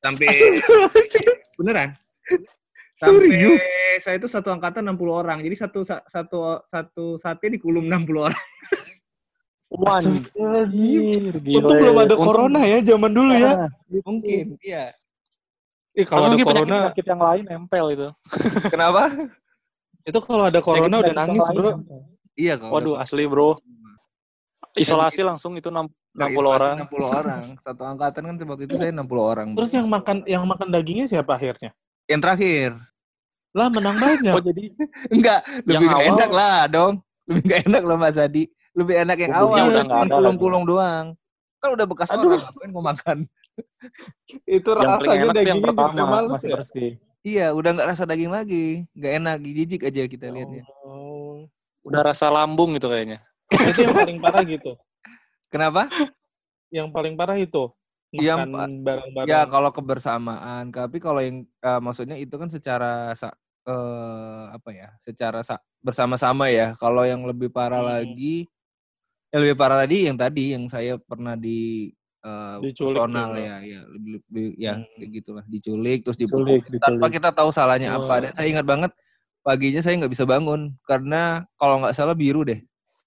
sampai 0.00 0.26
beneran. 1.60 1.92
Sampai 2.96 3.28
Serius? 3.28 3.60
saya 4.00 4.16
itu 4.16 4.24
satu 4.24 4.48
angkatan 4.48 4.88
60 4.88 5.12
orang. 5.12 5.44
Jadi 5.44 5.56
satu 5.60 5.84
sa- 5.84 6.00
satu 6.08 6.64
satu 6.64 7.20
sate 7.20 7.52
di 7.52 7.60
kulum 7.60 7.92
60 7.92 8.24
orang. 8.24 8.44
Wanjir, 9.66 11.36
Untung 11.36 11.76
belum 11.76 11.96
ada 12.08 12.14
corona 12.16 12.60
ya 12.64 12.78
zaman 12.80 13.10
dulu 13.12 13.34
ya. 13.36 13.68
Mungkin, 14.00 14.56
iya. 14.64 14.94
Ih, 15.92 16.06
kalau 16.08 16.32
ada 16.32 16.40
corona, 16.40 16.76
penyakit 16.88 17.04
yang 17.04 17.20
lain 17.20 17.44
nempel 17.44 17.86
itu. 17.92 18.08
Kenapa? 18.72 19.12
Itu 20.06 20.18
kalau 20.22 20.44
ada 20.46 20.60
corona 20.62 21.02
udah 21.02 21.14
nangis 21.14 21.42
yang 21.42 21.56
bro. 21.56 21.70
Iya 22.36 22.54
kalau 22.56 22.72
Waduh, 22.72 22.94
asli 22.96 23.24
bro. 23.26 23.58
Isolasi 24.76 25.24
langsung 25.24 25.56
itu 25.56 25.72
60 25.72 25.88
Dari 26.12 26.32
60 26.32 26.36
isolasi 26.36 26.52
orang. 26.52 26.76
60 26.84 27.20
orang. 27.20 27.42
Satu 27.64 27.82
angkatan 27.82 28.22
kan 28.22 28.34
waktu 28.46 28.64
itu 28.68 28.74
saya 28.76 28.90
60 28.92 29.08
orang. 29.18 29.46
Terus 29.56 29.72
yang 29.72 29.86
makan 29.88 30.16
yang 30.28 30.44
makan 30.44 30.68
dagingnya 30.70 31.06
siapa 31.06 31.34
akhirnya? 31.34 31.72
yang 32.06 32.22
terakhir. 32.22 32.70
Lah 33.50 33.66
menang 33.66 33.98
banyak. 33.98 34.30
Oh 34.30 34.38
jadi 34.38 34.70
Enggak, 35.10 35.42
Yang 35.66 35.66
lebih 35.66 35.88
awal- 35.90 36.06
enak 36.14 36.30
lah 36.30 36.58
dong. 36.70 36.94
Lebih 37.26 37.42
gak 37.42 37.60
enak 37.66 37.82
loh 37.82 37.96
Mas 37.98 38.14
Adi. 38.14 38.44
Lebih 38.76 38.94
enak 39.02 39.16
yang 39.18 39.30
Bumbunya 39.34 39.42
awal. 39.58 39.72
udah 39.72 39.82
ada 39.82 40.14
kulung-kulung 40.14 40.64
doang. 40.68 41.06
Kan 41.58 41.68
udah 41.74 41.86
bekas 41.88 42.08
Aduh. 42.12 42.30
orang, 42.30 42.44
ngapain 42.44 42.70
mau 42.70 42.84
makan? 42.84 43.18
itu 44.44 44.68
yang 44.68 45.00
rasanya 45.00 45.16
yang 45.16 45.32
dagingnya 45.32 45.64
juga 45.64 45.84
pertama 45.88 46.16
masih 46.28 46.46
ya. 46.46 46.54
bersih. 46.60 46.90
Iya, 47.26 47.50
udah 47.50 47.74
nggak 47.74 47.90
rasa 47.90 48.06
daging 48.06 48.30
lagi. 48.30 48.86
Nggak 48.94 49.12
enak, 49.18 49.36
jijik 49.42 49.82
aja 49.82 50.06
kita 50.06 50.30
lihatnya. 50.30 50.62
Oh. 50.86 51.42
Udah 51.82 52.06
rasa 52.06 52.30
lambung 52.30 52.78
gitu 52.78 52.86
kayaknya. 52.86 53.18
Itu 53.50 53.82
yang 53.82 53.98
paling 53.98 54.18
parah 54.22 54.46
gitu. 54.46 54.78
Kenapa? 55.50 55.90
Yang 56.70 56.88
paling 56.94 57.14
parah 57.18 57.34
itu 57.34 57.66
Iya, 58.14 58.38
makan 58.38 58.54
Pak. 58.54 58.68
bareng-bareng. 58.86 59.26
Ya 59.26 59.40
kalau 59.50 59.70
kebersamaan, 59.74 60.70
tapi 60.70 61.02
kalau 61.02 61.18
yang 61.18 61.42
eh, 61.42 61.80
maksudnya 61.82 62.14
itu 62.14 62.38
kan 62.38 62.46
secara 62.46 63.10
sa- 63.18 63.34
eh, 63.66 64.44
apa 64.54 64.70
ya? 64.70 64.88
Secara 65.02 65.42
sa- 65.42 65.62
bersama-sama 65.82 66.46
ya. 66.46 66.78
Kalau 66.78 67.02
yang 67.02 67.26
lebih 67.26 67.50
parah 67.50 67.82
Hmm. 67.82 67.90
lagi, 67.90 68.46
yang 69.34 69.42
lebih 69.42 69.58
parah 69.58 69.82
tadi 69.82 70.06
yang 70.06 70.14
tadi 70.14 70.54
yang 70.54 70.70
saya 70.70 70.94
pernah 71.02 71.34
di 71.34 71.90
eh, 72.26 72.56
Diculik 72.60 72.98
personal 72.98 73.28
tuh. 73.30 73.38
ya, 73.40 73.56
ya 73.62 73.80
lebih, 73.86 74.10
lebih 74.20 74.46
ya 74.56 74.72
Hmm. 74.74 74.84
kayak 74.92 75.10
gitulah 75.14 75.44
diculik 75.46 75.98
terus 76.02 76.16
Diculik, 76.16 76.62
dipukul 76.64 76.80
tanpa 76.80 76.96
diculik. 76.98 77.12
kita 77.16 77.30
tahu 77.30 77.50
salahnya 77.50 77.88
apa. 77.92 78.02
Wah. 78.04 78.18
Dan 78.20 78.32
saya 78.32 78.46
ingat 78.48 78.66
banget 78.66 78.90
paginya 79.40 79.78
saya 79.78 79.94
nggak 79.96 80.10
bisa 80.10 80.24
bangun 80.24 80.60
karena 80.82 81.22
kalau 81.54 81.80
nggak 81.80 81.94
salah 81.94 82.12
biru 82.12 82.42
deh 82.42 82.58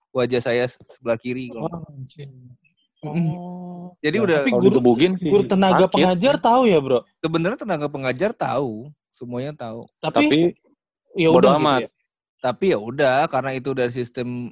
wajah 0.10 0.40
saya 0.40 0.64
sebelah 0.66 1.16
kiri. 1.16 1.52
Kalau 1.52 1.68
anjing. 1.86 2.32
Oh. 3.02 3.96
Jadi 4.00 4.16
Ya, 4.16 4.22
udah 4.22 4.38
Tapi 4.40 4.52
guru- 4.54 4.80
sih 5.16 5.30
Guru 5.30 5.44
tenaga 5.46 5.86
sakit 5.86 5.94
pengajar 5.94 6.36
sih. 6.36 6.44
tahu 6.44 6.62
ya, 6.66 6.80
Bro. 6.80 7.00
sebenarnya 7.18 7.58
tenaga 7.58 7.88
pengajar 7.88 8.32
tahu, 8.32 8.72
semuanya 9.12 9.52
tahu. 9.52 9.88
Tapi, 10.00 10.12
Tapi 10.12 10.38
ya 11.16 11.30
udah 11.30 11.52
gitu 11.52 11.60
amat. 11.60 11.82
ya. 11.82 11.90
Tapi 12.40 12.66
ya 12.72 12.80
udah 12.80 13.18
karena 13.28 13.52
itu 13.52 13.70
dari 13.72 13.88
sistem 13.90 14.52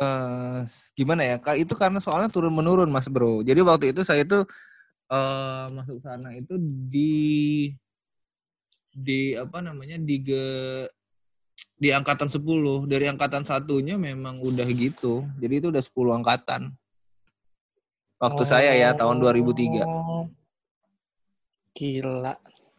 eh 0.00 0.60
gimana 0.96 1.22
ya? 1.22 1.36
Itu 1.60 1.76
karena 1.76 2.00
soalnya 2.00 2.32
turun 2.32 2.56
menurun 2.56 2.88
Mas 2.88 3.06
Bro. 3.12 3.44
Jadi 3.44 3.60
waktu 3.60 3.92
itu 3.92 4.00
saya 4.02 4.24
tuh 4.24 4.48
eh 5.12 5.66
masuk 5.76 6.00
sana 6.00 6.32
itu 6.32 6.56
di 6.88 7.70
di 8.90 9.36
apa 9.36 9.60
namanya? 9.62 10.00
di 10.00 10.16
ge, 10.24 10.44
di 11.76 11.88
angkatan 11.92 12.32
10. 12.32 12.88
Dari 12.88 13.06
angkatan 13.12 13.44
satunya 13.44 14.00
memang 14.00 14.40
udah 14.40 14.66
gitu. 14.72 15.28
Jadi 15.38 15.54
itu 15.60 15.66
udah 15.68 15.82
10 15.84 16.18
angkatan. 16.24 16.62
Waktu 18.20 18.42
saya 18.44 18.72
ya 18.76 18.92
tahun 18.92 19.20
2003. 19.20 19.84
Oh. 19.84 20.28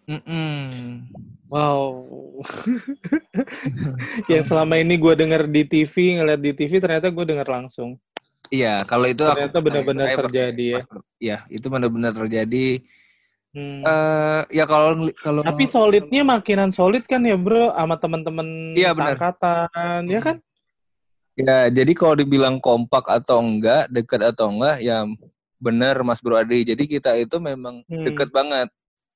Gila. 0.08 0.18
Mm-mm. 0.18 1.08
Wow. 1.52 2.08
yang 4.32 4.44
selama 4.48 4.80
ini 4.80 4.96
gue 4.96 5.14
denger 5.20 5.52
di 5.52 5.64
TV, 5.68 5.94
ngeliat 6.20 6.40
di 6.40 6.52
TV, 6.56 6.80
ternyata 6.80 7.12
gue 7.12 7.26
denger 7.28 7.48
langsung. 7.48 8.00
Iya, 8.52 8.84
kalau 8.84 9.08
itu 9.08 9.24
Ternyata 9.24 9.60
benar-benar 9.64 10.12
terjadi 10.12 10.66
ya. 10.80 10.82
Iya, 11.20 11.38
itu 11.48 11.68
benar-benar 11.72 12.12
terjadi. 12.16 12.84
Hmm. 13.52 13.84
eh 13.84 14.42
ya 14.48 14.64
kalau 14.64 15.12
kalau 15.20 15.44
Tapi 15.44 15.68
solidnya 15.68 16.24
makinan 16.24 16.72
solid 16.72 17.04
kan 17.04 17.20
ya 17.28 17.36
bro, 17.36 17.76
sama 17.76 18.00
teman-teman 18.00 18.48
Iya, 18.80 18.96
benar. 18.96 19.20
seangkatan, 19.20 20.08
ya 20.08 20.20
kan? 20.24 20.38
Ya, 21.36 21.68
jadi 21.68 21.92
kalau 21.92 22.16
dibilang 22.16 22.64
kompak 22.64 23.12
atau 23.12 23.44
enggak, 23.44 23.92
dekat 23.92 24.24
atau 24.24 24.52
enggak, 24.56 24.80
ya 24.80 25.04
benar 25.60 26.00
Mas 26.04 26.24
Bro 26.24 26.40
Adi. 26.40 26.64
Jadi 26.64 26.88
kita 26.88 27.12
itu 27.20 27.40
memang 27.44 27.84
Hmm. 27.92 28.08
dekat 28.08 28.32
banget. 28.32 28.72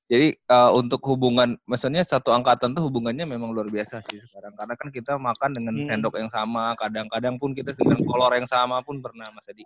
Jadi 0.05 0.37
eh, 0.37 0.71
untuk 0.77 1.01
hubungan, 1.09 1.57
maksudnya 1.65 2.05
satu 2.05 2.29
angkatan 2.29 2.77
tuh 2.77 2.85
hubungannya 2.85 3.25
memang 3.25 3.49
luar 3.49 3.65
biasa 3.73 4.05
sih 4.05 4.21
sekarang. 4.21 4.53
Karena 4.53 4.73
kan 4.77 4.89
kita 4.93 5.17
makan 5.17 5.49
dengan 5.57 5.73
Hmm. 5.81 5.87
sendok 5.89 6.15
yang 6.21 6.29
sama, 6.29 6.77
kadang-kadang 6.77 7.41
pun 7.41 7.57
kita 7.57 7.73
dengan 7.73 7.97
kolor 8.05 8.31
yang 8.37 8.45
sama 8.45 8.85
pun 8.85 9.01
pernah 9.01 9.25
Mas 9.33 9.49
Adi. 9.49 9.65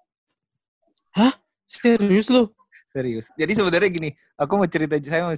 Serius 1.67 2.31
lu? 2.31 2.49
Serius. 2.87 3.29
Jadi 3.35 3.51
sebenarnya 3.53 3.89
gini, 3.91 4.09
aku 4.39 4.57
mau 4.57 4.65
cerita, 4.65 4.95
saya 5.03 5.27
mau, 5.27 5.35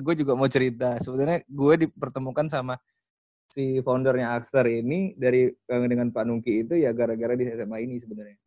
gue 0.00 0.14
juga 0.18 0.32
mau 0.34 0.48
cerita. 0.50 0.98
Sebenarnya 0.98 1.44
gue 1.46 1.74
dipertemukan 1.86 2.48
sama 2.50 2.74
si 3.50 3.82
foundernya 3.82 4.34
Axter 4.38 4.66
ini 4.66 5.12
dari 5.18 5.50
eh, 5.50 5.86
dengan 5.90 6.08
Pak 6.14 6.24
Nungki 6.24 6.66
itu 6.66 6.74
ya 6.78 6.94
gara-gara 6.94 7.34
di 7.34 7.46
SMA 7.50 7.82
ini 7.84 7.98
sebenarnya. 7.98 8.38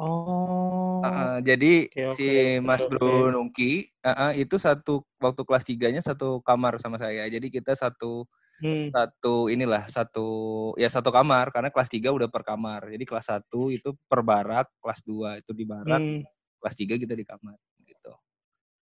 Oh. 0.00 1.04
Uh, 1.04 1.44
jadi 1.44 1.92
Oke, 1.92 2.16
si 2.16 2.28
oke, 2.56 2.64
Mas 2.64 2.88
Bro 2.88 3.04
oke. 3.28 3.36
Nungki 3.36 3.92
uh, 4.00 4.08
uh, 4.08 4.32
itu 4.32 4.56
satu 4.56 5.04
waktu 5.20 5.44
kelas 5.44 5.64
tiganya 5.68 6.00
satu 6.00 6.40
kamar 6.40 6.80
sama 6.80 6.96
saya. 6.96 7.28
Jadi 7.28 7.52
kita 7.52 7.76
satu 7.76 8.24
Hmm. 8.60 8.92
satu 8.92 9.48
inilah 9.48 9.88
satu 9.88 10.28
ya 10.76 10.84
satu 10.92 11.08
kamar 11.08 11.48
karena 11.48 11.72
kelas 11.72 11.88
tiga 11.88 12.12
udah 12.12 12.28
per 12.28 12.44
kamar. 12.44 12.92
Jadi 12.92 13.08
kelas 13.08 13.32
satu 13.32 13.72
itu 13.72 13.96
per 14.04 14.20
barak, 14.20 14.68
kelas 14.84 15.00
dua 15.00 15.40
itu 15.40 15.56
di 15.56 15.64
barak, 15.64 15.96
Hmm. 15.96 16.20
kelas 16.60 16.76
tiga 16.76 17.00
kita 17.00 17.16
di 17.16 17.24
kamar 17.24 17.56
gitu. 17.88 18.12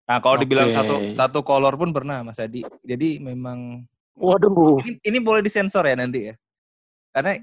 Nah 0.07 0.24
kalau 0.24 0.39
dibilang 0.39 0.72
Oke. 0.72 0.80
satu 0.80 0.95
satu 1.11 1.39
kolor 1.43 1.76
pun 1.76 1.91
pernah 1.91 2.24
Mas 2.24 2.39
Adi. 2.39 2.63
Jadi 2.88 3.20
memang 3.20 3.84
Waduh. 4.16 4.80
ini, 4.80 4.95
ini 5.11 5.20
boleh 5.20 5.43
disensor 5.43 5.84
ya 5.84 5.99
nanti 5.99 6.32
ya. 6.32 6.39
Karena 7.11 7.36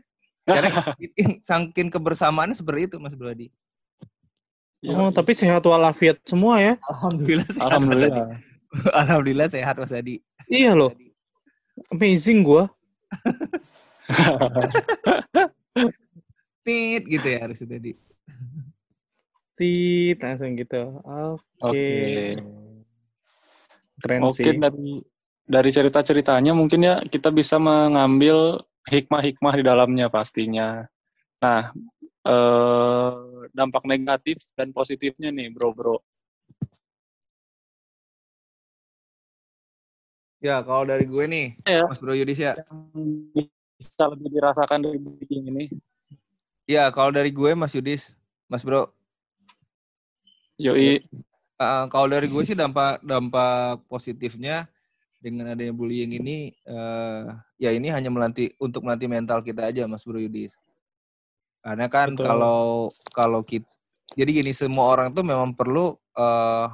karena 0.48 0.70
saking 1.52 1.92
kebersamaannya 1.92 2.56
seperti 2.56 2.88
itu 2.88 2.96
Mas 2.96 3.12
Bro 3.12 3.36
Adi. 4.82 4.98
Oh, 4.98 5.14
tapi 5.14 5.30
sehat 5.38 5.62
walafiat 5.62 6.18
semua 6.26 6.58
ya? 6.58 6.74
Alhamdulillah 6.90 7.46
sehat. 7.46 7.70
Alhamdulillah. 7.70 8.26
Alhamdulillah 9.06 9.46
sehat 9.46 9.78
Mas 9.78 9.94
Adi. 9.94 10.18
Iya 10.50 10.74
loh. 10.74 10.90
Amazing 11.94 12.42
gua. 12.42 12.66
Tit 16.66 17.02
gitu 17.06 17.26
ya 17.26 17.46
harus 17.46 17.62
tadi. 17.62 17.94
Tit, 19.54 20.18
langsung 20.18 20.58
gitu. 20.58 20.98
Oke. 21.06 21.46
Oke. 21.62 21.86
Keren 24.02 24.26
Oke, 24.26 24.42
sih. 24.42 24.58
dari 24.58 24.98
dari 25.46 25.70
cerita-ceritanya 25.70 26.58
mungkin 26.58 26.82
ya 26.82 26.98
kita 27.06 27.30
bisa 27.30 27.62
mengambil 27.62 28.66
hikmah-hikmah 28.90 29.54
di 29.54 29.62
dalamnya 29.62 30.10
pastinya. 30.10 30.90
Nah, 31.38 31.70
eh, 32.26 33.31
dampak 33.50 33.82
negatif 33.88 34.38
dan 34.54 34.70
positifnya 34.70 35.34
nih, 35.34 35.50
bro-bro. 35.50 35.98
Ya 40.42 40.58
kalau 40.66 40.82
dari 40.82 41.06
gue 41.06 41.24
nih, 41.30 41.46
Ya. 41.62 41.86
Mas 41.86 42.02
Bro 42.02 42.18
Yudis 42.18 42.38
ya. 42.42 42.58
Bisa 43.78 44.04
lebih 44.10 44.26
dirasakan 44.30 44.82
dari 44.82 44.98
bikin 44.98 45.46
ini. 45.54 45.70
Ya 46.66 46.90
kalau 46.90 47.14
dari 47.14 47.30
gue 47.30 47.54
Mas 47.54 47.70
Yudis, 47.74 48.14
Mas 48.50 48.66
Bro. 48.66 48.90
Yoi, 50.58 50.98
uh, 51.62 51.86
kalau 51.86 52.06
dari 52.10 52.26
gue 52.26 52.42
sih 52.42 52.58
dampak 52.58 53.02
dampak 53.02 53.82
positifnya 53.86 54.66
dengan 55.22 55.54
adanya 55.54 55.70
bullying 55.70 56.18
ini, 56.18 56.50
eh 56.66 57.24
ya 57.62 57.70
ini 57.70 57.94
hanya 57.94 58.10
melatih 58.10 58.50
untuk 58.58 58.82
melatih 58.82 59.06
mental 59.06 59.38
kita 59.46 59.70
aja 59.70 59.86
Mas 59.86 60.02
Bro 60.02 60.18
Yudis. 60.18 60.58
Karena 61.62 61.86
kan 61.86 62.12
Betul. 62.12 62.26
kalau 62.26 62.60
kalau 63.14 63.40
kita 63.46 63.66
jadi 64.12 64.42
gini 64.42 64.52
semua 64.52 64.90
orang 64.92 65.14
tuh 65.14 65.24
memang 65.24 65.54
perlu 65.54 65.94
eh 66.18 66.66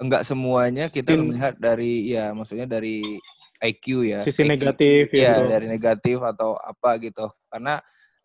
enggak 0.00 0.24
semuanya 0.24 0.88
kita 0.88 1.12
Skin- 1.12 1.28
melihat 1.28 1.54
dari 1.60 2.08
ya 2.08 2.32
maksudnya 2.32 2.64
dari 2.64 3.20
IQ 3.60 3.84
ya. 4.08 4.18
Sisi 4.24 4.40
IQ. 4.40 4.48
negatif 4.56 5.12
ya, 5.12 5.20
Iya, 5.20 5.32
bro. 5.44 5.48
dari 5.52 5.66
negatif 5.68 6.16
atau 6.24 6.56
apa 6.56 6.96
gitu. 6.96 7.28
Karena 7.52 7.76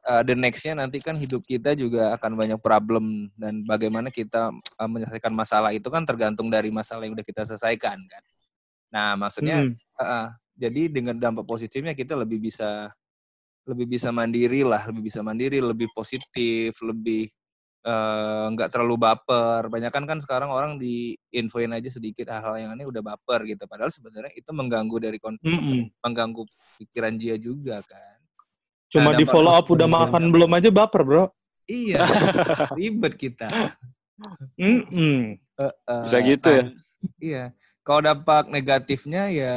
uh, 0.07 0.23
the 0.23 0.31
next-nya 0.31 0.79
nanti 0.79 1.03
kan 1.03 1.19
hidup 1.19 1.43
kita 1.43 1.75
juga 1.75 2.15
akan 2.15 2.31
banyak 2.39 2.59
problem 2.63 3.27
dan 3.35 3.67
bagaimana 3.67 4.07
kita 4.07 4.55
uh, 4.55 4.87
menyelesaikan 4.87 5.35
masalah 5.35 5.75
itu 5.75 5.91
kan 5.91 6.07
tergantung 6.07 6.47
dari 6.47 6.71
masalah 6.71 7.03
yang 7.03 7.19
udah 7.19 7.27
kita 7.27 7.43
selesaikan 7.43 7.99
kan. 8.07 8.23
Nah, 8.95 9.19
maksudnya 9.19 9.67
Hmm. 9.67 9.75
uh, 9.99 10.03
uh, 10.07 10.27
jadi 10.55 10.87
dengan 10.87 11.19
dampak 11.19 11.43
positifnya 11.43 11.91
kita 11.91 12.15
lebih 12.15 12.39
bisa 12.39 12.95
lebih 13.65 13.85
bisa 13.97 14.13
mandiri 14.13 14.61
lah, 14.61 14.85
lebih 14.89 15.09
bisa 15.09 15.25
mandiri, 15.25 15.57
lebih 15.57 15.89
positif, 15.91 16.77
lebih 16.85 17.25
eh, 17.85 18.45
nggak 18.53 18.69
terlalu 18.69 18.95
baper. 18.97 19.69
Banyak 19.69 19.89
kan 19.93 20.05
kan 20.05 20.17
sekarang 20.21 20.49
orang 20.53 20.77
diinfoin 20.77 21.73
aja 21.73 21.89
sedikit 21.89 22.29
hal-hal 22.29 22.55
yang 22.61 22.71
aneh 22.77 22.85
udah 22.85 23.01
baper 23.01 23.45
gitu. 23.49 23.65
Padahal 23.65 23.89
sebenarnya 23.89 24.33
itu 24.37 24.49
mengganggu 24.53 24.97
dari 25.01 25.17
kon- 25.17 25.41
Mm-mm. 25.41 25.89
mengganggu 26.01 26.45
pikiran 26.81 27.13
dia 27.17 27.35
juga 27.41 27.81
kan. 27.85 28.17
Cuma 28.89 29.11
Nah, 29.13 29.17
di 29.17 29.25
follow 29.25 29.53
up 29.53 29.65
udah 29.65 29.89
makan 29.89 30.29
belum 30.29 30.49
aja 30.53 30.69
baper, 30.69 31.01
bro. 31.01 31.25
Iya, 31.65 32.05
ribet 32.77 33.17
kita. 33.17 33.49
Mm-mm. 34.61 35.41
Eh, 35.57 35.73
bisa 36.05 36.17
gitu 36.21 36.47
ya. 36.53 36.63
Iya. 37.17 37.43
Kalau 37.85 38.01
dampak 38.01 38.49
negatifnya 38.49 39.29
ya 39.29 39.55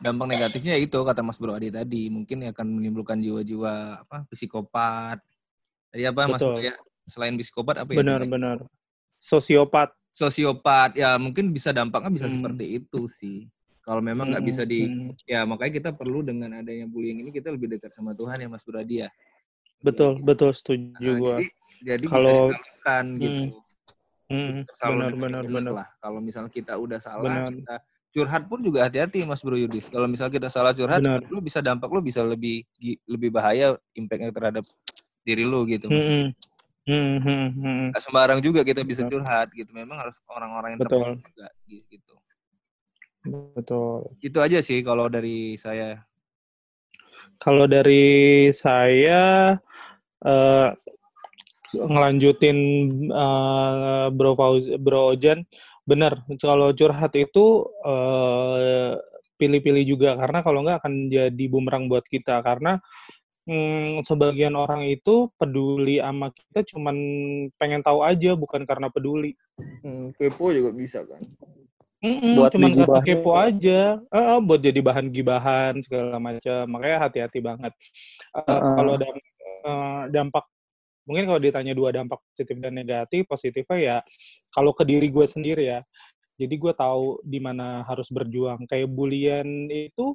dampak 0.00 0.26
negatifnya 0.28 0.74
itu 0.76 0.96
kata 0.96 1.20
Mas 1.20 1.36
Bro 1.36 1.54
Adi 1.54 1.68
tadi 1.68 2.08
mungkin 2.08 2.42
akan 2.48 2.66
menimbulkan 2.80 3.20
jiwa-jiwa 3.20 4.02
apa 4.02 4.24
psikopat. 4.28 5.20
Tadi 5.92 6.02
apa 6.08 6.26
Mas. 6.26 6.40
Bro 6.40 6.58
ya? 6.58 6.72
Selain 7.04 7.36
psikopat 7.36 7.84
apa 7.84 7.90
ya? 7.92 8.00
Benar-benar. 8.00 8.64
Sosiopat. 9.20 9.92
Sosiopat 10.10 10.96
ya 10.98 11.14
mungkin 11.20 11.52
bisa 11.52 11.70
dampaknya 11.70 12.10
bisa 12.10 12.26
Hmm. 12.26 12.40
seperti 12.40 12.82
itu 12.82 13.06
sih. 13.06 13.46
Kalau 13.80 14.00
memang 14.00 14.28
nggak 14.28 14.44
bisa 14.44 14.62
di 14.64 14.86
Mm-mm. 14.86 15.16
ya 15.24 15.42
makanya 15.44 15.72
kita 15.72 15.90
perlu 15.92 16.20
dengan 16.22 16.52
adanya 16.52 16.84
bullying 16.86 17.24
ini 17.24 17.30
kita 17.30 17.50
lebih 17.50 17.74
dekat 17.74 17.90
sama 17.90 18.12
Tuhan 18.12 18.38
ya 18.38 18.48
Mas 18.48 18.62
Bro 18.62 18.78
Adi 18.78 19.02
ya. 19.02 19.08
Betul, 19.80 20.20
betul 20.20 20.52
setuju 20.52 20.92
Nah, 20.92 21.16
gua. 21.18 21.36
jadi 21.40 21.46
jadi 21.80 22.04
Kalau- 22.06 22.28
bisa 22.28 22.60
disalurkan 22.60 23.04
gitu. 23.16 23.44
Mm, 24.30 24.62
Tersalur 24.62 24.94
benar, 24.94 25.12
benar, 25.18 25.42
baik 25.42 25.54
benar. 25.58 25.72
lah. 25.74 25.88
Kalau 25.98 26.20
misalnya 26.22 26.52
kita 26.52 26.74
udah 26.78 27.00
salah, 27.02 27.24
Benar. 27.26 27.50
kita 27.50 27.74
curhat 28.10 28.46
pun 28.50 28.58
juga 28.60 28.86
hati-hati 28.86 29.22
Mas 29.22 29.42
Bro 29.42 29.56
Yudis. 29.56 29.86
Kalau 29.86 30.10
misalnya 30.10 30.34
kita 30.34 30.48
salah 30.50 30.74
curhat, 30.74 31.02
Benar. 31.02 31.22
lu 31.30 31.38
bisa 31.38 31.62
dampak 31.62 31.90
lu 31.90 32.02
bisa 32.02 32.26
lebih 32.26 32.66
lebih 33.06 33.30
bahaya 33.30 33.78
impactnya 33.94 34.34
terhadap 34.34 34.64
diri 35.22 35.46
lu 35.46 35.62
gitu. 35.66 35.86
Mm-mm. 35.86 36.34
Hmm, 36.90 37.22
hmm, 37.22 37.48
hmm. 37.54 37.86
Nggak 37.94 38.02
sembarang 38.02 38.40
juga 38.42 38.66
kita 38.66 38.82
bisa 38.82 39.06
curhat 39.06 39.52
gitu. 39.54 39.70
Memang 39.70 40.00
harus 40.02 40.18
orang-orang 40.26 40.74
yang 40.74 40.80
Betul. 40.82 41.22
juga 41.22 41.46
gitu. 41.70 42.14
Betul. 43.54 43.98
Itu 44.18 44.38
aja 44.42 44.58
sih 44.58 44.82
kalau 44.82 45.06
dari 45.06 45.54
saya. 45.54 46.02
Kalau 47.40 47.64
dari 47.70 48.48
saya 48.52 49.54
eh 50.20 50.68
ngelanjutin 51.70 52.58
eh, 53.06 54.06
Bro 54.10 54.34
Fauz, 54.34 54.66
Bro 54.80 55.14
Ojan, 55.14 55.46
benar. 55.86 56.24
Kalau 56.40 56.70
curhat 56.76 57.12
itu 57.16 57.44
eh, 57.86 58.92
pilih-pilih 59.40 59.84
juga 59.96 60.10
karena 60.20 60.38
kalau 60.44 60.60
nggak 60.64 60.84
akan 60.84 60.94
jadi 61.08 61.44
bumerang 61.48 61.88
buat 61.88 62.04
kita 62.04 62.44
karena 62.44 62.76
mm, 63.48 64.04
sebagian 64.04 64.54
orang 64.56 64.84
itu 64.88 65.32
peduli 65.40 65.96
sama 66.00 66.28
kita 66.32 66.60
cuman 66.76 66.96
pengen 67.56 67.80
tahu 67.80 68.04
aja 68.04 68.36
bukan 68.36 68.62
karena 68.68 68.92
peduli. 68.92 69.32
Hmm, 69.80 70.12
kepo 70.16 70.52
juga 70.52 70.70
bisa 70.76 71.00
kan. 71.08 71.20
Mm-mm, 72.00 72.32
Buat 72.32 72.56
cuman 72.56 72.72
karena 72.80 73.00
kepo 73.04 73.30
aja, 73.36 73.80
Eh, 74.08 74.24
eh, 74.32 74.40
buat 74.40 74.60
jadi 74.60 74.80
bahan 74.80 75.06
gibahan 75.12 75.74
segala 75.84 76.16
macam. 76.16 76.64
Makanya 76.72 76.98
hati-hati 77.08 77.38
banget. 77.44 77.72
Eh, 78.36 78.40
Heeh. 78.48 78.72
Kalau 78.76 78.94
dam- 78.96 79.20
eh, 79.68 80.02
dampak, 80.08 80.44
mungkin 81.10 81.26
kalau 81.26 81.42
ditanya 81.42 81.74
dua 81.74 81.90
dampak 81.90 82.22
positif 82.22 82.54
dan 82.62 82.70
negatif, 82.70 83.26
positifnya 83.26 83.78
ya 83.82 83.96
kalau 84.54 84.70
ke 84.70 84.86
diri 84.86 85.10
gue 85.10 85.26
sendiri 85.26 85.66
ya. 85.66 85.82
Jadi 86.38 86.54
gue 86.54 86.72
tahu 86.72 87.18
di 87.26 87.42
mana 87.42 87.82
harus 87.84 88.06
berjuang. 88.08 88.64
Kayak 88.70 88.88
bulian 88.94 89.66
itu 89.66 90.14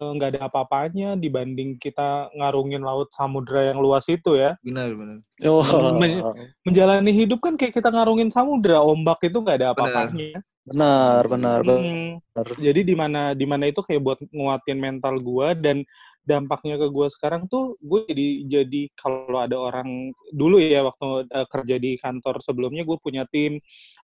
eh, 0.00 0.10
nggak 0.16 0.34
ada 0.34 0.40
apa-apanya 0.48 1.14
dibanding 1.14 1.76
kita 1.78 2.32
ngarungin 2.34 2.82
laut 2.82 3.12
samudra 3.12 3.68
yang 3.68 3.78
luas 3.78 4.08
itu 4.08 4.34
ya. 4.34 4.56
Benar, 4.64 4.96
benar. 4.96 5.16
Oh. 5.44 5.62
Men- 6.00 6.24
Menjalani 6.64 7.12
hidup 7.12 7.44
kan 7.44 7.54
kayak 7.54 7.76
kita 7.76 7.92
ngarungin 7.92 8.32
samudra, 8.32 8.80
ombak 8.80 9.22
itu 9.28 9.38
nggak 9.38 9.58
ada 9.60 9.68
apa-apanya. 9.76 10.40
Benar, 10.64 11.28
benar, 11.28 11.60
benar. 11.60 11.84
Hmm. 11.84 12.56
Jadi 12.56 12.80
di 12.88 12.94
mana 12.96 13.36
di 13.36 13.44
mana 13.44 13.68
itu 13.68 13.84
kayak 13.84 14.00
buat 14.00 14.18
nguatin 14.32 14.80
mental 14.80 15.20
gua 15.20 15.52
dan 15.52 15.84
dampaknya 16.24 16.80
ke 16.80 16.88
gua 16.88 17.06
sekarang 17.12 17.44
tuh 17.52 17.76
gue 17.84 18.08
jadi 18.08 18.28
jadi 18.48 18.82
kalau 18.96 19.36
ada 19.44 19.60
orang 19.60 20.08
dulu 20.32 20.56
ya 20.56 20.80
waktu 20.88 21.28
eh, 21.28 21.46
kerja 21.52 21.76
di 21.76 22.00
kantor 22.00 22.40
sebelumnya 22.40 22.82
gue 22.88 22.96
punya 22.98 23.28
tim. 23.28 23.60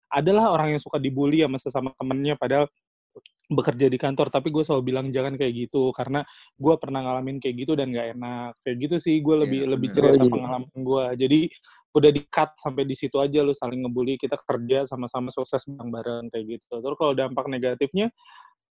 Adalah 0.10 0.50
orang 0.50 0.74
yang 0.74 0.82
suka 0.82 0.98
dibully 0.98 1.46
sama 1.46 1.62
sesama 1.62 1.90
temennya 1.94 2.34
padahal 2.34 2.66
bekerja 3.50 3.86
di 3.94 3.98
kantor. 4.02 4.34
Tapi 4.34 4.50
gue 4.50 4.66
selalu 4.66 4.84
bilang 4.90 5.08
jangan 5.14 5.38
kayak 5.38 5.70
gitu 5.70 5.94
karena 5.94 6.26
gue 6.58 6.74
pernah 6.82 7.06
ngalamin 7.06 7.38
kayak 7.38 7.56
gitu 7.62 7.78
dan 7.78 7.94
gak 7.94 8.18
enak. 8.18 8.58
Kayak 8.66 8.78
gitu 8.90 8.96
sih 8.98 9.22
gue 9.22 9.36
lebih 9.46 9.60
Iya, 9.66 9.70
lebih 9.70 9.90
benar. 9.94 9.98
cerita 10.02 10.18
Oh, 10.18 10.26
iya. 10.26 10.34
pengalaman 10.34 10.74
gue 10.82 11.04
jadi 11.26 11.40
udah 11.90 12.12
di 12.14 12.22
cut 12.30 12.50
sampai 12.58 12.84
di 12.86 12.96
situ 12.98 13.18
aja 13.22 13.42
lu 13.42 13.54
saling 13.54 13.82
ngebully 13.86 14.18
kita 14.18 14.38
kerja 14.46 14.86
sama-sama 14.90 15.30
sukses 15.30 15.62
bareng-bareng 15.70 16.30
kayak 16.34 16.46
gitu. 16.58 16.74
Terus 16.82 16.98
kalau 16.98 17.14
dampak 17.14 17.46
negatifnya 17.46 18.10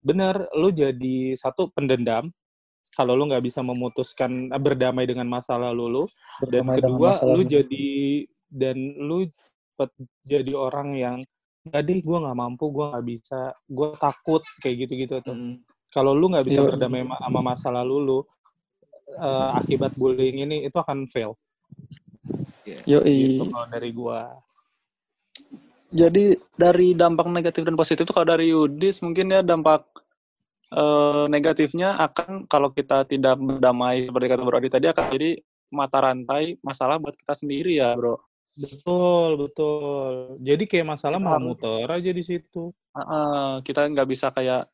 benar 0.02 0.46
lu 0.58 0.70
jadi 0.74 1.34
satu 1.38 1.70
pendendam 1.74 2.30
kalau 2.98 3.14
lu 3.14 3.30
nggak 3.30 3.46
bisa 3.46 3.62
memutuskan 3.62 4.50
eh, 4.50 4.58
berdamai 4.58 5.06
dengan 5.06 5.30
masa 5.30 5.54
lalu 5.54 5.86
lu 5.86 6.04
dan 6.42 6.66
Berdamai 6.66 6.76
dengan 6.82 6.90
kedua 6.98 7.10
masa 7.14 7.24
lu 7.24 7.32
lalu. 7.38 7.44
jadi 7.54 7.88
dan 8.50 8.78
lu 8.98 9.18
cepet 9.30 9.90
jadi 10.26 10.52
orang 10.58 10.90
yang 10.98 11.18
nggak 11.70 11.84
deh 11.86 12.00
gue 12.02 12.18
nggak 12.18 12.38
mampu 12.38 12.66
gue 12.74 12.86
nggak 12.90 13.06
bisa 13.06 13.40
gue 13.68 13.90
takut 14.02 14.42
kayak 14.60 14.76
gitu-gitu 14.88 15.22
tuh 15.22 15.36
Hmm. 15.36 15.62
kalau 15.94 16.18
lu 16.18 16.34
nggak 16.34 16.48
bisa 16.48 16.66
Iya. 16.66 16.68
berdamai 16.74 17.06
ma- 17.06 17.22
sama 17.22 17.40
masa 17.46 17.68
lalu 17.70 17.96
lu 18.02 18.20
eh, 19.14 19.50
akibat 19.56 19.94
bullying 19.94 20.42
ini 20.42 20.66
itu 20.66 20.76
akan 20.76 21.06
fail 21.06 21.38
Yoi. 22.84 23.40
gitu 23.40 23.48
kalau 23.48 23.68
dari 23.70 23.90
gua 23.92 24.34
Jadi 25.88 26.36
dari 26.54 26.92
dampak 26.92 27.32
negatif 27.32 27.64
dan 27.64 27.80
positif 27.80 28.04
itu 28.04 28.12
kalau 28.12 28.28
dari 28.28 28.52
Yudis 28.52 29.00
mungkin 29.00 29.32
ya 29.32 29.40
dampak 29.40 29.88
eh, 30.74 31.26
negatifnya 31.30 31.96
akan 32.02 32.50
kalau 32.50 32.74
kita 32.74 33.06
tidak 33.08 33.38
berdamai 33.38 34.08
seperti 34.10 34.28
kata 34.28 34.42
Bro 34.44 34.58
Adi 34.60 34.70
tadi 34.72 34.88
akan 34.90 35.06
jadi 35.14 35.30
mata 35.68 35.98
rantai 36.00 36.56
masalah 36.64 36.96
buat 36.98 37.16
kita 37.16 37.36
sendiri 37.36 37.80
ya 37.80 37.94
Bro. 37.96 38.20
betul 38.58 39.30
betul 39.46 40.14
jadi 40.42 40.64
kayak 40.64 40.88
masalah 40.98 41.20
malah 41.22 41.44
muter 41.44 41.86
aja 41.86 42.12
di 42.12 42.24
situ 42.24 42.72
Heeh, 42.98 43.62
kita 43.62 43.86
nggak 43.94 44.08
bisa 44.10 44.34
kayak 44.34 44.66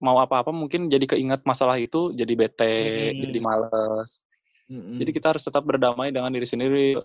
mau 0.00 0.16
apa-apa 0.20 0.52
mungkin 0.52 0.88
jadi 0.88 1.04
keinget 1.04 1.44
masalah 1.44 1.76
itu 1.76 2.12
jadi 2.16 2.32
bete, 2.32 3.12
Mm-mm. 3.12 3.20
jadi 3.28 3.38
males. 3.40 4.24
Mm-mm. 4.68 4.96
Jadi 4.96 5.10
kita 5.12 5.36
harus 5.36 5.44
tetap 5.44 5.64
berdamai 5.64 6.08
dengan 6.12 6.32
diri 6.32 6.48
sendiri 6.48 6.96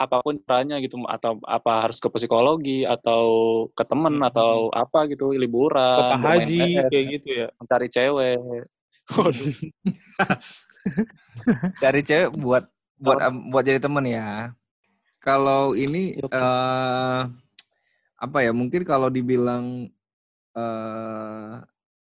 apa 0.00 0.18
pun 0.18 0.34
caranya 0.42 0.82
gitu 0.82 0.98
atau 1.06 1.38
apa 1.46 1.86
harus 1.88 2.02
ke 2.02 2.08
psikologi 2.10 2.82
atau 2.82 3.22
ke 3.70 3.84
temen 3.86 4.18
Mm-mm. 4.18 4.28
atau 4.28 4.68
apa 4.74 5.06
gitu 5.06 5.30
ke 5.30 5.38
liburan 5.38 5.98
Pak 5.98 6.18
bermain 6.18 6.42
Haji 6.42 6.70
kayak 6.90 7.04
gitu 7.18 7.28
ya 7.44 7.46
mencari 7.60 7.86
cewek. 7.86 8.38
Waduh. 9.18 9.52
Cari 11.82 12.00
cewek 12.02 12.30
buat 12.34 12.64
buat 12.98 13.18
buat 13.50 13.64
jadi 13.66 13.78
temen 13.82 14.06
ya. 14.06 14.54
Kalau 15.22 15.78
ini 15.78 16.18
Yuk. 16.18 16.30
eh 16.34 17.20
apa 18.18 18.38
ya? 18.42 18.50
Mungkin 18.50 18.82
kalau 18.82 19.06
dibilang 19.10 19.86
eh 20.54 21.52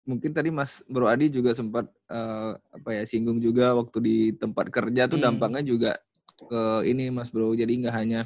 mungkin 0.06 0.30
tadi 0.30 0.54
Mas 0.54 0.86
Bro 0.86 1.10
Adi 1.10 1.32
juga 1.32 1.50
sempat 1.56 1.88
eh, 2.12 2.52
apa 2.54 2.90
ya 2.92 3.02
singgung 3.08 3.40
juga 3.42 3.74
waktu 3.74 3.98
di 4.04 4.16
tempat 4.36 4.68
kerja 4.70 5.08
tuh 5.10 5.18
Hmm. 5.18 5.26
dampaknya 5.32 5.64
juga 5.66 5.92
ke 6.36 6.84
ini 6.84 7.08
Mas 7.08 7.32
Bro. 7.32 7.56
Jadi 7.56 7.72
nggak 7.80 7.94
hanya 7.96 8.20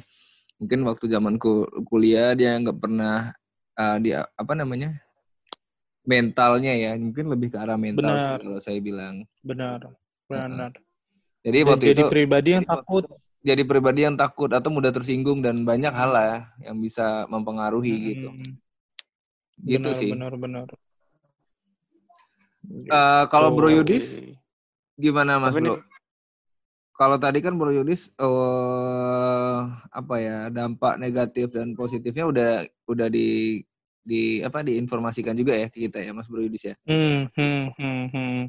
mungkin 0.59 0.83
waktu 0.85 1.07
zaman 1.07 1.39
ku- 1.39 1.67
kuliah 1.87 2.35
dia 2.35 2.53
nggak 2.59 2.77
pernah 2.77 3.31
eh, 3.79 3.97
dia 4.03 4.27
apa 4.35 4.53
namanya 4.53 4.91
mentalnya 6.03 6.73
ya 6.73 6.91
mungkin 6.97 7.29
lebih 7.29 7.53
ke 7.53 7.57
arah 7.61 7.77
mental 7.77 8.17
sih 8.19 8.35
Benar. 8.35 8.41
kalau 8.43 8.59
saya 8.59 8.79
bilang. 8.81 9.23
benar 9.41 9.79
benar 10.29 10.71
Jadi 11.41 11.59
Dan 11.65 11.67
waktu 11.67 11.85
jadi 11.89 12.01
itu 12.05 12.05
pribadi 12.13 12.49
yang 12.53 12.65
jadi 12.65 12.71
takut 12.77 13.03
jadi 13.41 13.63
pribadi 13.65 13.99
yang 14.05 14.13
takut 14.13 14.49
atau 14.53 14.69
mudah 14.69 14.93
tersinggung 14.93 15.41
dan 15.41 15.65
banyak 15.65 15.89
hal 15.89 16.13
lah 16.13 16.33
yang 16.61 16.77
bisa 16.77 17.25
mempengaruhi 17.25 18.13
gitu. 18.13 18.29
Mm-mm. 18.29 18.53
Gitu 19.65 19.89
benar 19.89 19.97
sih. 19.97 20.11
benar 20.13 20.33
benar 20.37 20.67
Eh, 22.71 23.23
kalau 23.33 23.49
Bro 23.51 23.67
Oke. 23.73 23.75
Yudis 23.81 24.21
gimana 24.95 25.41
Mas 25.41 25.57
Tapi 25.57 25.65
Bro? 25.65 25.75
Kalau 27.01 27.17
tadi 27.17 27.41
kan 27.41 27.57
Bro 27.57 27.73
Yudis 27.73 28.13
eh 28.21 29.57
apa 29.89 30.15
ya 30.21 30.53
dampak 30.53 31.01
negatif 31.01 31.49
dan 31.49 31.73
positifnya 31.73 32.29
udah 32.29 32.51
udah 32.85 33.09
di 33.09 33.57
di 34.05 34.45
apa 34.45 34.61
diinformasikan 34.61 35.33
juga 35.33 35.57
ya 35.57 35.65
ke 35.65 35.89
kita 35.89 35.97
ya 35.97 36.13
Mas 36.13 36.29
Bro 36.29 36.45
Yudis 36.45 36.69
ya. 36.69 36.75
Hmm, 36.85 37.25
hmm, 37.33 37.63
hmm, 37.73 38.03
hmm. 38.13 38.39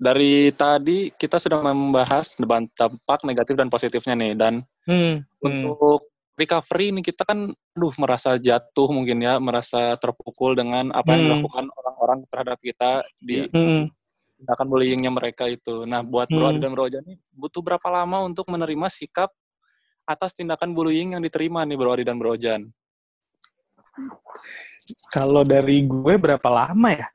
Dari 0.00 0.56
tadi 0.56 1.12
kita 1.12 1.36
sudah 1.36 1.60
membahas 1.60 2.32
dampak 2.40 3.20
negatif 3.28 3.60
dan 3.60 3.68
positifnya 3.68 4.16
nih 4.16 4.32
dan 4.32 4.64
Hmm, 4.88 5.20
hmm. 5.20 5.44
untuk 5.44 6.08
recovery 6.40 6.96
ini 6.96 7.04
kita 7.04 7.28
kan 7.28 7.52
aduh 7.76 7.92
merasa 8.00 8.40
jatuh 8.40 8.88
mungkin 8.88 9.20
ya, 9.20 9.36
merasa 9.36 10.00
terpukul 10.00 10.56
dengan 10.56 10.96
apa 10.96 11.12
yang 11.12 11.28
Hmm. 11.28 11.28
dilakukan 11.28 11.64
orang-orang 11.76 12.18
terhadap 12.32 12.56
kita 12.64 13.04
di 13.20 13.44
Hmm. 13.52 13.92
Tindakan 14.36 14.66
bullyingnya 14.68 15.12
mereka 15.12 15.48
itu. 15.48 15.88
Nah, 15.88 16.04
buat 16.04 16.28
Bro 16.28 16.52
Adi 16.52 16.58
Hmm. 16.60 16.64
dan 16.64 16.72
Bro 16.76 16.86
nih 16.92 17.16
butuh 17.32 17.62
berapa 17.64 17.88
lama 17.88 18.28
untuk 18.28 18.46
menerima 18.52 18.86
sikap 18.92 19.32
atas 20.06 20.36
tindakan 20.36 20.70
bullying 20.76 21.18
yang 21.18 21.22
diterima 21.24 21.64
nih 21.66 21.76
Bro 21.76 21.96
Adi 21.96 22.04
dan 22.06 22.16
Bro 22.20 22.36
Ojan? 22.36 22.68
Kalau 25.10 25.42
dari 25.42 25.82
gue 25.82 26.14
berapa 26.14 26.46
lama 26.46 26.94
ya? 26.94 27.08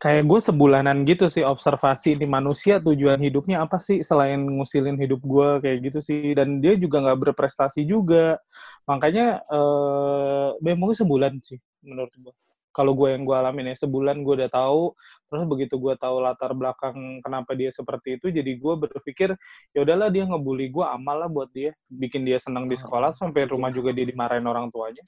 Kayak 0.00 0.32
gue 0.32 0.40
sebulanan 0.40 1.04
gitu 1.04 1.28
sih 1.28 1.44
observasi 1.44 2.16
di 2.16 2.24
manusia 2.24 2.80
tujuan 2.80 3.20
hidupnya 3.20 3.60
apa 3.60 3.76
sih 3.76 4.00
selain 4.00 4.40
ngusilin 4.40 4.96
hidup 4.96 5.20
gue 5.20 5.60
kayak 5.60 5.78
gitu 5.92 6.00
sih 6.00 6.32
dan 6.32 6.56
dia 6.56 6.72
juga 6.80 7.04
nggak 7.04 7.20
berprestasi 7.28 7.84
juga 7.84 8.40
makanya 8.88 9.44
eh 9.44 10.56
ya 10.56 10.74
mungkin 10.80 10.96
sebulan 10.96 11.36
sih 11.44 11.60
menurut 11.84 12.16
gue 12.16 12.32
kalau 12.76 12.92
gue 12.98 13.08
yang 13.14 13.22
gue 13.28 13.36
alamin 13.36 13.72
ya 13.74 13.76
sebulan 13.86 14.22
gue 14.22 14.34
udah 14.44 14.50
tahu 14.52 14.94
terus 15.30 15.44
begitu 15.50 15.74
gue 15.78 15.94
tahu 15.98 16.16
latar 16.22 16.52
belakang 16.54 17.20
kenapa 17.24 17.52
dia 17.58 17.70
seperti 17.74 18.18
itu 18.20 18.26
jadi 18.30 18.52
gue 18.58 18.74
berpikir 18.88 19.34
ya 19.74 19.78
udahlah 19.84 20.08
dia 20.14 20.24
ngebully 20.26 20.70
gue 20.70 20.84
amal 20.86 21.16
lah 21.22 21.28
buat 21.30 21.50
dia 21.54 21.74
bikin 21.90 22.22
dia 22.26 22.38
senang 22.38 22.66
di 22.70 22.76
sekolah 22.78 23.14
sampai 23.16 23.46
rumah 23.50 23.70
juga 23.74 23.90
dia 23.94 24.06
dimarahin 24.06 24.46
orang 24.46 24.70
tuanya 24.70 25.02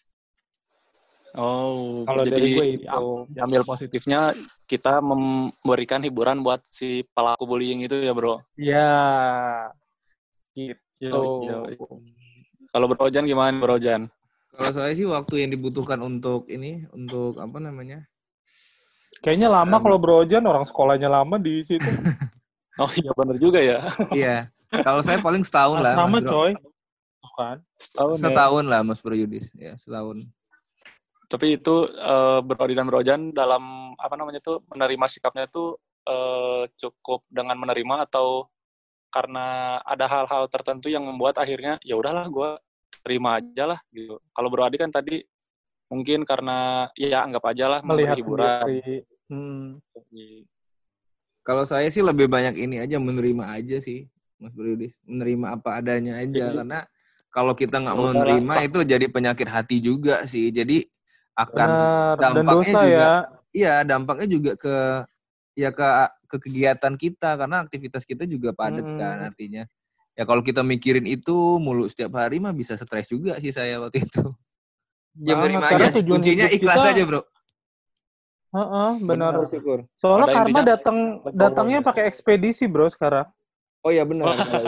Oh, 1.33 2.05
kalau 2.05 2.25
jadi 2.27 2.29
dari 2.29 2.53
gue 2.53 2.65
itu 2.77 2.89
am- 2.93 3.09
ambil 3.41 3.63
positifnya 3.65 4.37
kita 4.69 5.01
memberikan 5.01 6.05
hiburan 6.05 6.45
buat 6.45 6.61
si 6.69 7.01
pelaku 7.17 7.45
bullying 7.49 7.81
itu 7.89 7.97
ya, 8.05 8.13
Bro. 8.13 8.45
Ya, 8.57 9.73
gitu. 10.57 10.81
Yo, 11.01 11.25
yo, 11.41 11.59
yo. 11.69 11.87
Kalau 12.73 12.87
Bro 12.91 13.09
Ojan 13.09 13.25
gimana 13.29 13.57
Bro 13.61 13.77
Ojan? 13.81 14.03
Kalau 14.53 14.71
saya 14.71 14.93
sih 14.93 15.09
waktu 15.09 15.45
yang 15.45 15.51
dibutuhkan 15.57 15.97
untuk 16.05 16.45
ini 16.53 16.85
untuk 16.93 17.41
apa 17.41 17.57
namanya? 17.57 18.05
Kayaknya 19.25 19.49
lama 19.49 19.77
Em. 19.79 19.83
kalau 19.87 19.97
Bro 19.97 20.27
Ojan 20.27 20.45
orang 20.45 20.67
sekolahnya 20.67 21.09
lama 21.09 21.37
di 21.41 21.63
situ. 21.65 21.89
Oh 22.81 22.89
iya 22.97 23.13
bener 23.13 23.37
juga 23.37 23.61
ya. 23.61 23.85
Iya. 24.17 24.49
Kalau 24.73 25.05
saya 25.05 25.21
paling 25.21 25.45
setahun 25.45 25.77
lah. 25.77 25.93
Asrama 25.93 26.09
Mas 26.09 26.25
Bro. 26.25 26.33
coy. 26.33 26.53
kan? 27.37 27.59
Setahun 27.77 28.17
ya. 28.17 28.25
Setahun 28.25 28.65
lah 28.65 28.81
Mas 28.81 29.01
Bro 29.05 29.13
Yudis, 29.13 29.53
ya 29.61 29.77
setahun. 29.77 30.25
Tapi 31.29 31.61
itu 31.61 31.77
eh, 31.93 32.41
Bro 32.41 32.65
dan 32.73 32.89
Bro 32.89 33.05
Ojan 33.05 33.23
dalam 33.37 33.93
apa 34.01 34.15
namanya 34.17 34.41
tuh 34.41 34.65
menerima 34.73 35.05
sikapnya 35.05 35.53
tuh 35.53 35.77
eh, 36.09 36.65
cukup 36.81 37.29
dengan 37.29 37.61
menerima 37.61 38.09
atau 38.09 38.49
karena 39.13 39.77
ada 39.85 40.09
hal-hal 40.09 40.49
tertentu 40.49 40.89
yang 40.89 41.05
membuat 41.05 41.37
akhirnya 41.37 41.77
ya 41.85 42.01
udahlah 42.01 42.25
gue 42.33 42.51
terima 43.03 43.39
aja 43.39 43.77
lah 43.77 43.81
gitu. 43.91 44.17
Kalau 44.31 44.49
Bro 44.49 44.63
Adi 44.65 44.79
kan 44.79 44.89
tadi 44.89 45.21
mungkin 45.91 46.25
karena 46.25 46.89
ya 46.97 47.21
anggap 47.23 47.45
aja 47.53 47.67
lah 47.69 47.81
Melihat 47.85 48.17
hiburan. 48.17 48.65
Hmm. 49.29 49.83
Kalau 51.43 51.67
saya 51.67 51.91
sih 51.91 52.01
lebih 52.01 52.31
banyak 52.31 52.55
ini 52.57 52.79
aja 52.79 53.03
menerima 53.03 53.45
aja 53.51 53.83
sih, 53.83 54.07
Mas 54.39 54.55
Bro 54.55 54.79
Yudis. 54.79 55.03
Menerima 55.03 55.59
apa 55.59 55.83
adanya 55.83 56.23
aja 56.23 56.31
Jadi- 56.49 56.57
karena 56.57 56.81
kalau 57.33 57.53
kita 57.53 57.83
nggak 57.83 57.99
menerima 57.99 58.55
itu 58.63 58.79
jadi 58.87 59.07
penyakit 59.11 59.49
hati 59.51 59.77
juga 59.83 60.23
sih. 60.25 60.55
Jadi 60.55 60.87
akan 61.35 61.69
Benar. 61.69 62.17
Dampaknya 62.21 62.73
dosa 62.73 62.83
juga 62.85 62.93
ya. 62.93 63.11
iya 63.53 63.75
dampaknya 63.83 64.27
juga 64.29 64.53
ke 64.55 64.77
ya 65.53 65.69
ke 65.73 65.85
ke 66.29 66.37
kegiatan 66.41 66.95
kita 66.97 67.37
karena 67.37 67.65
aktivitas 67.65 68.05
kita 68.05 68.25
juga 68.25 68.53
padat 68.53 68.85
Hmm. 68.85 69.01
kan 69.01 69.17
artinya. 69.27 69.65
Ya 70.13 70.25
kalau 70.25 70.41
kita 70.41 70.61
mikirin 70.61 71.09
itu 71.09 71.33
mulu 71.57 71.89
setiap 71.89 72.21
hari 72.21 72.37
mah 72.37 72.53
bisa 72.53 72.77
stres 72.77 73.09
juga 73.09 73.41
sih 73.41 73.49
saya 73.49 73.81
waktu 73.81 74.05
itu. 74.05 74.21
Ya 75.19 75.37
Banget, 75.37 75.61
menerima 75.61 75.67
aja. 75.69 75.87
Kuncinya 76.01 76.47
ikhlas 76.49 76.79
kita- 76.79 76.91
aja, 76.93 77.03
Bro. 77.05 77.23
Heeh, 78.53 78.91
benar. 79.01 79.33
Bersyukur. 79.41 79.79
Soalnya 79.97 80.29
Pada 80.29 80.37
karma 80.37 80.61
datang 80.61 80.97
datangnya 81.33 81.79
ya. 81.81 81.85
pakai 81.85 82.05
ekspedisi, 82.05 82.69
Bro, 82.69 82.93
sekarang. 82.93 83.25
Oh 83.81 83.89
iya 83.89 84.05
benar. 84.05 84.29
itu. 84.31 84.61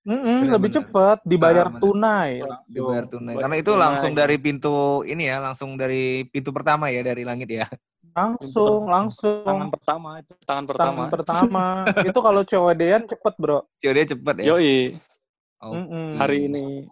Mm-mm, 0.00 0.48
Benar, 0.48 0.52
lebih 0.56 0.70
benar. 0.72 0.78
cepat 0.80 1.18
dibayar 1.22 1.66
Benar, 1.68 1.70
benar. 1.70 1.82
tunai. 1.84 2.30
dibayar 2.66 3.04
tunai. 3.06 3.34
Karena 3.36 3.56
itu 3.60 3.70
tunai. 3.70 3.82
langsung 3.84 4.12
dari 4.16 4.36
pintu 4.40 4.74
ini 5.04 5.24
ya, 5.28 5.36
langsung 5.38 5.70
dari 5.76 6.24
pintu 6.26 6.50
pertama 6.50 6.88
ya 6.88 7.04
dari 7.04 7.22
langit 7.22 7.52
ya. 7.52 7.68
Langsung, 8.10 8.90
langsung. 8.90 9.44
Tangan 9.46 9.70
pertama 9.70 10.08
itu 10.18 10.32
tangan 10.42 10.64
pertama. 10.66 10.90
Tangan 10.90 11.10
pertama. 11.12 11.64
itu 12.10 12.18
kalau 12.20 12.42
COD-an 12.42 13.02
cepet, 13.06 13.34
Bro. 13.38 13.58
COD 13.78 13.98
cepet 14.16 14.34
ya. 14.42 14.44
Yoi, 14.54 14.98
Oh. 15.60 15.76
Mm-mm. 15.76 16.16
hari 16.16 16.48
ini 16.48 16.88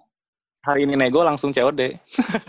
hari 0.61 0.85
ini 0.85 0.93
nego 0.93 1.25
langsung 1.25 1.57
COD. 1.57 1.97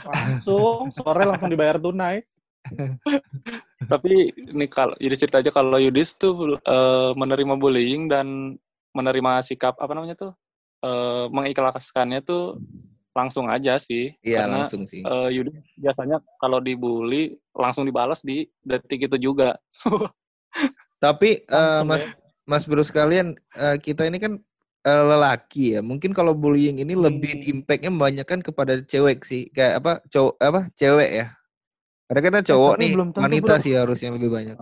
Langsung, 0.03 0.91
sore 0.91 1.23
langsung 1.23 1.47
dibayar 1.47 1.79
tunai. 1.79 2.19
Tapi 3.91 4.35
ini 4.35 4.67
kalau 4.67 4.91
jadi 4.99 5.15
cerita 5.15 5.39
aja 5.39 5.47
kalau 5.47 5.79
Yudis 5.79 6.19
tuh 6.19 6.59
eh, 6.59 7.11
menerima 7.15 7.55
bullying 7.55 8.11
dan 8.11 8.59
menerima 8.91 9.47
sikap 9.47 9.79
apa 9.79 9.95
namanya 9.95 10.19
tuh 10.19 10.31
eh, 10.83 11.31
mengikhlaskannya 11.31 12.19
tuh 12.27 12.59
langsung 13.19 13.45
aja 13.47 13.75
sih. 13.75 14.15
Iya 14.21 14.47
Karena 14.47 14.63
langsung 14.63 14.83
sih. 14.83 15.03
eh, 15.03 15.29
Yudis 15.35 15.59
biasanya 15.75 16.17
kalau 16.37 16.57
dibully 16.57 17.35
langsung 17.51 17.83
dibalas 17.83 18.23
di 18.23 18.47
detik 18.63 19.05
itu 19.05 19.19
juga. 19.19 19.59
Tapi 21.03 21.43
eh, 21.43 21.55
Langsung 21.83 21.87
Mas 21.87 22.03
ya. 22.03 22.11
Mas 22.47 22.63
Bro 22.65 22.81
sekalian 22.81 23.35
eh, 23.55 23.77
kita 23.77 24.07
ini 24.07 24.17
kan 24.17 24.39
eh, 24.83 25.03
lelaki 25.05 25.75
ya. 25.75 25.81
Mungkin 25.83 26.11
kalau 26.11 26.31
bullying 26.31 26.79
ini 26.79 26.95
lebih 26.95 27.39
Hmm. 27.39 27.51
impactnya 27.59 27.91
banyak 27.91 28.25
kan 28.25 28.39
kepada 28.39 28.79
cewek 28.81 29.23
sih. 29.23 29.47
Kayak 29.51 29.83
apa? 29.83 29.91
Cowok 30.07 30.35
apa? 30.39 30.61
Cewek 30.73 31.11
ya. 31.13 31.27
Karena 32.09 32.21
kita 32.25 32.39
cowok 32.49 32.73
tapi 32.73 32.81
nih, 32.81 32.91
belum 32.97 33.09
tentu, 33.13 33.21
wanita 33.21 33.53
Bro. 33.53 33.61
sih 33.61 33.73
harusnya 33.75 34.09
lebih 34.17 34.29
banyak. 34.33 34.57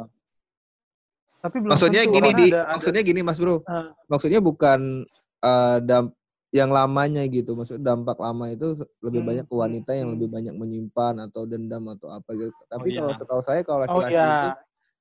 Tapi 1.38 1.58
belum 1.62 1.72
Maksudnya 1.72 2.02
tentu, 2.04 2.16
gini 2.18 2.30
di, 2.34 2.46
ada- 2.52 2.58
ada- 2.66 2.74
maksudnya 2.76 3.02
gini 3.06 3.22
Mas 3.24 3.40
Bro. 3.40 3.62
Ah. 3.64 3.94
Maksudnya 4.10 4.42
bukan 4.42 5.06
eh, 5.40 5.78
damp 5.86 6.17
yang 6.58 6.74
lamanya 6.74 7.22
gitu. 7.30 7.54
Maksudnya 7.54 7.94
dampak 7.94 8.18
lama 8.18 8.50
itu 8.50 8.74
lebih 9.00 9.22
Hmm, 9.22 9.28
banyak 9.30 9.46
ke 9.46 9.56
wanita 9.56 9.92
yang 9.94 10.10
hmm, 10.10 10.16
lebih 10.18 10.28
banyak 10.34 10.54
menyimpan 10.58 11.14
atau 11.30 11.46
dendam 11.46 11.86
atau 11.94 12.10
apa 12.10 12.30
gitu. 12.34 12.62
Tapi 12.66 12.88
iya. 12.92 13.00
kalau 13.06 13.14
setahu 13.14 13.42
saya 13.46 13.62
kalau 13.62 13.86
Oh 13.86 14.02
laki-laki 14.02 14.18
itu 14.18 14.48
ya, 14.50 14.54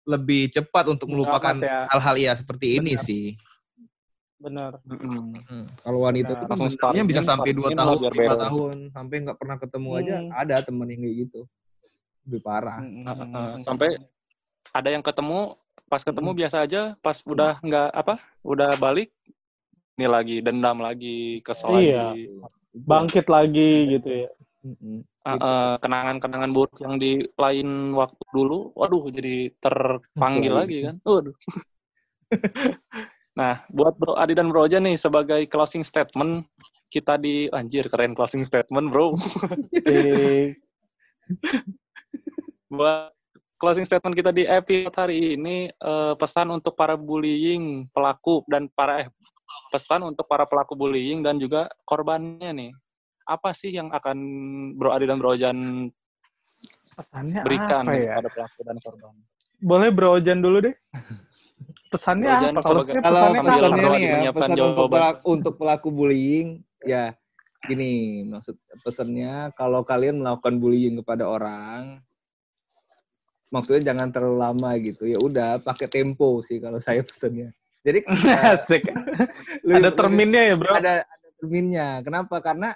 lebih 0.06 0.42
cepat 0.52 0.84
untuk 0.92 1.08
melupakan 1.10 1.56
ya. 1.58 1.88
hal-hal 1.90 2.16
ya 2.20 2.32
seperti 2.36 2.78
ini 2.78 2.94
Benar. 2.94 3.04
sih. 3.04 3.26
benar. 4.36 4.72
Mm-mm. 4.84 5.32
Hmm. 5.48 5.66
Kalau 5.80 5.98
wanita 6.04 6.30
Nah, 6.30 6.38
itu 6.38 6.44
kan 6.44 6.56
langsung 6.60 6.70
dendamnya 6.76 7.04
bisa 7.08 7.22
sampai 7.24 7.50
dua 7.56 7.70
tahun, 7.72 7.98
lima 8.12 8.34
tahun, 8.36 8.76
sampai 8.92 9.16
nggak 9.24 9.38
pernah 9.40 9.56
ketemu 9.56 9.90
aja 9.96 10.14
Hmm. 10.20 10.30
ada 10.36 10.56
temen 10.60 10.86
yang 10.92 11.00
kayak 11.02 11.16
gitu. 11.26 11.40
Lebih 12.28 12.40
parah. 12.44 12.80
Heeh, 12.84 13.48
sampai 13.64 13.88
ada 14.76 14.88
yang 14.92 15.00
ketemu 15.00 15.56
pas 15.86 16.02
ketemu 16.02 16.30
Hmm. 16.34 16.38
biasa 16.42 16.56
aja 16.66 16.82
pas 16.98 17.16
udah 17.22 17.56
nggak 17.62 17.88
apa 17.94 18.14
udah 18.42 18.74
balik 18.76 19.14
ini 19.96 20.06
lagi 20.06 20.36
dendam 20.44 20.76
lagi 20.84 21.40
kesel 21.40 21.80
Iya. 21.80 22.12
lagi. 22.12 22.28
Bangkit 22.76 23.26
lagi 23.32 23.96
gitu 23.96 24.28
ya. 24.28 24.30
Mm-mm. 24.66 25.00
Eh, 25.26 25.38
eh, 25.40 25.74
kenangan-kenangan 25.80 26.50
buruk 26.52 26.76
yang 26.84 27.00
di 27.00 27.24
lain 27.34 27.96
waktu 27.96 28.22
dulu 28.30 28.76
waduh 28.76 29.08
jadi 29.08 29.50
terpanggil 29.56 30.52
lagi 30.52 30.78
kan. 30.84 31.00
Waduh. 31.00 31.34
Nah 33.36 33.64
buat 33.72 33.96
Bro 33.96 34.20
Adi 34.20 34.36
dan 34.36 34.52
Bro 34.52 34.68
Oja 34.68 34.76
nih 34.80 35.00
sebagai 35.00 35.48
closing 35.48 35.80
statement 35.84 36.44
kita 36.92 37.16
di 37.16 37.48
anjir 37.50 37.88
keren 37.88 38.12
closing 38.14 38.44
statement 38.46 38.92
bro. 38.92 39.16
Buat 42.70 43.12
closing 43.58 43.84
statement 43.88 44.14
kita 44.14 44.30
di 44.30 44.44
episode 44.46 44.94
hari 44.94 45.34
ini 45.34 45.68
eh, 45.72 46.14
pesan 46.14 46.52
untuk 46.52 46.76
para 46.76 46.94
bullying 46.94 47.88
pelaku 47.90 48.44
dan 48.46 48.68
para 48.72 49.02
eh 49.04 49.08
pesan 49.68 50.04
untuk 50.04 50.26
para 50.26 50.44
pelaku 50.44 50.74
bullying 50.74 51.20
dan 51.20 51.36
juga 51.36 51.66
korbannya 51.82 52.50
nih 52.52 52.70
apa 53.26 53.50
sih 53.50 53.74
yang 53.74 53.90
akan 53.90 54.16
Bro 54.78 54.94
Adi 54.94 55.06
dan 55.06 55.18
Bro 55.18 55.34
Ojan 55.34 55.90
pesannya 56.94 57.42
berikan 57.42 57.84
apa 57.84 57.92
ya? 57.94 58.14
kepada 58.14 58.30
pelaku 58.30 58.60
dan 58.62 58.76
korban? 58.78 59.12
Boleh 59.56 59.88
Bro 59.90 60.08
Ojan 60.16 60.38
dulu 60.38 60.58
deh. 60.62 60.74
Pesannya 61.92 62.28
Bro 62.28 62.36
Ojan 62.36 62.52
apa? 62.52 62.60
Kalau 62.62 62.80
sebagai- 62.82 63.02
Kalau 63.02 63.18
pesannya 63.18 63.42
pesannya 63.42 63.86
nih 63.90 64.02
ya, 64.06 64.30
pesan 64.30 64.56
untuk 64.56 64.88
pelaku, 64.88 65.22
untuk 65.26 65.54
pelaku 65.56 65.88
bullying, 65.90 66.48
ya 66.82 67.04
gini 67.66 67.92
maksud 68.22 68.54
pesannya 68.86 69.50
kalau 69.52 69.82
kalian 69.82 70.22
melakukan 70.22 70.54
bullying 70.56 71.02
kepada 71.02 71.26
orang, 71.26 71.98
maksudnya 73.48 73.90
jangan 73.90 74.08
terlalu 74.14 74.36
lama 74.38 74.70
gitu. 74.78 75.02
Ya 75.02 75.18
udah 75.18 75.58
pakai 75.58 75.90
tempo 75.90 76.40
sih 76.40 76.62
kalau 76.62 76.78
saya 76.78 77.02
pesannya. 77.02 77.50
Jadi 77.86 77.98
eh, 78.34 78.50
Asik. 78.50 78.82
Ada 79.62 79.90
terminnya 79.94 80.42
ya, 80.42 80.54
Bro? 80.58 80.74
ada 80.74 81.06
ada 81.06 81.28
terminnya. 81.38 82.02
Kenapa? 82.02 82.42
Karena 82.42 82.74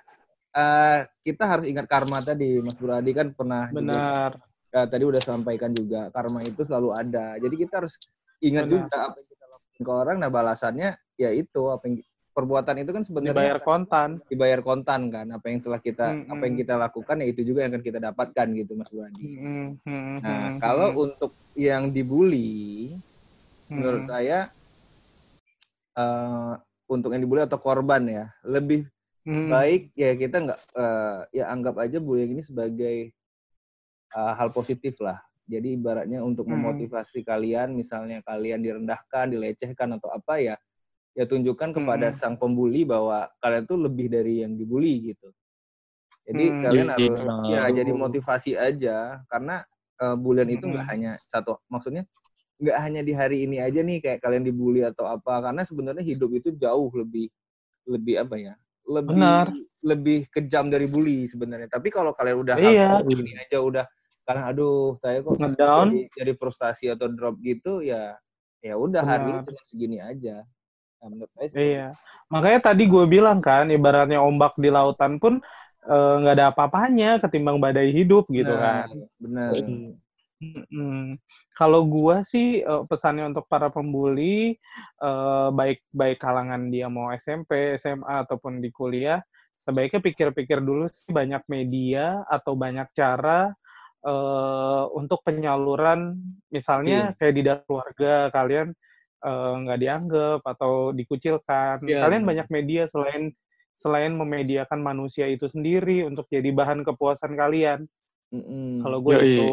eh, 0.55 0.99
kita 1.27 1.45
harus 1.51 1.67
ingat 1.67 1.91
karma 1.91 2.23
tadi, 2.23 2.63
Mas 2.63 2.79
Buradi 2.79 3.11
kan 3.11 3.35
pernah 3.35 3.67
juga 3.75 3.99
Benar. 3.99 4.31
eh, 4.71 4.87
tadi 4.87 5.03
udah 5.03 5.23
sampaikan 5.23 5.75
juga 5.75 6.15
karma 6.15 6.47
itu 6.47 6.63
selalu 6.63 6.95
ada. 6.95 7.35
Jadi 7.43 7.55
kita 7.59 7.83
harus 7.83 7.99
ingat 8.39 8.71
Benar. 8.71 8.87
juga 8.87 8.97
apa 9.11 9.17
yang 9.19 9.29
kita 9.35 9.45
lakukan 9.51 9.81
ke 9.83 9.91
orang. 9.91 10.17
Nah 10.23 10.31
balasannya 10.31 10.91
ya 11.19 11.31
itu 11.35 11.63
apa 11.67 11.85
yang 11.91 11.97
perbuatan 12.31 12.79
itu 12.79 12.91
kan 12.95 13.03
sebenarnya 13.03 13.35
Dibayar 13.35 13.59
kontan. 13.59 14.11
dibayar 14.31 14.61
kontan 14.63 15.01
kan. 15.11 15.27
Apa 15.27 15.47
yang 15.51 15.59
telah 15.59 15.81
kita 15.83 16.07
Mm-mm. 16.15 16.31
apa 16.39 16.43
yang 16.47 16.55
kita 16.55 16.75
lakukan 16.79 17.17
ya 17.19 17.27
itu 17.27 17.43
juga 17.43 17.67
yang 17.67 17.75
akan 17.75 17.83
kita 17.83 17.99
dapatkan 17.99 18.47
gitu 18.55 18.73
Mas 18.79 18.91
Buradi. 18.95 19.27
Mm, 19.27 19.67
mm, 19.83 20.17
Nah 20.23 20.43
kalau 20.63 20.95
mm, 20.95 21.03
untuk 21.11 21.35
yang 21.59 21.91
dibully, 21.91 22.95
menurut 23.67 24.07
mm, 24.07 24.11
saya 24.15 24.47
eh, 25.99 26.55
untuk 26.91 27.11
yang 27.15 27.23
dibully 27.23 27.43
atau 27.47 27.59
korban 27.63 28.03
ya 28.07 28.25
lebih 28.43 28.87
mm. 29.27 29.47
baik 29.51 29.91
ya 29.95 30.15
kita 30.19 30.37
nggak 30.45 30.61
eh, 30.77 31.21
ya 31.43 31.45
anggap 31.51 31.77
aja 31.83 31.99
bullying 32.03 32.37
ini 32.39 32.43
sebagai 32.45 33.11
eh, 34.15 34.33
hal 34.39 34.51
positif 34.55 34.99
lah. 35.03 35.19
Jadi 35.51 35.75
ibaratnya 35.75 36.23
untuk 36.23 36.47
Hmm. 36.47 36.55
memotivasi 36.55 37.27
kalian, 37.27 37.75
misalnya 37.75 38.23
kalian 38.23 38.63
direndahkan, 38.63 39.35
dilecehkan 39.35 39.99
atau 39.99 40.07
apa 40.15 40.39
ya, 40.39 40.55
ya 41.19 41.27
tunjukkan 41.27 41.75
kepada 41.83 42.15
Hmm. 42.15 42.15
sang 42.15 42.37
pembuli 42.39 42.87
bahwa 42.87 43.27
kalian 43.43 43.67
tuh 43.67 43.79
lebih 43.83 44.07
dari 44.07 44.47
yang 44.47 44.55
dibully 44.55 45.11
gitu. 45.15 45.35
Jadi 46.27 46.55
Hmm. 46.55 46.63
kalian 46.63 46.89
Gitu. 46.95 46.95
harus 46.95 47.21
ya 47.51 47.63
jadi 47.83 47.91
motivasi 47.91 48.55
aja 48.55 49.19
karena 49.27 49.67
uh, 49.99 50.15
bulian 50.15 50.47
itu 50.55 50.71
nggak 50.71 50.87
Hmm. 50.87 50.93
hanya 50.95 51.13
satu, 51.27 51.59
maksudnya 51.67 52.07
nggak 52.61 52.77
hanya 52.77 53.01
di 53.01 53.13
hari 53.17 53.49
ini 53.49 53.57
aja 53.59 53.81
nih 53.81 53.99
kayak 54.05 54.21
kalian 54.21 54.45
dibully 54.45 54.85
atau 54.85 55.09
apa, 55.09 55.41
karena 55.51 55.65
sebenarnya 55.65 56.05
hidup 56.05 56.31
itu 56.37 56.53
jauh 56.55 56.93
lebih 56.93 57.33
lebih 57.89 58.15
apa 58.21 58.37
ya? 58.37 58.55
Lebih 58.85 59.17
Benar. 59.17 59.47
lebih 59.81 60.19
kejam 60.29 60.69
dari 60.69 60.85
bully 60.85 61.25
sebenarnya. 61.25 61.73
Tapi 61.73 61.89
kalau 61.89 62.13
kalian 62.13 62.37
udah 62.45 62.57
Iya. 62.61 63.01
ini 63.09 63.33
aja 63.41 63.59
udah 63.65 63.85
karena 64.29 64.53
aduh 64.53 64.95
saya 65.01 65.25
kok 65.25 65.41
Ngedown. 65.41 65.89
jadi, 65.91 66.01
jadi 66.21 66.33
frustasi 66.37 66.87
atau 66.93 67.09
drop 67.11 67.41
gitu 67.41 67.81
ya 67.83 68.15
ya 68.61 68.77
udah 68.77 69.01
hari 69.01 69.33
ini 69.33 69.41
cuma 69.41 69.63
segini 69.65 69.99
aja. 69.99 70.45
Nah, 71.01 71.09
menurut 71.09 71.33
saya 71.33 71.49
Iya. 71.57 71.87
Makanya 72.29 72.61
tadi 72.61 72.85
gue 72.87 73.05
bilang 73.09 73.41
kan, 73.41 73.73
ibaratnya 73.73 74.21
ombak 74.21 74.55
di 74.61 74.69
lautan 74.69 75.17
pun 75.17 75.41
eh, 75.81 76.15
nggak 76.21 76.35
ada 76.37 76.47
apa-apanya 76.53 77.25
ketimbang 77.25 77.57
badai 77.57 77.89
hidup 77.89 78.29
gitu 78.29 78.53
Benar, 78.53 78.85
kan. 78.85 78.87
Benar. 79.17 79.51
Mm-mm. 80.41 81.21
Kalau 81.53 81.85
gua 81.85 82.25
sih 82.25 82.65
eh, 82.65 82.83
pesannya 82.89 83.29
untuk 83.29 83.45
para 83.45 83.69
pembuli 83.69 84.57
eh, 84.97 85.49
baik 85.53 85.85
baik 85.93 86.17
kalangan 86.17 86.73
dia 86.73 86.89
mau 86.89 87.13
SMP, 87.13 87.77
SMA 87.77 88.25
ataupun 88.25 88.65
di 88.65 88.73
kuliah 88.73 89.21
sebaiknya 89.61 90.01
pikir-pikir 90.01 90.65
dulu 90.65 90.89
sih 90.89 91.13
banyak 91.13 91.45
media 91.45 92.25
atau 92.25 92.57
banyak 92.57 92.89
cara 92.97 93.53
eh, 94.01 94.85
untuk 94.97 95.21
penyaluran 95.21 96.17
misalnya 96.49 97.13
kayak 97.21 97.35
di 97.37 97.43
dalam 97.45 97.63
keluarga 97.69 98.33
kalian 98.33 98.69
eh, 99.21 99.53
nggak 99.61 99.79
dianggap 99.85 100.41
atau 100.41 100.97
dikucilkan. 100.97 101.85
Iya, 101.85 102.01
Kalian 102.01 102.25
banyak 102.25 102.49
media 102.49 102.89
selain 102.89 103.37
selain 103.77 104.13
memediakan 104.17 104.81
manusia 104.81 105.29
itu 105.29 105.47
sendiri 105.47 106.09
untuk 106.09 106.25
jadi 106.33 106.49
bahan 106.49 106.81
kepuasan 106.81 107.37
kalian. 107.37 107.85
Mm-mm. 108.33 108.81
Kalau 108.81 108.99
gue 109.05 109.17
itu 109.21 109.49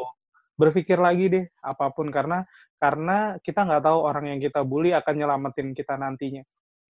berpikir 0.58 0.98
lagi 0.98 1.26
deh 1.30 1.46
apa 1.62 1.94
pun 1.94 2.10
karena 2.10 2.42
karena 2.82 3.38
kita 3.46 3.64
nggak 3.66 3.84
tahu 3.86 4.00
orang 4.02 4.26
yang 4.36 4.40
kita 4.42 4.66
bully 4.66 4.92
akan 4.94 5.14
nyelamatin 5.18 5.74
kita 5.78 5.94
nantinya. 5.98 6.44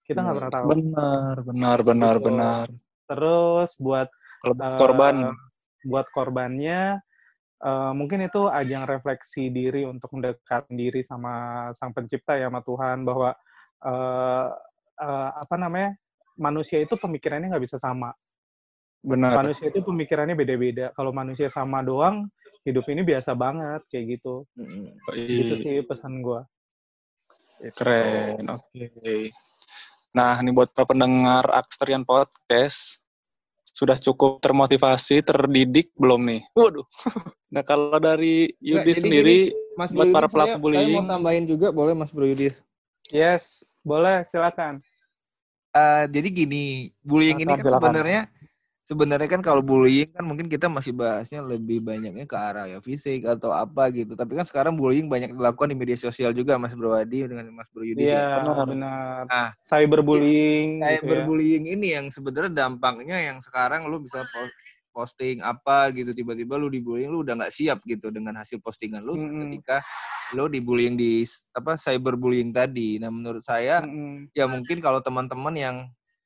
Kita 0.06 0.22
nggak 0.22 0.34
Benar. 0.38 0.46
pernah 0.46 0.54
tahu. 0.54 0.66
Benar, 0.70 1.36
benar, 1.42 1.78
benar, 1.82 2.14
Betul. 2.16 2.26
benar. 2.30 2.66
Terus 3.06 3.70
buat 3.82 4.08
eh, 4.46 4.78
korban, 4.78 5.16
buat 5.82 6.06
korbannya 6.14 7.02
eh, 7.62 7.92
mungkin 7.94 8.26
itu 8.26 8.46
ajang 8.46 8.86
refleksi 8.86 9.50
diri 9.50 9.82
untuk 9.82 10.14
mendekatkan 10.14 10.70
diri 10.74 11.02
sama 11.02 11.68
sang 11.74 11.90
pencipta 11.90 12.38
ya 12.38 12.46
sama 12.46 12.62
Tuhan 12.62 13.02
bahwa 13.02 13.30
eh, 13.82 14.48
eh, 15.02 15.30
apa 15.42 15.54
namanya 15.58 15.90
manusia 16.38 16.78
itu 16.82 16.94
pemikirannya 16.94 17.50
nggak 17.50 17.64
bisa 17.64 17.78
sama 17.80 18.12
benar. 19.00 19.38
manusia 19.40 19.70
itu 19.70 19.80
pemikirannya 19.80 20.36
beda-beda 20.36 20.92
kalau 20.92 21.14
manusia 21.14 21.48
sama 21.48 21.80
doang 21.80 22.28
hidup 22.66 22.84
ini 22.90 23.06
biasa 23.06 23.32
banget 23.38 23.86
kayak 23.86 24.18
gitu 24.18 24.42
Mm-mm. 24.58 24.90
gitu 25.14 25.54
Ih, 25.54 25.62
sih 25.62 25.74
pesan 25.86 26.18
gua 26.20 26.42
Keren, 27.56 28.44
oke. 28.52 29.32
Nah, 30.12 30.36
ini 30.44 30.52
buat 30.52 30.76
para 30.76 30.84
pendengar 30.84 31.44
Aksterian 31.56 32.04
Podcast, 32.04 33.00
sudah 33.64 33.96
cukup 33.96 34.44
termotivasi, 34.44 35.24
terdidik 35.24 35.92
belum 35.96 36.20
nih? 36.24 36.42
Waduh. 36.52 36.84
Nah, 37.46 37.62
kalau 37.62 37.96
dari 38.02 38.52
Yudi 38.58 38.90
Nggak, 38.90 39.00
sendiri, 39.00 39.36
Mas 39.78 39.94
buat 39.94 40.10
Bro 40.10 40.16
para 40.18 40.26
pelaku 40.28 40.50
saya, 40.50 40.60
bullying. 40.60 40.90
Saya 40.90 40.98
mau 40.98 41.04
tambahin 41.08 41.44
juga 41.46 41.68
boleh 41.70 41.94
Mas 41.94 42.10
Bro 42.10 42.26
Yudis. 42.26 42.60
yes 43.14 43.62
boleh 43.86 44.26
silakan 44.26 44.82
Eh, 45.76 46.04
jadi 46.08 46.28
gini, 46.32 46.90
bullying 47.04 47.38
ini 47.44 47.52
Silakan, 47.52 47.54
kan 47.54 47.62
silakan. 47.62 47.78
sebenarnya 47.78 48.20
sebenarnya 48.86 49.26
kan 49.26 49.42
kalau 49.42 49.66
bullying 49.66 50.06
kan 50.14 50.22
mungkin 50.22 50.46
kita 50.46 50.70
masih 50.70 50.94
bahasnya 50.94 51.42
lebih 51.42 51.82
banyaknya 51.82 52.22
ke 52.22 52.36
arah 52.38 52.70
ya 52.70 52.78
fisik 52.78 53.26
atau 53.26 53.50
apa 53.50 53.90
gitu. 53.90 54.14
Tapi 54.14 54.38
kan 54.38 54.46
sekarang 54.46 54.78
bullying 54.78 55.10
banyak 55.10 55.34
dilakukan 55.34 55.74
di 55.74 55.76
media 55.76 55.98
sosial 55.98 56.30
juga 56.30 56.54
Mas 56.54 56.78
Bro 56.78 56.94
Adi 56.94 57.26
dengan 57.26 57.50
Mas 57.50 57.66
Bro 57.74 57.82
Yudis. 57.82 58.06
ya. 58.06 58.14
iya 58.14 58.46
Benar. 58.46 58.66
benar 58.70 59.22
Ah. 59.26 59.50
cyberbullying 59.66 60.86
Kayak 60.86 61.02
gitu 61.02 61.34
ya. 61.34 61.74
ini 61.74 61.86
yang 61.98 62.06
sebenarnya 62.14 62.52
dampaknya 62.54 63.18
yang 63.18 63.42
sekarang 63.42 63.90
lu 63.90 63.98
bisa 63.98 64.22
po- 64.22 64.54
posting 64.94 65.42
apa 65.44 65.92
gitu 65.92 66.14
tiba-tiba 66.14 66.56
lu 66.56 66.72
dibullying 66.72 67.12
lu 67.12 67.20
udah 67.20 67.36
nggak 67.36 67.52
siap 67.52 67.84
gitu 67.84 68.08
dengan 68.08 68.38
hasil 68.40 68.62
postingan 68.64 69.04
lu 69.04 69.12
Mm-mm. 69.12 69.44
ketika 69.44 69.82
lu 70.32 70.48
dibullying 70.48 70.94
di 70.94 71.26
apa 71.52 71.74
cyberbullying 71.74 72.54
tadi. 72.54 73.02
Nah 73.02 73.10
menurut 73.10 73.42
saya 73.42 73.82
Mm-mm. 73.82 74.30
ya 74.32 74.46
mungkin 74.46 74.78
kalau 74.78 75.02
teman-teman 75.02 75.52
yang 75.58 75.76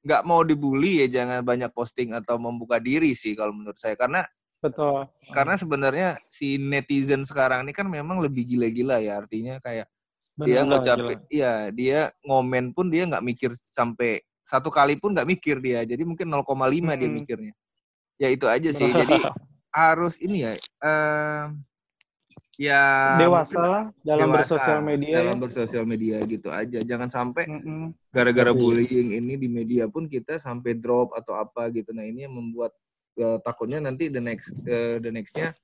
nggak 0.00 0.22
mau 0.24 0.40
dibully 0.40 1.04
ya 1.04 1.20
jangan 1.20 1.44
banyak 1.44 1.68
posting 1.76 2.16
atau 2.16 2.40
membuka 2.40 2.80
diri 2.80 3.12
sih 3.12 3.36
kalau 3.36 3.52
menurut 3.52 3.76
saya. 3.76 3.94
Karena 3.96 4.24
betul. 4.60 5.08
karena 5.32 5.54
sebenarnya 5.60 6.08
si 6.28 6.56
netizen 6.56 7.24
sekarang 7.28 7.68
ini 7.68 7.72
kan 7.76 7.86
memang 7.88 8.20
lebih 8.20 8.48
gila-gila 8.56 9.00
ya. 9.00 9.20
Artinya 9.20 9.60
kayak 9.60 9.86
dia 10.40 10.64
benar. 10.64 10.66
nggak 10.66 10.82
capek. 10.84 11.18
Iya 11.28 11.54
dia 11.70 11.98
ngomen 12.24 12.72
pun 12.72 12.88
dia 12.88 13.04
nggak 13.04 13.24
mikir 13.24 13.50
sampai 13.68 14.24
satu 14.40 14.72
kali 14.72 14.96
pun 14.96 15.12
nggak 15.12 15.28
mikir 15.28 15.60
dia. 15.60 15.84
Jadi 15.84 16.02
mungkin 16.02 16.26
0,5 16.26 16.46
dia 16.96 17.06
Mm-mm. 17.06 17.12
mikirnya. 17.22 17.54
Ya 18.20 18.28
itu 18.32 18.48
aja 18.48 18.70
sih. 18.72 18.88
Jadi 18.88 19.16
harus 19.70 20.18
ini 20.18 20.42
ya 20.42 20.52
eh 20.58 21.44
ya 22.60 23.16
dewasa 23.16 23.56
lah 23.64 23.84
dalam 24.04 24.28
dewasa 24.28 24.44
bersosial 24.52 24.80
media 24.84 25.14
dalam 25.16 25.32
ya 25.32 25.40
bersosial 25.40 25.84
media 25.88 26.16
gitu 26.28 26.48
aja 26.52 26.78
jangan 26.84 27.08
sampai 27.08 27.48
gara-gara 28.12 28.52
Tapi- 28.52 28.60
bullying 28.60 29.08
ini 29.16 29.40
di 29.40 29.48
media 29.48 29.88
pun 29.88 30.04
kita 30.04 30.36
sampai 30.36 30.76
drop 30.76 31.16
atau 31.16 31.32
apa 31.34 31.72
gitu. 31.72 31.96
Nah 31.96 32.04
ini 32.04 32.28
yang 32.28 32.36
membuat 32.36 32.76
eh, 33.16 33.40
takutnya 33.40 33.80
nanti 33.80 34.12
the 34.12 34.20
next 34.20 34.60
eh, 34.68 35.00
the 35.00 35.08
nextnya 35.08 35.56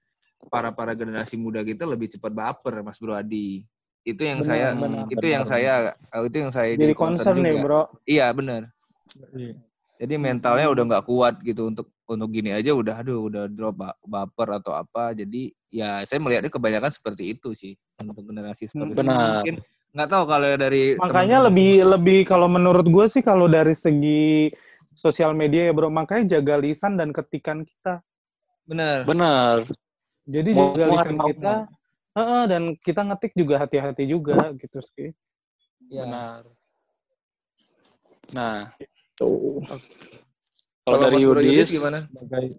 para 0.48 0.72
para 0.72 0.96
generasi 0.96 1.36
muda 1.36 1.60
kita 1.60 1.84
lebih 1.84 2.08
cepat 2.08 2.32
baper, 2.32 2.80
Mas 2.80 2.96
Bro 2.96 3.12
Adi. 3.12 3.60
Itu 4.00 4.22
yang 4.22 4.40
Benar, 4.40 4.48
saya 4.48 4.66
benar. 4.72 5.04
itu 5.10 5.26
yang 5.26 5.44
saya 5.44 5.72
eh, 5.92 6.22
itu 6.24 6.36
yang 6.40 6.52
saya 6.54 6.70
jadi 6.72 6.94
concern 6.96 7.36
nih 7.36 7.58
juga. 7.58 7.60
bro 7.60 7.82
Iya 8.08 8.26
benar. 8.32 8.62
Jadi 9.96 10.14
mentalnya 10.16 10.68
udah 10.68 10.84
nggak 10.86 11.04
kuat 11.04 11.40
gitu 11.40 11.68
untuk 11.68 11.88
untuk 12.06 12.28
gini 12.30 12.52
aja 12.52 12.70
udah 12.70 13.02
aduh 13.02 13.26
udah 13.26 13.48
drop 13.50 13.74
ba- 13.74 13.98
baper 14.00 14.60
atau 14.60 14.72
apa. 14.72 15.10
Jadi 15.10 15.50
ya 15.76 16.00
saya 16.02 16.16
melihatnya 16.16 16.48
kebanyakan 16.48 16.88
seperti 16.88 17.36
itu 17.36 17.52
sih 17.52 17.76
untuk 18.00 18.24
generasi 18.24 18.64
seperti 18.64 18.96
itu. 18.96 19.00
Benar. 19.04 19.44
Mungkin 19.44 19.56
nggak 19.92 20.08
tahu 20.08 20.24
kalau 20.24 20.48
dari 20.56 20.96
makanya 20.96 21.12
teman-teman- 21.40 21.46
lebih 21.48 21.72
lebih 21.86 22.18
kalau 22.24 22.48
menurut 22.48 22.84
gue 22.84 23.06
sih 23.06 23.20
kalau 23.20 23.44
dari 23.46 23.72
segi 23.72 24.48
sosial 24.92 25.32
media 25.32 25.68
ya 25.68 25.72
bro 25.72 25.88
makanya 25.88 26.36
jaga 26.36 26.56
lisan 26.56 26.96
dan 26.96 27.12
ketikan 27.12 27.60
kita 27.60 28.00
benar. 28.64 29.04
benar. 29.04 29.68
jadi 30.26 30.50
Mau- 30.52 30.72
jaga 30.72 30.84
mau 30.84 30.94
lisan 30.96 31.14
mau- 31.14 31.28
kita 31.28 31.54
Heeh, 32.16 32.42
dan 32.48 32.62
kita 32.76 33.00
ngetik 33.04 33.32
juga 33.32 33.54
hati-hati 33.58 34.04
juga 34.04 34.48
gitu 34.56 34.80
sih 34.90 35.12
Ya. 35.86 36.02
Benar. 36.02 36.42
Nah, 38.32 38.74
tuh 39.14 39.62
kalau 40.82 40.98
dari 40.98 41.22
Bro 41.22 41.40
Yudis, 41.40 41.70
gimana? 41.70 42.02
sebagai 42.02 42.58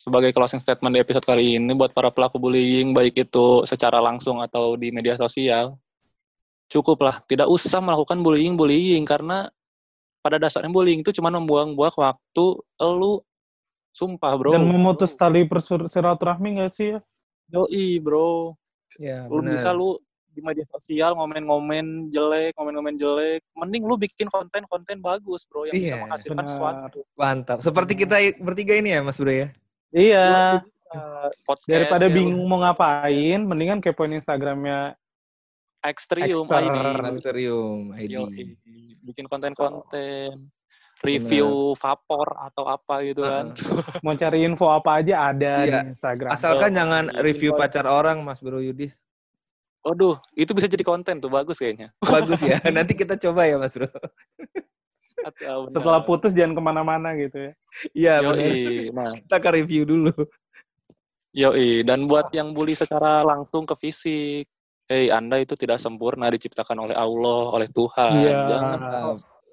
sebagai 0.00 0.32
closing 0.32 0.56
statement 0.56 0.96
di 0.96 1.00
episode 1.04 1.28
kali 1.28 1.60
ini 1.60 1.76
buat 1.76 1.92
para 1.92 2.08
pelaku 2.08 2.40
bullying 2.40 2.96
baik 2.96 3.20
itu 3.28 3.68
secara 3.68 4.00
langsung 4.00 4.40
atau 4.40 4.72
di 4.80 4.88
media 4.88 5.20
sosial 5.20 5.76
cukuplah. 6.72 7.20
Tidak 7.28 7.44
usah 7.44 7.84
melakukan 7.84 8.24
bullying 8.24 8.56
bullying 8.56 9.04
karena 9.04 9.44
pada 10.24 10.40
dasarnya 10.40 10.72
bullying 10.72 11.04
itu 11.04 11.12
cuma 11.12 11.28
membuang-buang 11.28 11.92
waktu 12.00 12.46
lu. 12.80 13.20
Sumpah 13.90 14.38
bro. 14.38 14.54
Dan 14.54 14.70
memutus 14.70 15.18
tali 15.18 15.44
silaturahmi 15.90 16.62
gak 16.62 16.70
sih 16.72 16.94
ya? 16.96 16.98
Doi 17.50 17.98
bro. 17.98 18.54
Ya, 19.02 19.26
lu 19.26 19.42
bisa 19.42 19.74
lu 19.74 19.98
di 20.30 20.38
media 20.46 20.62
sosial 20.70 21.18
ngomen-ngomen 21.18 22.06
jelek 22.14 22.54
ngomen-ngomen 22.54 22.94
jelek. 22.94 23.42
Mending 23.58 23.82
lu 23.82 23.98
bikin 23.98 24.30
konten-konten 24.30 25.02
bagus 25.02 25.42
bro 25.50 25.66
yang 25.66 25.74
bisa 25.74 25.98
Iya, 25.98 26.02
menghasilkan 26.06 26.38
benar. 26.38 26.48
sesuatu. 26.54 27.00
Mantap. 27.18 27.58
Seperti 27.60 27.92
kita 27.98 28.16
bertiga 28.38 28.78
ini 28.78 28.94
ya, 28.94 29.02
Mas 29.02 29.18
Bro 29.18 29.34
ya. 29.34 29.50
Iya 29.92 30.60
Uh, 30.90 31.30
podcast 31.46 31.70
daripada 31.70 32.10
kayak 32.10 32.18
bingung 32.18 32.50
mau 32.50 32.58
ngapain 32.58 33.38
mendingan 33.46 33.78
kepoin 33.78 34.10
instagramnya 34.10 34.98
Extrium. 35.86 36.50
ID 36.50 36.66
Planetarium 36.98 37.94
ID. 37.94 38.18
Bikin 38.98 39.30
konten-konten 39.30 40.50
review 40.98 41.78
vapor 41.78 42.34
atau 42.42 42.66
apa 42.66 43.06
gitu 43.06 43.22
kan 43.22 43.54
mau 44.04 44.18
cari 44.18 44.42
info 44.42 44.66
apa 44.66 44.98
aja 44.98 45.30
ada 45.30 45.62
Iya. 45.62 45.86
di 45.86 45.94
instagram 45.94 46.34
Asalkan 46.34 46.74
Oh, 46.74 46.78
jangan 46.82 47.04
iya. 47.06 47.22
review 47.22 47.54
pacar 47.54 47.86
orang, 47.86 48.26
Mas 48.26 48.42
Bro 48.42 48.58
Yudis. 48.58 48.98
Waduh, 49.80 50.18
itu 50.34 50.50
bisa 50.52 50.66
jadi 50.66 50.82
konten 50.82 51.22
tuh 51.22 51.30
bagus 51.30 51.56
kayaknya. 51.56 51.94
Bagus 52.02 52.42
ya. 52.42 52.58
Nanti 52.74 52.92
kita 52.92 53.14
coba 53.14 53.46
ya, 53.46 53.56
Mas 53.56 53.78
Bro. 53.78 53.86
Ah, 55.20 55.68
setelah 55.68 56.00
putus 56.00 56.32
jangan 56.32 56.56
ke 56.56 56.62
mana-mana 56.62 57.12
gitu 57.14 57.36
ya 57.38 57.52
Iya. 57.92 58.14
Nah, 58.90 59.12
Kita 59.20 59.36
akan 59.36 59.52
review 59.54 59.82
dulu. 59.84 60.12
yoi. 61.30 61.86
Dan 61.86 62.08
buat 62.08 62.32
yang 62.34 62.50
bully 62.50 62.74
secara 62.74 63.22
langsung 63.22 63.62
ke 63.62 63.74
fisik, 63.78 64.44
hey, 64.88 65.12
Anda 65.12 65.38
itu 65.38 65.54
tidak 65.54 65.78
sempurna 65.78 66.26
diciptakan 66.28 66.88
oleh 66.88 66.96
Allah, 66.96 67.42
oleh 67.54 67.68
Tuhan. 67.70 68.12
Iya. 68.16 68.38
Jangan 68.48 68.80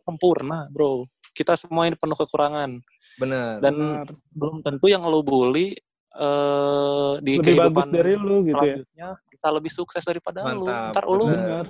sempurna, 0.01 0.65
bro. 0.71 1.05
Kita 1.35 1.53
semua 1.53 1.85
ini 1.85 1.93
penuh 1.93 2.17
kekurangan. 2.17 2.81
Benar. 3.21 3.61
Dan 3.61 3.75
Benar. 3.77 4.07
belum 4.33 4.55
tentu 4.65 4.89
yang 4.89 5.05
lo 5.05 5.21
bully 5.21 5.77
eh, 6.17 7.13
di 7.21 7.37
lebih 7.37 7.53
bagus 7.61 7.85
kehidupan 7.85 7.87
dari 7.93 8.13
lu 8.17 8.41
gitu 8.41 8.57
ya 8.57 8.77
selanjutnya 8.81 9.07
bisa 9.29 9.47
lebih 9.53 9.71
sukses 9.73 10.01
daripada 10.01 10.41
lu. 10.49 10.65
Mantap, 10.65 10.89
Ntar 10.97 11.05
lu 11.05 11.25
benar. 11.29 11.65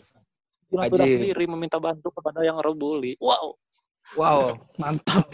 bilang 0.67 0.87
Ajib. 0.91 1.07
sendiri 1.07 1.43
meminta 1.47 1.79
bantu 1.79 2.11
kepada 2.15 2.43
yang 2.43 2.55
lo 2.55 2.71
bully. 2.71 3.15
Wow. 3.19 3.59
Wow. 4.15 4.55
mantap. 4.79 5.27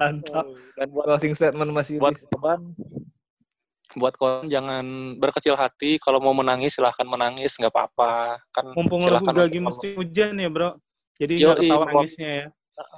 Mantap. 0.00 0.46
Dan 0.78 0.86
buat 0.94 1.04
Closing 1.04 1.34
statement 1.36 1.70
Mas 1.74 1.92
buat 2.00 2.16
korban 2.32 2.60
buat 3.96 4.12
korban 4.16 4.46
jangan 4.52 5.16
berkecil 5.16 5.56
hati. 5.56 5.96
Kalau 5.96 6.20
mau 6.20 6.36
menangis 6.36 6.76
silahkan 6.76 7.08
menangis. 7.08 7.56
Nggak 7.56 7.72
apa-apa. 7.72 8.40
Kan 8.52 8.72
mumpung 8.76 9.00
lu 9.04 9.08
silahkan 9.08 9.34
lagi 9.34 9.58
musim 9.58 9.96
hujan 9.96 10.36
ya 10.36 10.48
bro. 10.52 10.70
Jadi 11.16 11.32
nggak 11.40 11.56
ketawa 11.64 11.84
nangisnya 11.92 12.30
ya. 12.44 12.48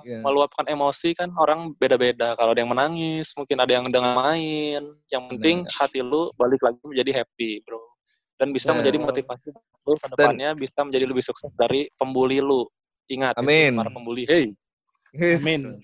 Ya. 0.03 0.19
meluapkan 0.27 0.67
emosi 0.67 1.15
kan 1.15 1.31
orang 1.39 1.71
beda-beda. 1.79 2.35
Kalau 2.35 2.51
ada 2.51 2.59
yang 2.59 2.75
menangis 2.75 3.31
mungkin 3.39 3.63
ada 3.63 3.71
yang 3.79 3.87
dengan 3.87 4.19
main. 4.19 4.83
Yang 5.07 5.23
penting 5.31 5.57
hati 5.71 6.03
lu 6.03 6.35
balik 6.35 6.59
lagi 6.67 6.83
menjadi 6.83 7.23
happy 7.23 7.63
bro. 7.63 7.79
Dan 8.43 8.51
bisa 8.51 8.75
Nah. 8.75 8.83
menjadi 8.83 8.99
motivasi 8.99 9.55
lu 9.55 9.95
ke 10.03 10.07
depannya 10.19 10.51
bisa 10.59 10.83
menjadi 10.83 11.07
lebih 11.07 11.23
sukses 11.23 11.55
dari 11.55 11.87
pembuli 11.95 12.43
lu. 12.43 12.67
Ingat 13.07 13.39
itu, 13.39 13.47
Amin. 13.47 13.73
para 13.79 13.91
pembuli. 13.95 14.27
Hey. 14.27 14.51
Amin. 15.17 15.81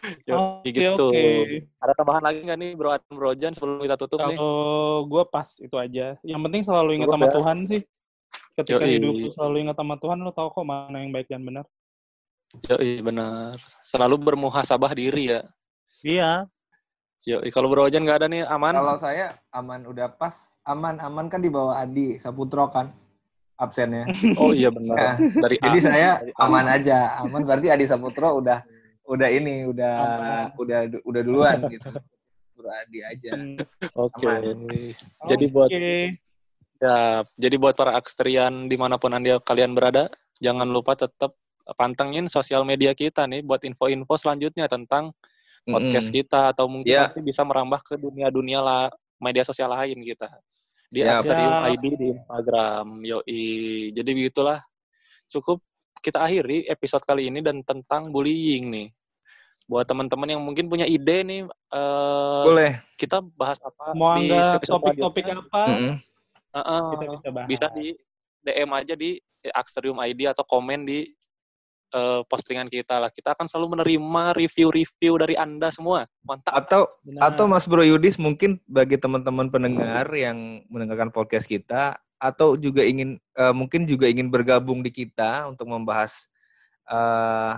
Oke, 0.00 0.72
gitu. 0.72 1.12
oke. 1.12 1.68
Ada 1.76 1.92
tambahan 1.92 2.24
lagi 2.24 2.40
nggak 2.40 2.58
nih 2.58 2.70
Bro 2.72 2.88
Adam 2.88 3.12
Bro 3.12 3.36
Jan 3.36 3.52
sebelum 3.52 3.84
kita 3.84 4.00
tutup 4.00 4.24
nih? 4.24 4.36
Kalau 4.40 5.04
gue 5.04 5.22
pas 5.28 5.48
itu 5.60 5.76
aja. 5.76 6.16
Yang 6.24 6.40
penting 6.48 6.62
selalu 6.64 6.90
ingat 6.96 7.08
sama 7.12 7.26
ya. 7.28 7.32
Tuhan 7.36 7.56
sih. 7.68 7.80
Ketika 8.56 8.84
Yoi. 8.84 8.92
hidup 8.96 9.14
lu 9.14 9.28
selalu 9.36 9.56
ingat 9.68 9.76
sama 9.76 9.94
Tuhan, 10.00 10.16
lu 10.24 10.32
tahu 10.32 10.48
kok 10.52 10.64
mana 10.64 10.96
yang 11.04 11.12
baik 11.12 11.28
dan 11.28 11.44
benar. 11.44 11.64
Yoi, 12.66 13.04
benar. 13.04 13.60
Selalu 13.84 14.16
bermuhasabah 14.18 14.92
diri 14.96 15.36
ya. 15.36 15.40
Iya. 16.00 16.32
Yoi, 17.28 17.52
kalau 17.52 17.68
Bro 17.68 17.92
Jan 17.92 18.08
nggak 18.08 18.24
ada 18.24 18.28
nih 18.32 18.48
aman? 18.48 18.72
Kalau 18.72 18.96
saya 18.96 19.36
aman 19.52 19.84
udah 19.84 20.08
pas, 20.16 20.56
aman 20.64 20.96
aman 21.04 21.28
kan 21.28 21.44
di 21.44 21.52
bawah 21.52 21.76
Adi 21.76 22.16
Saputro 22.16 22.72
kan 22.72 22.88
absennya. 23.60 24.08
Oh 24.40 24.56
iya 24.56 24.72
benar. 24.72 25.20
Dari 25.20 25.56
A. 25.60 25.64
Jadi 25.68 25.78
saya 25.84 26.10
Dari 26.24 26.32
A. 26.32 26.48
aman 26.48 26.66
aja, 26.66 26.98
aman 27.20 27.44
berarti 27.44 27.68
Adi 27.68 27.84
Saputro 27.84 28.40
udah 28.40 28.64
udah 29.04 29.28
ini 29.28 29.68
udah 29.68 29.94
udah 30.56 30.80
udah 31.04 31.22
duluan 31.22 31.68
gitu. 31.68 31.92
Bro 32.56 32.72
Adi 32.72 32.98
aja. 33.04 33.36
Oke. 33.96 34.24
Aman. 34.24 34.68
Jadi 35.28 35.44
buat 35.52 35.68
Oke. 35.68 36.16
ya, 36.80 37.24
jadi 37.36 37.56
buat 37.60 37.76
para 37.76 37.92
akstrian 38.00 38.68
di 38.72 38.76
mana 38.80 38.96
pun 38.96 39.12
anda 39.12 39.36
kalian 39.44 39.76
berada, 39.76 40.08
jangan 40.40 40.68
lupa 40.68 40.96
tetap 40.96 41.36
pantengin 41.76 42.26
sosial 42.26 42.64
media 42.64 42.96
kita 42.96 43.28
nih 43.28 43.44
buat 43.46 43.62
info-info 43.62 44.16
selanjutnya 44.18 44.66
tentang 44.66 45.14
podcast 45.68 46.08
Mm-mm. 46.10 46.18
kita 46.24 46.40
atau 46.56 46.66
mungkin 46.66 46.88
Ya. 46.90 47.06
nanti 47.06 47.20
bisa 47.20 47.44
merambah 47.44 47.84
ke 47.84 47.94
dunia-dunia 48.00 48.64
lah 48.64 48.88
media 49.20 49.44
sosial 49.44 49.70
lain 49.70 50.00
kita 50.02 50.26
di 50.90 51.00
Siap. 51.00 51.22
Asterium. 51.22 51.54
ID 51.70 51.84
di 51.94 52.06
Instagram 52.12 52.86
yoi 53.06 53.42
jadi 53.94 54.10
begitulah 54.10 54.58
cukup 55.30 55.62
kita 56.02 56.18
akhiri 56.18 56.66
episode 56.66 57.06
kali 57.06 57.30
ini 57.30 57.38
dan 57.38 57.62
tentang 57.62 58.10
bullying 58.10 58.66
nih 58.68 58.88
buat 59.70 59.86
teman-teman 59.86 60.34
yang 60.34 60.42
mungkin 60.42 60.66
punya 60.66 60.82
ide 60.82 61.22
nih 61.22 61.40
eh, 61.46 62.42
Boleh. 62.42 62.72
kita 62.98 63.22
bahas 63.38 63.62
apa 63.62 63.94
Mau 63.94 64.18
di 64.18 64.26
anggap 64.34 64.58
episode 64.58 64.82
topik-topik 64.82 65.24
apa, 65.30 65.62
Mm-mm. 65.70 65.94
Heeh. 66.50 66.80
kita 66.90 67.04
bisa 67.06 67.28
bahas. 67.30 67.46
bisa 67.46 67.66
di 67.70 67.86
DM 68.42 68.70
aja 68.74 68.94
di 68.98 69.10
Axterium 69.54 70.02
ID 70.02 70.26
atau 70.26 70.42
komen 70.42 70.82
di 70.82 71.06
eh, 71.94 72.20
postingan 72.26 72.66
kita 72.70 72.98
lah. 72.98 73.10
Kita 73.10 73.34
akan 73.34 73.46
selalu 73.46 73.78
menerima 73.78 74.24
review-review 74.34 75.12
dari 75.20 75.34
Anda 75.36 75.68
semua. 75.74 76.06
Mantap. 76.24 76.54
Atau 76.54 76.88
Benar. 77.02 77.34
atau 77.34 77.44
Mas 77.50 77.66
Bro 77.66 77.84
Yudis 77.84 78.16
mungkin 78.16 78.58
bagi 78.66 78.96
teman-teman 78.96 79.50
pendengar 79.50 80.08
yang 80.14 80.64
mendengarkan 80.70 81.10
podcast 81.10 81.46
kita 81.46 81.98
atau 82.20 82.56
juga 82.56 82.84
ingin 82.84 83.16
eh, 83.16 83.54
mungkin 83.54 83.88
juga 83.88 84.06
ingin 84.06 84.28
bergabung 84.28 84.84
di 84.84 84.92
kita 84.92 85.48
untuk 85.48 85.68
membahas 85.70 86.28
eh 86.90 87.54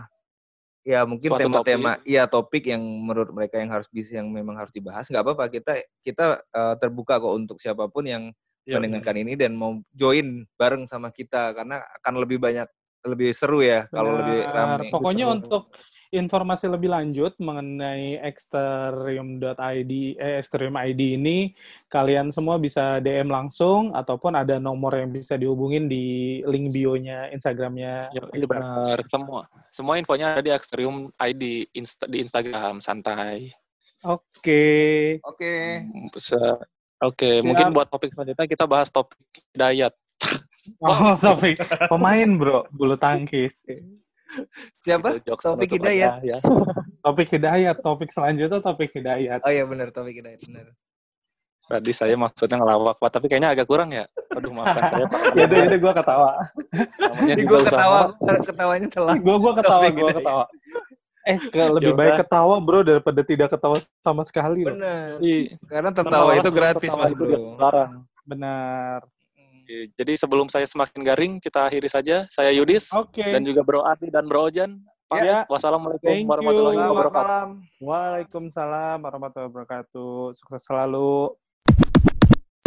ya 0.83 1.07
mungkin 1.07 1.31
Suatu 1.31 1.47
tema-tema 1.47 2.03
ya 2.03 2.27
topik 2.27 2.67
yang 2.67 2.83
menurut 2.83 3.31
mereka 3.31 3.55
yang 3.63 3.71
harus 3.71 3.87
bisa 3.87 4.19
yang 4.19 4.27
memang 4.29 4.59
harus 4.59 4.75
dibahas 4.75 5.07
nggak 5.07 5.23
apa-apa 5.23 5.47
kita 5.47 5.79
kita 6.03 6.43
eh, 6.43 6.75
terbuka 6.83 7.23
kok 7.23 7.35
untuk 7.39 7.57
siapa 7.63 7.87
pun 7.87 8.05
yang 8.07 8.35
Ya, 8.63 8.79
mendengarkan 8.79 9.27
ini 9.27 9.35
dan 9.35 9.59
mau 9.59 9.83
join 9.91 10.47
bareng 10.55 10.87
sama 10.87 11.11
kita 11.11 11.51
karena 11.51 11.83
akan 11.99 12.15
lebih 12.23 12.39
banyak 12.39 12.71
lebih 13.03 13.31
seru 13.33 13.61
ya 13.61 13.87
kalau 13.89 14.19
lebih 14.19 14.41
ramai. 14.47 14.89
Pokoknya 14.89 15.27
Betul. 15.27 15.37
untuk 15.37 15.65
informasi 16.13 16.69
lebih 16.69 16.93
lanjut 16.93 17.33
mengenai 17.41 18.21
exterium.id 18.21 19.93
eh 20.15 20.37
exterium 20.37 20.77
ID 20.77 21.17
ini 21.17 21.57
kalian 21.89 22.29
semua 22.29 22.61
bisa 22.61 23.01
DM 23.01 23.27
langsung 23.27 23.91
ataupun 23.93 24.37
ada 24.37 24.61
nomor 24.61 24.93
yang 24.93 25.09
bisa 25.09 25.35
dihubungin 25.35 25.89
di 25.89 26.05
link 26.45 26.69
bio-nya 26.71 27.33
Instagramnya 27.33 28.13
Ya, 28.13 28.21
itu 28.29 28.45
Exterium. 28.45 28.51
benar. 28.53 28.97
Semua 29.09 29.43
semua 29.69 29.95
infonya 29.97 30.37
ada 30.37 30.45
di 30.45 30.53
Axterium 30.53 31.09
ID 31.17 31.43
Insta, 31.73 32.05
di 32.05 32.21
Instagram 32.21 32.79
santai. 32.79 33.49
Oke. 34.05 35.17
Oke. 35.25 35.53
Se- 36.19 36.37
Oke, 37.03 37.41
Siap. 37.41 37.43
mungkin 37.43 37.75
buat 37.75 37.91
topik 37.91 38.15
selanjutnya 38.15 38.47
kita 38.47 38.63
bahas 38.63 38.87
topik 38.87 39.19
diet. 39.51 39.91
Oh, 40.79 41.15
topik 41.19 41.59
pemain 41.91 42.29
bro, 42.39 42.67
bulu 42.71 42.95
tangkis. 42.95 43.67
Siapa? 44.81 45.19
Taufik 45.21 45.69
penutup 45.69 45.85
Hidayat. 45.85 46.13
aja, 46.23 46.25
ya. 46.25 46.39
Topik 47.05 47.29
hidayat, 47.35 47.77
topik 47.83 48.15
selanjutnya 48.15 48.63
topik 48.63 48.95
hidayat. 48.95 49.43
Oh 49.43 49.51
iya 49.51 49.67
benar 49.67 49.91
Taufik 49.91 50.23
Hidayat 50.23 50.39
benar. 50.47 50.71
Tadi 51.67 51.91
saya 51.91 52.15
maksudnya 52.15 52.63
ngelawak, 52.63 52.99
Pak, 53.03 53.11
tapi 53.11 53.27
kayaknya 53.27 53.55
agak 53.55 53.67
kurang 53.67 53.91
ya. 53.91 54.07
Aduh, 54.35 54.55
maafkan 54.55 54.83
saya, 54.87 55.05
Pak. 55.11 55.21
Ya 55.39 55.45
udah, 55.51 55.57
ya 55.57 55.65
udah 55.67 55.79
gue 55.83 55.93
ketawa. 55.99 56.31
Namanya 57.03 57.35
gue 57.43 57.61
ketawa, 57.67 58.01
ketawanya 58.47 58.89
telat. 58.91 59.17
Gue 59.19 59.37
gua 59.39 59.53
ketawa, 59.59 59.83
Topik 59.83 59.95
gue 59.99 60.11
ketawa. 60.15 60.45
Eh, 61.23 61.39
ke, 61.39 61.63
lebih 61.79 61.95
Ya 61.95 61.99
baik 61.99 62.15
ketawa 62.27 62.55
bro 62.59 62.83
daripada 62.83 63.23
tidak 63.23 63.55
ketawa 63.55 63.79
sama 64.03 64.23
sekali. 64.27 64.67
Benar. 64.67 65.23
Iya. 65.23 65.55
Karena 65.71 65.91
tertawa 65.95 66.31
itu 66.35 66.51
gratis 66.51 66.93
mas 66.99 67.15
bro. 67.15 67.55
Larang. 67.63 67.93
Benar. 68.27 69.07
Oke, 69.73 69.89
Jadi 69.97 70.13
sebelum 70.21 70.53
saya 70.53 70.69
semakin 70.69 71.01
garing, 71.01 71.33
kita 71.41 71.65
akhiri 71.65 71.89
saja. 71.89 72.29
Saya 72.29 72.53
Yudis 72.53 72.93
Oke. 72.93 73.25
dan 73.25 73.41
juga 73.41 73.65
Bro 73.65 73.89
Adi 73.89 74.13
dan 74.13 74.29
Bro 74.29 74.53
Ojan. 74.53 74.85
Pamit. 75.09 75.33
Ya. 75.33 75.49
Wassalamualaikum 75.49 76.13
Thank 76.13 76.25
you. 76.25 76.29
warahmatullahi 76.29 76.77
Selamat 76.77 76.93
wabarakatuh. 76.93 77.49
Waalaikumsalam 77.81 78.99
warahmatullahi 79.01 79.49
wabarakatuh. 79.49 80.13
Sukses 80.37 80.63
selalu. 80.69 81.33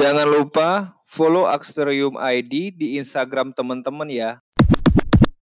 Jangan 0.01 0.25
lupa 0.25 0.97
follow 1.05 1.45
Axterium 1.45 2.17
ID 2.17 2.73
di 2.73 2.97
Instagram 2.97 3.53
teman-teman 3.53 4.09
ya. 4.09 4.41